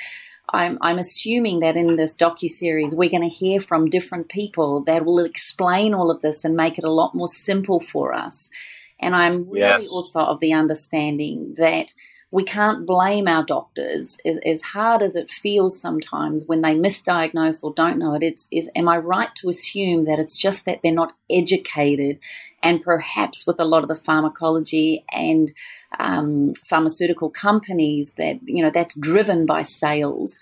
I'm, 0.53 0.79
I'm 0.81 0.99
assuming 0.99 1.61
that 1.61 1.77
in 1.77 1.97
this 1.97 2.17
docu 2.17 2.49
series 2.49 2.95
we're 2.95 3.11
going 3.11 3.23
to 3.23 3.29
hear 3.29 3.61
from 3.61 3.91
different 3.91 4.29
people 4.29 4.83
that 4.85 5.05
will 5.05 5.21
explain 5.21 5.95
all 5.95 6.11
of 6.11 6.23
this 6.23 6.45
and 6.45 6.57
make 6.57 6.79
it 6.79 6.85
a 6.85 6.91
lot 6.91 7.15
more 7.15 7.29
simple 7.29 7.81
for 7.81 8.13
us. 8.13 8.51
And 8.99 9.15
I'm 9.15 9.47
really 9.47 9.61
yes. 9.61 9.89
also 9.89 10.21
of 10.21 10.41
the 10.41 10.53
understanding 10.53 11.55
that 11.57 11.93
we 12.33 12.45
can't 12.45 12.87
blame 12.87 13.27
our 13.27 13.43
doctors 13.43 14.21
as, 14.25 14.39
as, 14.47 14.63
hard 14.63 15.03
as 15.03 15.17
it 15.17 15.29
feels 15.29 15.81
sometimes 15.81 16.45
when 16.47 16.61
they 16.61 16.75
misdiagnose 16.75 17.65
or 17.65 17.73
don't 17.75 17.99
know 17.99 18.15
it 18.15 18.23
it's 18.23 18.47
is 18.53 18.71
am 18.77 18.89
i 18.89 18.97
right 18.97 19.35
to 19.35 19.49
assume 19.49 20.05
that 20.05 20.19
it's 20.19 20.39
just 20.39 20.65
that 20.65 20.81
they're 20.83 20.93
not 20.93 21.13
educated 21.31 22.19
and 22.63 22.83
perhaps 22.83 23.47
with 23.47 23.59
a 23.59 23.65
lot 23.65 23.83
of 23.83 23.89
the 23.89 23.95
pharmacology 23.95 25.05
and 25.13 25.53
um, 25.99 26.55
pharmaceutical 26.55 27.31
companies 27.31 28.15
that 28.15 28.41
you 28.45 28.63
know 28.63 28.71
that's 28.71 28.95
driven 28.95 29.47
by 29.47 29.63
sales. 29.63 30.39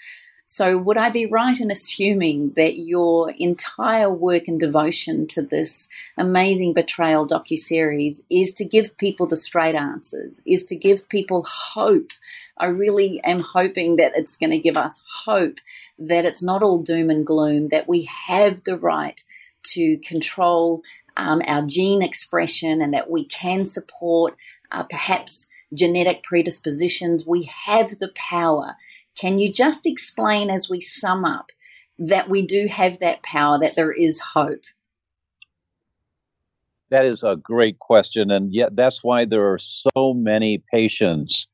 So, 0.51 0.79
would 0.79 0.97
I 0.97 1.11
be 1.11 1.27
right 1.27 1.61
in 1.61 1.71
assuming 1.71 2.53
that 2.57 2.79
your 2.79 3.33
entire 3.37 4.11
work 4.11 4.49
and 4.49 4.59
devotion 4.59 5.27
to 5.29 5.43
this 5.43 5.91
amazing 6.17 6.73
betrayal 6.73 7.27
docu 7.27 7.59
series 7.59 8.23
is 8.31 8.55
to 8.55 8.65
give 8.65 8.97
people 8.97 9.27
the 9.27 9.37
straight 9.37 9.75
answers, 9.75 10.41
is 10.47 10.65
to 10.65 10.75
give 10.75 11.09
people 11.11 11.45
hope? 11.47 12.13
I 12.57 12.67
really 12.67 13.21
am 13.25 13.41
hoping 13.41 13.97
that 13.97 14.13
it's 14.15 14.39
going 14.39 14.51
to 14.51 14.59
give 14.59 14.79
us 14.79 15.03
hope 15.25 15.59
that 15.99 16.25
it's 16.25 16.43
not 16.43 16.63
all 16.63 16.79
doom 16.79 17.11
and 17.11 17.27
gloom, 17.27 17.69
that 17.69 17.87
we 17.87 18.09
have 18.29 18.65
the 18.65 18.79
right 18.79 19.23
to 19.75 19.99
control 19.99 20.83
um, 21.19 21.43
our 21.47 21.63
gene 21.63 22.03
expression 22.03 22.81
and 22.81 22.95
that 22.95 23.11
we 23.11 23.25
can 23.25 23.67
support 23.67 24.35
uh, 24.71 24.85
perhaps 24.85 25.49
genetic 25.75 26.23
predispositions. 26.23 27.27
We 27.27 27.51
have 27.66 27.99
the 27.99 28.12
power. 28.14 28.77
Can 29.19 29.39
you 29.39 29.53
just 29.53 29.87
explain 29.87 30.51
as 30.51 30.71
we 30.71 30.81
sum 30.81 31.25
up 31.25 31.51
that 31.99 32.29
we 32.29 32.47
do 32.47 32.69
have 32.69 33.01
that 33.01 33.23
power, 33.23 33.59
that 33.59 33.77
there 33.77 33.93
is 33.93 34.21
hope? 34.35 34.62
That 36.91 37.05
is 37.05 37.23
a 37.23 37.37
great 37.37 37.79
question. 37.79 38.31
And 38.31 38.53
yet, 38.53 38.75
that's 38.77 39.05
why 39.05 39.25
there 39.25 39.53
are 39.53 39.59
so 39.59 40.14
many 40.14 40.62
patients 40.73 41.49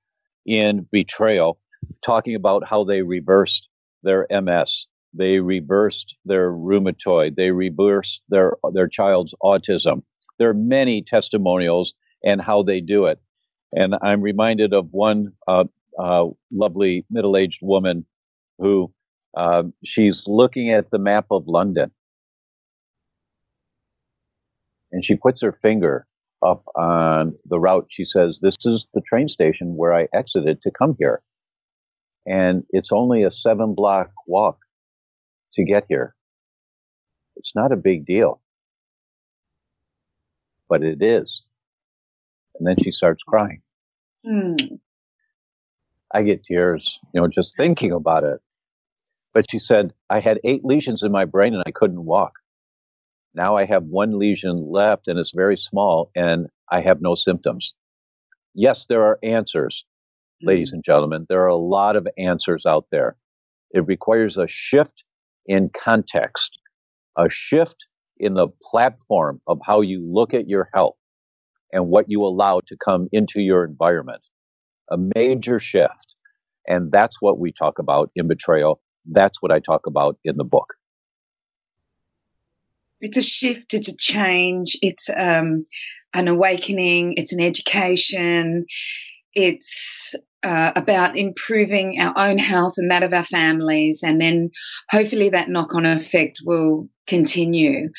in 0.46 0.86
betrayal 0.92 1.58
talking 2.02 2.34
about 2.34 2.68
how 2.68 2.84
they 2.84 3.02
reversed 3.02 3.68
their 4.02 4.26
MS, 4.30 4.86
they 5.12 5.40
reversed 5.40 6.14
their 6.24 6.52
rheumatoid, 6.52 7.36
they 7.36 7.50
reversed 7.50 8.22
their, 8.28 8.56
their 8.72 8.88
child's 8.88 9.34
autism. 9.42 10.02
There 10.38 10.50
are 10.50 10.54
many 10.54 11.02
testimonials 11.02 11.94
and 12.24 12.40
how 12.40 12.62
they 12.62 12.80
do 12.80 13.06
it. 13.06 13.20
And 13.72 13.96
I'm 14.02 14.22
reminded 14.22 14.72
of 14.72 14.88
one 14.92 15.32
uh, 15.48 15.64
uh, 15.98 16.26
lovely 16.52 17.04
middle 17.10 17.36
aged 17.36 17.60
woman 17.62 18.06
who 18.58 18.92
uh, 19.36 19.64
she's 19.84 20.24
looking 20.26 20.70
at 20.70 20.90
the 20.90 20.98
map 20.98 21.26
of 21.30 21.46
London. 21.46 21.90
And 24.92 25.04
she 25.04 25.16
puts 25.16 25.42
her 25.42 25.52
finger 25.60 26.06
up 26.44 26.64
on 26.76 27.36
the 27.46 27.58
route. 27.58 27.86
She 27.90 28.04
says, 28.04 28.38
This 28.42 28.56
is 28.64 28.86
the 28.94 29.02
train 29.02 29.28
station 29.28 29.76
where 29.76 29.92
I 29.94 30.08
exited 30.14 30.62
to 30.62 30.70
come 30.70 30.96
here. 30.98 31.20
And 32.26 32.64
it's 32.70 32.92
only 32.92 33.24
a 33.24 33.30
seven 33.30 33.74
block 33.74 34.10
walk 34.26 34.58
to 35.54 35.64
get 35.64 35.84
here. 35.88 36.14
It's 37.36 37.54
not 37.54 37.72
a 37.72 37.76
big 37.76 38.06
deal, 38.06 38.40
but 40.68 40.82
it 40.82 41.02
is. 41.02 41.42
And 42.56 42.66
then 42.66 42.76
she 42.82 42.90
starts 42.90 43.22
crying. 43.22 43.62
Mm. 44.26 44.78
I 46.12 46.22
get 46.22 46.44
tears, 46.44 46.98
you 47.12 47.20
know, 47.20 47.28
just 47.28 47.56
thinking 47.56 47.92
about 47.92 48.24
it. 48.24 48.40
But 49.32 49.50
she 49.50 49.58
said, 49.58 49.92
I 50.08 50.20
had 50.20 50.38
eight 50.44 50.64
lesions 50.64 51.02
in 51.02 51.10
my 51.10 51.24
brain 51.24 51.54
and 51.54 51.62
I 51.66 51.72
couldn't 51.72 52.04
walk. 52.04 52.34
Now 53.34 53.56
I 53.56 53.64
have 53.64 53.82
one 53.84 54.18
lesion 54.18 54.70
left 54.70 55.08
and 55.08 55.18
it's 55.18 55.32
very 55.34 55.56
small 55.56 56.10
and 56.14 56.46
I 56.70 56.80
have 56.80 57.02
no 57.02 57.16
symptoms. 57.16 57.74
Yes, 58.54 58.86
there 58.86 59.02
are 59.02 59.18
answers, 59.24 59.84
mm-hmm. 59.84 60.48
ladies 60.48 60.72
and 60.72 60.84
gentlemen. 60.84 61.26
There 61.28 61.42
are 61.42 61.48
a 61.48 61.56
lot 61.56 61.96
of 61.96 62.06
answers 62.16 62.64
out 62.64 62.86
there. 62.92 63.16
It 63.72 63.84
requires 63.86 64.38
a 64.38 64.46
shift 64.46 65.02
in 65.46 65.70
context, 65.76 66.60
a 67.18 67.28
shift 67.28 67.86
in 68.18 68.34
the 68.34 68.48
platform 68.62 69.40
of 69.48 69.58
how 69.66 69.80
you 69.80 70.00
look 70.08 70.32
at 70.32 70.48
your 70.48 70.70
health 70.72 70.94
and 71.74 71.88
what 71.88 72.06
you 72.08 72.24
allow 72.24 72.60
to 72.68 72.76
come 72.82 73.08
into 73.12 73.40
your 73.40 73.64
environment. 73.64 74.22
A 74.90 74.96
major 75.14 75.58
shift. 75.58 76.14
And 76.66 76.90
that's 76.90 77.20
what 77.20 77.38
we 77.38 77.52
talk 77.52 77.78
about 77.78 78.10
in 78.14 78.28
Betrayal. 78.28 78.80
That's 79.04 79.42
what 79.42 79.52
I 79.52 79.58
talk 79.58 79.86
about 79.86 80.16
in 80.24 80.36
the 80.36 80.44
book. 80.44 80.74
It's 83.00 83.18
a 83.18 83.22
shift, 83.22 83.74
it's 83.74 83.88
a 83.88 83.96
change, 83.96 84.78
it's 84.80 85.10
um, 85.14 85.64
an 86.14 86.28
awakening, 86.28 87.14
it's 87.18 87.34
an 87.34 87.40
education, 87.40 88.64
it's 89.34 90.14
uh, 90.44 90.72
about 90.76 91.16
improving 91.16 91.98
our 92.00 92.12
own 92.16 92.38
health 92.38 92.74
and 92.76 92.90
that 92.90 93.02
of 93.02 93.12
our 93.12 93.24
families, 93.24 94.02
and 94.02 94.20
then 94.20 94.50
hopefully 94.90 95.30
that 95.30 95.48
knock 95.48 95.74
on 95.74 95.86
effect 95.86 96.40
will 96.44 96.88
continue. 97.06 97.90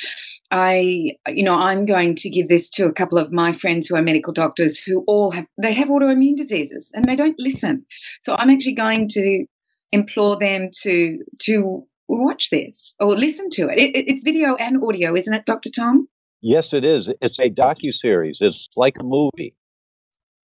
I, 0.51 1.11
you 1.27 1.43
know, 1.43 1.55
I'm 1.55 1.85
going 1.85 2.15
to 2.15 2.29
give 2.29 2.47
this 2.47 2.69
to 2.71 2.85
a 2.85 2.93
couple 2.93 3.17
of 3.17 3.31
my 3.31 3.51
friends 3.51 3.87
who 3.87 3.95
are 3.95 4.01
medical 4.01 4.33
doctors 4.33 4.79
who 4.79 5.03
all 5.07 5.31
have, 5.31 5.45
they 5.61 5.73
have 5.73 5.89
autoimmune 5.89 6.35
diseases 6.35 6.91
and 6.93 7.05
they 7.05 7.15
don't 7.15 7.39
listen. 7.39 7.85
So 8.21 8.35
I'm 8.37 8.49
actually 8.49 8.75
going 8.75 9.07
to 9.09 9.45
implore 9.91 10.37
them 10.37 10.69
to, 10.81 11.19
to 11.41 11.87
watch 12.07 12.49
this 12.49 12.95
or 12.99 13.15
listen 13.15 13.49
to 13.51 13.69
it. 13.69 13.79
it 13.79 14.07
it's 14.07 14.23
video 14.23 14.55
and 14.55 14.83
audio, 14.83 15.15
isn't 15.15 15.33
it, 15.33 15.45
Dr. 15.45 15.69
Tom? 15.69 16.07
Yes, 16.41 16.73
it 16.73 16.85
is. 16.85 17.09
It's 17.21 17.39
a 17.39 17.49
docu 17.49 17.91
series. 17.91 18.39
It's 18.41 18.69
like 18.75 18.97
a 18.99 19.03
movie. 19.03 19.55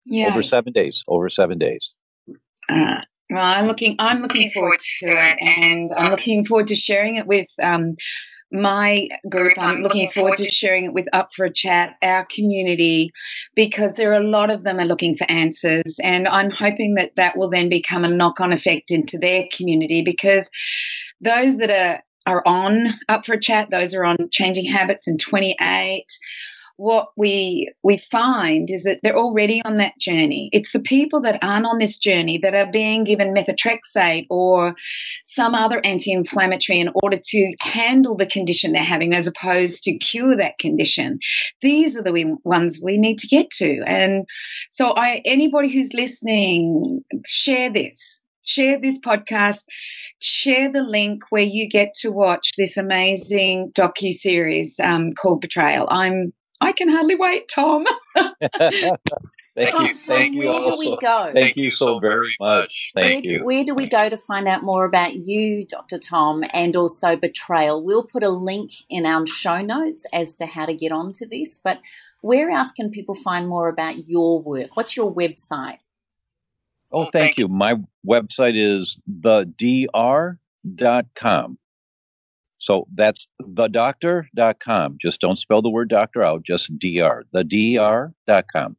Yeah. 0.05 0.29
Over 0.29 0.43
seven 0.43 0.73
days. 0.73 1.03
Over 1.07 1.29
seven 1.29 1.57
days. 1.57 1.95
Uh, 2.69 3.01
well, 3.29 3.43
I'm 3.43 3.67
looking. 3.67 3.95
I'm 3.99 4.19
looking 4.19 4.49
forward 4.51 4.79
to 4.79 5.05
it, 5.05 5.37
and 5.41 5.91
I'm 5.95 6.11
looking 6.11 6.45
forward 6.45 6.67
to 6.67 6.75
sharing 6.75 7.15
it 7.15 7.27
with 7.27 7.47
um, 7.61 7.95
my 8.51 9.07
group. 9.29 9.53
I'm 9.57 9.81
looking 9.81 10.09
forward 10.09 10.37
to 10.37 10.51
sharing 10.51 10.85
it 10.85 10.93
with 10.93 11.07
Up 11.13 11.29
for 11.33 11.45
a 11.45 11.53
Chat, 11.53 11.95
our 12.01 12.25
community, 12.25 13.11
because 13.55 13.95
there 13.95 14.11
are 14.11 14.21
a 14.21 14.27
lot 14.27 14.51
of 14.51 14.63
them 14.63 14.79
are 14.79 14.85
looking 14.85 15.15
for 15.15 15.25
answers, 15.29 15.99
and 16.03 16.27
I'm 16.27 16.51
hoping 16.51 16.95
that 16.95 17.15
that 17.15 17.37
will 17.37 17.49
then 17.49 17.69
become 17.69 18.03
a 18.03 18.09
knock-on 18.09 18.51
effect 18.51 18.91
into 18.91 19.17
their 19.17 19.45
community 19.55 20.01
because 20.01 20.49
those 21.21 21.57
that 21.57 21.71
are 21.71 22.03
are 22.27 22.43
on 22.45 22.87
up 23.09 23.25
for 23.25 23.33
a 23.33 23.39
chat, 23.39 23.69
those 23.71 23.93
are 23.93 24.03
on 24.03 24.29
changing 24.29 24.65
habits 24.65 25.07
in 25.07 25.17
28 25.17 26.05
what 26.81 27.09
we 27.15 27.71
we 27.83 27.97
find 27.97 28.71
is 28.71 28.85
that 28.85 29.01
they're 29.03 29.15
already 29.15 29.61
on 29.63 29.75
that 29.75 29.93
journey. 29.99 30.49
It's 30.51 30.71
the 30.71 30.79
people 30.79 31.21
that 31.21 31.43
aren't 31.43 31.67
on 31.67 31.77
this 31.77 31.99
journey 31.99 32.39
that 32.39 32.55
are 32.55 32.71
being 32.71 33.03
given 33.03 33.35
methotrexate 33.35 34.25
or 34.31 34.73
some 35.23 35.53
other 35.53 35.79
anti-inflammatory 35.83 36.79
in 36.79 36.89
order 36.95 37.19
to 37.23 37.53
handle 37.59 38.15
the 38.15 38.25
condition 38.25 38.73
they're 38.73 38.83
having 38.83 39.13
as 39.13 39.27
opposed 39.27 39.83
to 39.83 39.97
cure 39.99 40.37
that 40.37 40.57
condition. 40.57 41.19
These 41.61 41.97
are 41.97 42.01
the 42.01 42.35
ones 42.43 42.79
we 42.81 42.97
need 42.97 43.19
to 43.19 43.27
get 43.27 43.51
to. 43.57 43.83
And 43.85 44.25
so 44.71 44.91
I 44.95 45.21
anybody 45.23 45.69
who's 45.69 45.93
listening, 45.93 47.03
share 47.27 47.69
this. 47.69 48.21
Share 48.43 48.79
this 48.79 48.99
podcast 48.99 49.65
share 50.19 50.71
the 50.71 50.83
link 50.83 51.23
where 51.29 51.43
you 51.43 51.67
get 51.67 51.93
to 51.95 52.11
watch 52.11 52.51
this 52.57 52.77
amazing 52.77 53.71
docu 53.73 54.13
series 54.13 54.79
um, 54.79 55.13
called 55.13 55.41
Betrayal. 55.41 55.87
I'm 55.89 56.31
I 56.61 56.71
can 56.73 56.89
hardly 56.89 57.15
wait, 57.15 57.49
Tom. 57.53 57.85
Thank 58.15 59.71
Tom, 59.71 59.87
you. 59.87 59.93
Thank 59.95 60.35
you. 60.35 60.39
Where 60.41 60.49
also. 60.49 60.71
do 60.71 60.77
we 60.77 60.97
go? 61.01 61.31
Thank 61.33 61.57
you 61.57 61.71
so 61.71 61.99
very 61.99 62.35
much. 62.39 62.91
Thank 62.95 63.25
where, 63.25 63.33
you. 63.33 63.43
Where 63.43 63.63
do 63.63 63.73
we 63.73 63.87
go 63.87 64.09
to 64.09 64.15
find 64.15 64.47
out 64.47 64.63
more 64.63 64.85
about 64.85 65.13
you, 65.15 65.65
Dr. 65.65 65.97
Tom, 65.97 66.43
and 66.53 66.75
also 66.75 67.15
Betrayal? 67.15 67.83
We'll 67.83 68.05
put 68.05 68.23
a 68.23 68.29
link 68.29 68.71
in 68.89 69.07
our 69.07 69.25
show 69.25 69.61
notes 69.61 70.05
as 70.13 70.35
to 70.35 70.45
how 70.45 70.67
to 70.67 70.73
get 70.73 70.91
onto 70.91 71.25
this, 71.27 71.57
but 71.57 71.81
where 72.21 72.51
else 72.51 72.71
can 72.71 72.91
people 72.91 73.15
find 73.15 73.47
more 73.47 73.67
about 73.67 74.07
your 74.07 74.39
work? 74.39 74.77
What's 74.77 74.95
your 74.95 75.13
website? 75.13 75.79
Oh, 76.91 77.05
thank 77.05 77.37
you. 77.37 77.47
My 77.47 77.79
website 78.07 78.53
is 78.55 79.01
thedr.com. 79.09 79.87
So 82.61 82.87
that's 82.93 83.27
thedoctor.com. 83.41 84.97
Just 85.01 85.19
don't 85.19 85.39
spell 85.39 85.63
the 85.63 85.69
word 85.69 85.89
doctor 85.89 86.21
out, 86.21 86.43
just 86.43 86.71
dr, 86.77 87.25
thedr.com. 87.33 88.77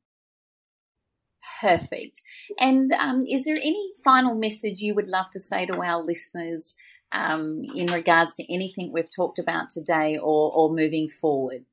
Perfect. 1.61 2.23
And 2.61 2.93
um, 2.93 3.25
is 3.29 3.45
there 3.45 3.57
any 3.57 3.91
final 4.05 4.37
message 4.37 4.81
you 4.81 4.95
would 4.95 5.09
love 5.09 5.31
to 5.33 5.41
say 5.41 5.67
to 5.67 5.83
our 5.83 6.01
listeners 6.01 6.77
um, 7.11 7.63
in 7.75 7.87
regards 7.87 8.35
to 8.35 8.55
anything 8.55 8.93
we've 8.93 9.15
talked 9.15 9.41
about 9.41 9.69
today 9.69 10.17
or, 10.17 10.53
or 10.55 10.73
moving 10.73 11.09
forward? 11.09 11.65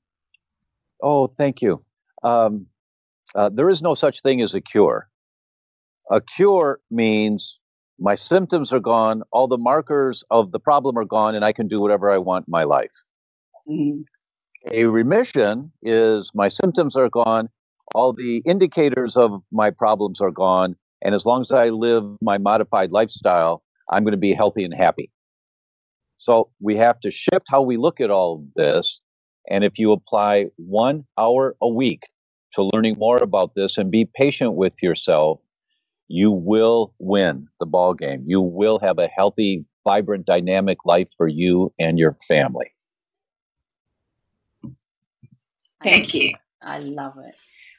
Oh, 1.03 1.27
thank 1.27 1.61
you. 1.61 1.83
Um, 2.23 2.65
uh, 3.35 3.49
there 3.53 3.69
is 3.69 3.83
no 3.83 3.93
such 3.93 4.23
thing 4.23 4.41
as 4.41 4.55
a 4.55 4.61
cure. 4.61 5.07
A 6.09 6.21
cure 6.21 6.79
means 6.89 7.59
my 7.99 8.15
symptoms 8.15 8.71
are 8.71 8.79
gone, 8.79 9.23
all 9.31 9.47
the 9.47 9.57
markers 9.57 10.23
of 10.31 10.51
the 10.51 10.59
problem 10.59 10.97
are 10.97 11.05
gone, 11.05 11.35
and 11.35 11.43
I 11.43 11.51
can 11.51 11.67
do 11.67 11.79
whatever 11.81 12.09
I 12.09 12.17
want 12.17 12.47
in 12.47 12.51
my 12.51 12.63
life. 12.63 12.93
Mm-hmm. 13.69 14.01
A 14.71 14.85
remission 14.85 15.71
is 15.81 16.31
my 16.33 16.47
symptoms 16.47 16.95
are 16.95 17.09
gone, 17.09 17.49
all 17.95 18.13
the 18.13 18.41
indicators 18.45 19.17
of 19.17 19.41
my 19.51 19.69
problems 19.69 20.21
are 20.21 20.31
gone, 20.31 20.75
and 21.01 21.15
as 21.15 21.25
long 21.25 21.41
as 21.41 21.51
I 21.51 21.69
live 21.69 22.03
my 22.21 22.37
modified 22.37 22.91
lifestyle, 22.91 23.63
I'm 23.91 24.03
going 24.03 24.11
to 24.11 24.17
be 24.17 24.33
healthy 24.33 24.63
and 24.63 24.73
happy. 24.73 25.11
So 26.17 26.49
we 26.59 26.75
have 26.77 26.99
to 27.01 27.11
shift 27.11 27.45
how 27.47 27.61
we 27.61 27.77
look 27.77 28.01
at 28.01 28.11
all 28.11 28.35
of 28.35 28.53
this. 28.55 28.99
And 29.49 29.63
if 29.63 29.79
you 29.79 29.91
apply 29.91 30.47
one 30.57 31.05
hour 31.17 31.55
a 31.61 31.67
week 31.67 32.03
to 32.53 32.69
learning 32.73 32.97
more 32.99 33.17
about 33.17 33.55
this 33.55 33.77
and 33.77 33.89
be 33.89 34.09
patient 34.13 34.53
with 34.55 34.75
yourself, 34.83 35.39
you 36.09 36.31
will 36.31 36.93
win 36.99 37.47
the 37.59 37.65
ball 37.65 37.93
game. 37.93 38.23
You 38.25 38.41
will 38.41 38.79
have 38.79 38.97
a 38.97 39.07
healthy, 39.07 39.63
vibrant, 39.85 40.25
dynamic 40.25 40.79
life 40.83 41.07
for 41.15 41.27
you 41.27 41.71
and 41.79 41.97
your 41.97 42.17
family. 42.27 42.73
Thank 45.81 46.13
you. 46.13 46.33
I 46.61 46.79
love 46.79 47.13
it. 47.25 47.35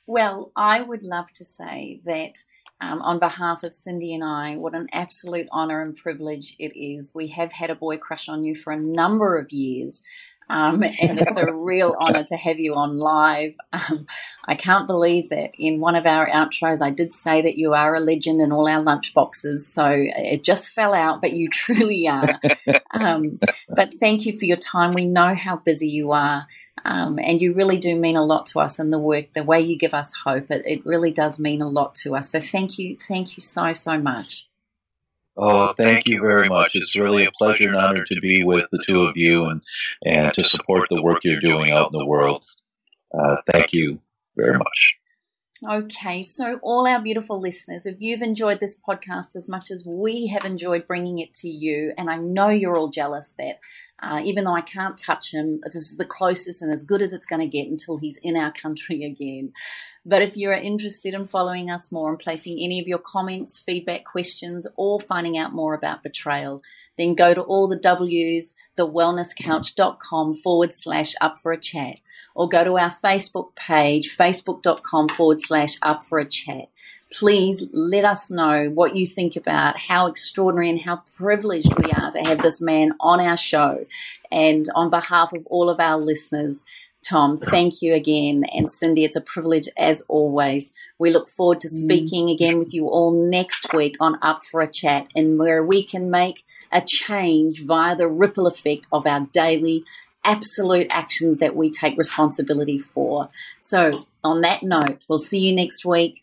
Well, 0.06 0.52
I 0.56 0.80
would 0.80 1.02
love 1.02 1.30
to 1.34 1.44
say 1.44 2.00
that 2.04 2.36
um, 2.80 3.02
on 3.02 3.18
behalf 3.18 3.62
of 3.62 3.72
Cyndi 3.72 4.14
and 4.14 4.24
I, 4.24 4.56
what 4.56 4.74
an 4.74 4.88
absolute 4.92 5.48
honor 5.52 5.82
and 5.82 5.94
privilege 5.94 6.56
it 6.58 6.72
is. 6.74 7.12
We 7.14 7.28
have 7.28 7.52
had 7.52 7.68
a 7.68 7.74
boy 7.74 7.98
crush 7.98 8.28
on 8.28 8.42
you 8.42 8.54
for 8.54 8.72
a 8.72 8.80
number 8.80 9.36
of 9.36 9.52
years. 9.52 10.02
Um, 10.50 10.82
and 11.00 11.20
it's 11.20 11.36
a 11.36 11.52
real 11.52 11.94
honor 11.98 12.24
to 12.24 12.36
have 12.36 12.58
you 12.58 12.74
on 12.74 12.98
live. 12.98 13.54
Um, 13.72 14.06
I 14.46 14.54
can't 14.54 14.86
believe 14.86 15.30
that 15.30 15.52
in 15.58 15.80
one 15.80 15.94
of 15.94 16.06
our 16.06 16.28
outros, 16.28 16.82
I 16.82 16.90
did 16.90 17.12
say 17.12 17.40
that 17.42 17.56
you 17.56 17.72
are 17.72 17.94
a 17.94 18.00
legend 18.00 18.40
in 18.42 18.52
all 18.52 18.68
our 18.68 18.82
lunch 18.82 19.14
boxes. 19.14 19.72
So 19.72 19.88
it 19.94 20.42
just 20.42 20.70
fell 20.70 20.92
out, 20.92 21.20
but 21.20 21.32
you 21.32 21.48
truly 21.52 22.08
are. 22.08 22.40
Um, 22.92 23.38
but 23.68 23.94
thank 23.94 24.26
you 24.26 24.38
for 24.38 24.44
your 24.44 24.56
time. 24.56 24.92
We 24.92 25.06
know 25.06 25.34
how 25.34 25.56
busy 25.56 25.88
you 25.88 26.12
are. 26.12 26.46
Um, 26.84 27.18
and 27.18 27.40
you 27.42 27.52
really 27.52 27.76
do 27.76 27.94
mean 27.94 28.16
a 28.16 28.24
lot 28.24 28.46
to 28.46 28.60
us 28.60 28.78
in 28.78 28.90
the 28.90 28.98
work, 28.98 29.34
the 29.34 29.44
way 29.44 29.60
you 29.60 29.76
give 29.76 29.94
us 29.94 30.14
hope. 30.24 30.50
It, 30.50 30.62
it 30.66 30.86
really 30.86 31.12
does 31.12 31.38
mean 31.38 31.60
a 31.60 31.68
lot 31.68 31.94
to 31.96 32.16
us. 32.16 32.32
So 32.32 32.40
thank 32.40 32.78
you. 32.78 32.96
Thank 32.96 33.36
you 33.36 33.42
so, 33.42 33.72
so 33.74 33.98
much. 33.98 34.49
Oh, 35.42 35.72
thank 35.72 36.06
you 36.06 36.20
very 36.20 36.50
much. 36.50 36.72
It's 36.74 36.94
really 36.96 37.24
a 37.24 37.30
pleasure 37.30 37.68
and 37.68 37.76
honor 37.76 38.04
to 38.04 38.20
be 38.20 38.44
with 38.44 38.66
the 38.70 38.84
two 38.86 39.04
of 39.04 39.16
you 39.16 39.46
and, 39.46 39.62
and 40.04 40.34
to 40.34 40.44
support 40.44 40.86
the 40.90 41.00
work 41.00 41.20
you're 41.24 41.40
doing 41.40 41.70
out 41.70 41.90
in 41.90 41.98
the 41.98 42.04
world. 42.04 42.44
Uh, 43.18 43.36
thank 43.50 43.72
you 43.72 44.00
very 44.36 44.58
much. 44.58 44.96
Okay, 45.66 46.22
so 46.22 46.58
all 46.62 46.86
our 46.86 47.00
beautiful 47.00 47.40
listeners, 47.40 47.86
if 47.86 47.96
you've 48.00 48.20
enjoyed 48.20 48.60
this 48.60 48.78
podcast 48.78 49.34
as 49.34 49.48
much 49.48 49.70
as 49.70 49.82
we 49.86 50.26
have 50.26 50.44
enjoyed 50.44 50.86
bringing 50.86 51.18
it 51.18 51.32
to 51.34 51.48
you, 51.48 51.94
and 51.96 52.10
I 52.10 52.16
know 52.16 52.48
you're 52.48 52.76
all 52.76 52.90
jealous 52.90 53.34
that 53.38 53.60
uh, 54.02 54.20
even 54.24 54.44
though 54.44 54.54
I 54.54 54.60
can't 54.62 54.96
touch 54.98 55.32
him, 55.32 55.60
this 55.64 55.90
is 55.90 55.96
the 55.96 56.04
closest 56.04 56.62
and 56.62 56.72
as 56.72 56.84
good 56.84 57.02
as 57.02 57.12
it's 57.12 57.26
going 57.26 57.40
to 57.40 57.46
get 57.46 57.68
until 57.68 57.98
he's 57.98 58.18
in 58.22 58.36
our 58.36 58.52
country 58.52 59.04
again. 59.04 59.52
But 60.04 60.22
if 60.22 60.34
you're 60.34 60.54
interested 60.54 61.12
in 61.12 61.26
following 61.26 61.70
us 61.70 61.92
more 61.92 62.08
and 62.08 62.18
placing 62.18 62.58
any 62.58 62.80
of 62.80 62.88
your 62.88 62.98
comments, 62.98 63.58
feedback, 63.58 64.04
questions, 64.04 64.66
or 64.76 64.98
finding 64.98 65.36
out 65.36 65.52
more 65.52 65.74
about 65.74 66.02
betrayal, 66.02 66.62
then 66.96 67.14
go 67.14 67.34
to 67.34 67.42
all 67.42 67.68
the 67.68 67.76
W's, 67.76 68.54
thewellnesscouch.com 68.78 70.34
forward 70.34 70.72
slash 70.72 71.14
up 71.20 71.36
for 71.36 71.52
a 71.52 71.60
chat, 71.60 71.96
or 72.34 72.48
go 72.48 72.64
to 72.64 72.78
our 72.78 72.90
Facebook 72.90 73.54
page, 73.56 74.16
facebook.com 74.16 75.08
forward 75.08 75.40
slash 75.42 75.76
up 75.82 76.02
for 76.02 76.18
a 76.18 76.24
chat. 76.24 76.70
Please 77.12 77.66
let 77.72 78.04
us 78.04 78.30
know 78.30 78.68
what 78.68 78.94
you 78.94 79.06
think 79.06 79.36
about 79.36 79.78
how 79.78 80.06
extraordinary 80.06 80.70
and 80.70 80.80
how 80.80 81.02
privileged 81.16 81.72
we 81.76 81.90
are 81.92 82.10
to 82.10 82.20
have 82.20 82.38
this 82.38 82.60
man 82.60 82.94
on 83.00 83.20
our 83.20 83.36
show. 83.36 83.84
And 84.30 84.66
on 84.74 84.90
behalf 84.90 85.32
of 85.32 85.46
all 85.46 85.68
of 85.68 85.80
our 85.80 85.96
listeners, 85.96 86.64
Tom, 87.02 87.38
thank 87.38 87.82
you 87.82 87.94
again. 87.94 88.44
And 88.54 88.66
Cyndi, 88.66 89.04
it's 89.04 89.16
a 89.16 89.20
privilege 89.20 89.68
as 89.76 90.02
always. 90.08 90.72
We 90.98 91.10
look 91.10 91.28
forward 91.28 91.60
to 91.62 91.68
mm. 91.68 91.72
speaking 91.72 92.30
again 92.30 92.58
with 92.58 92.74
you 92.74 92.88
all 92.88 93.12
next 93.12 93.72
week 93.72 93.96
on 94.00 94.18
Up 94.22 94.42
for 94.42 94.60
a 94.60 94.70
Chat 94.70 95.08
and 95.16 95.38
where 95.38 95.64
we 95.64 95.82
can 95.82 96.10
make 96.10 96.44
a 96.70 96.80
change 96.80 97.64
via 97.64 97.96
the 97.96 98.08
ripple 98.08 98.46
effect 98.46 98.86
of 98.92 99.06
our 99.06 99.20
daily 99.32 99.84
absolute 100.24 100.86
actions 100.90 101.38
that 101.38 101.56
we 101.56 101.70
take 101.70 101.96
responsibility 101.96 102.78
for. 102.78 103.28
So, 103.58 103.92
on 104.22 104.42
that 104.42 104.62
note, 104.62 105.02
we'll 105.08 105.18
see 105.18 105.38
you 105.38 105.54
next 105.54 105.84
week. 105.84 106.22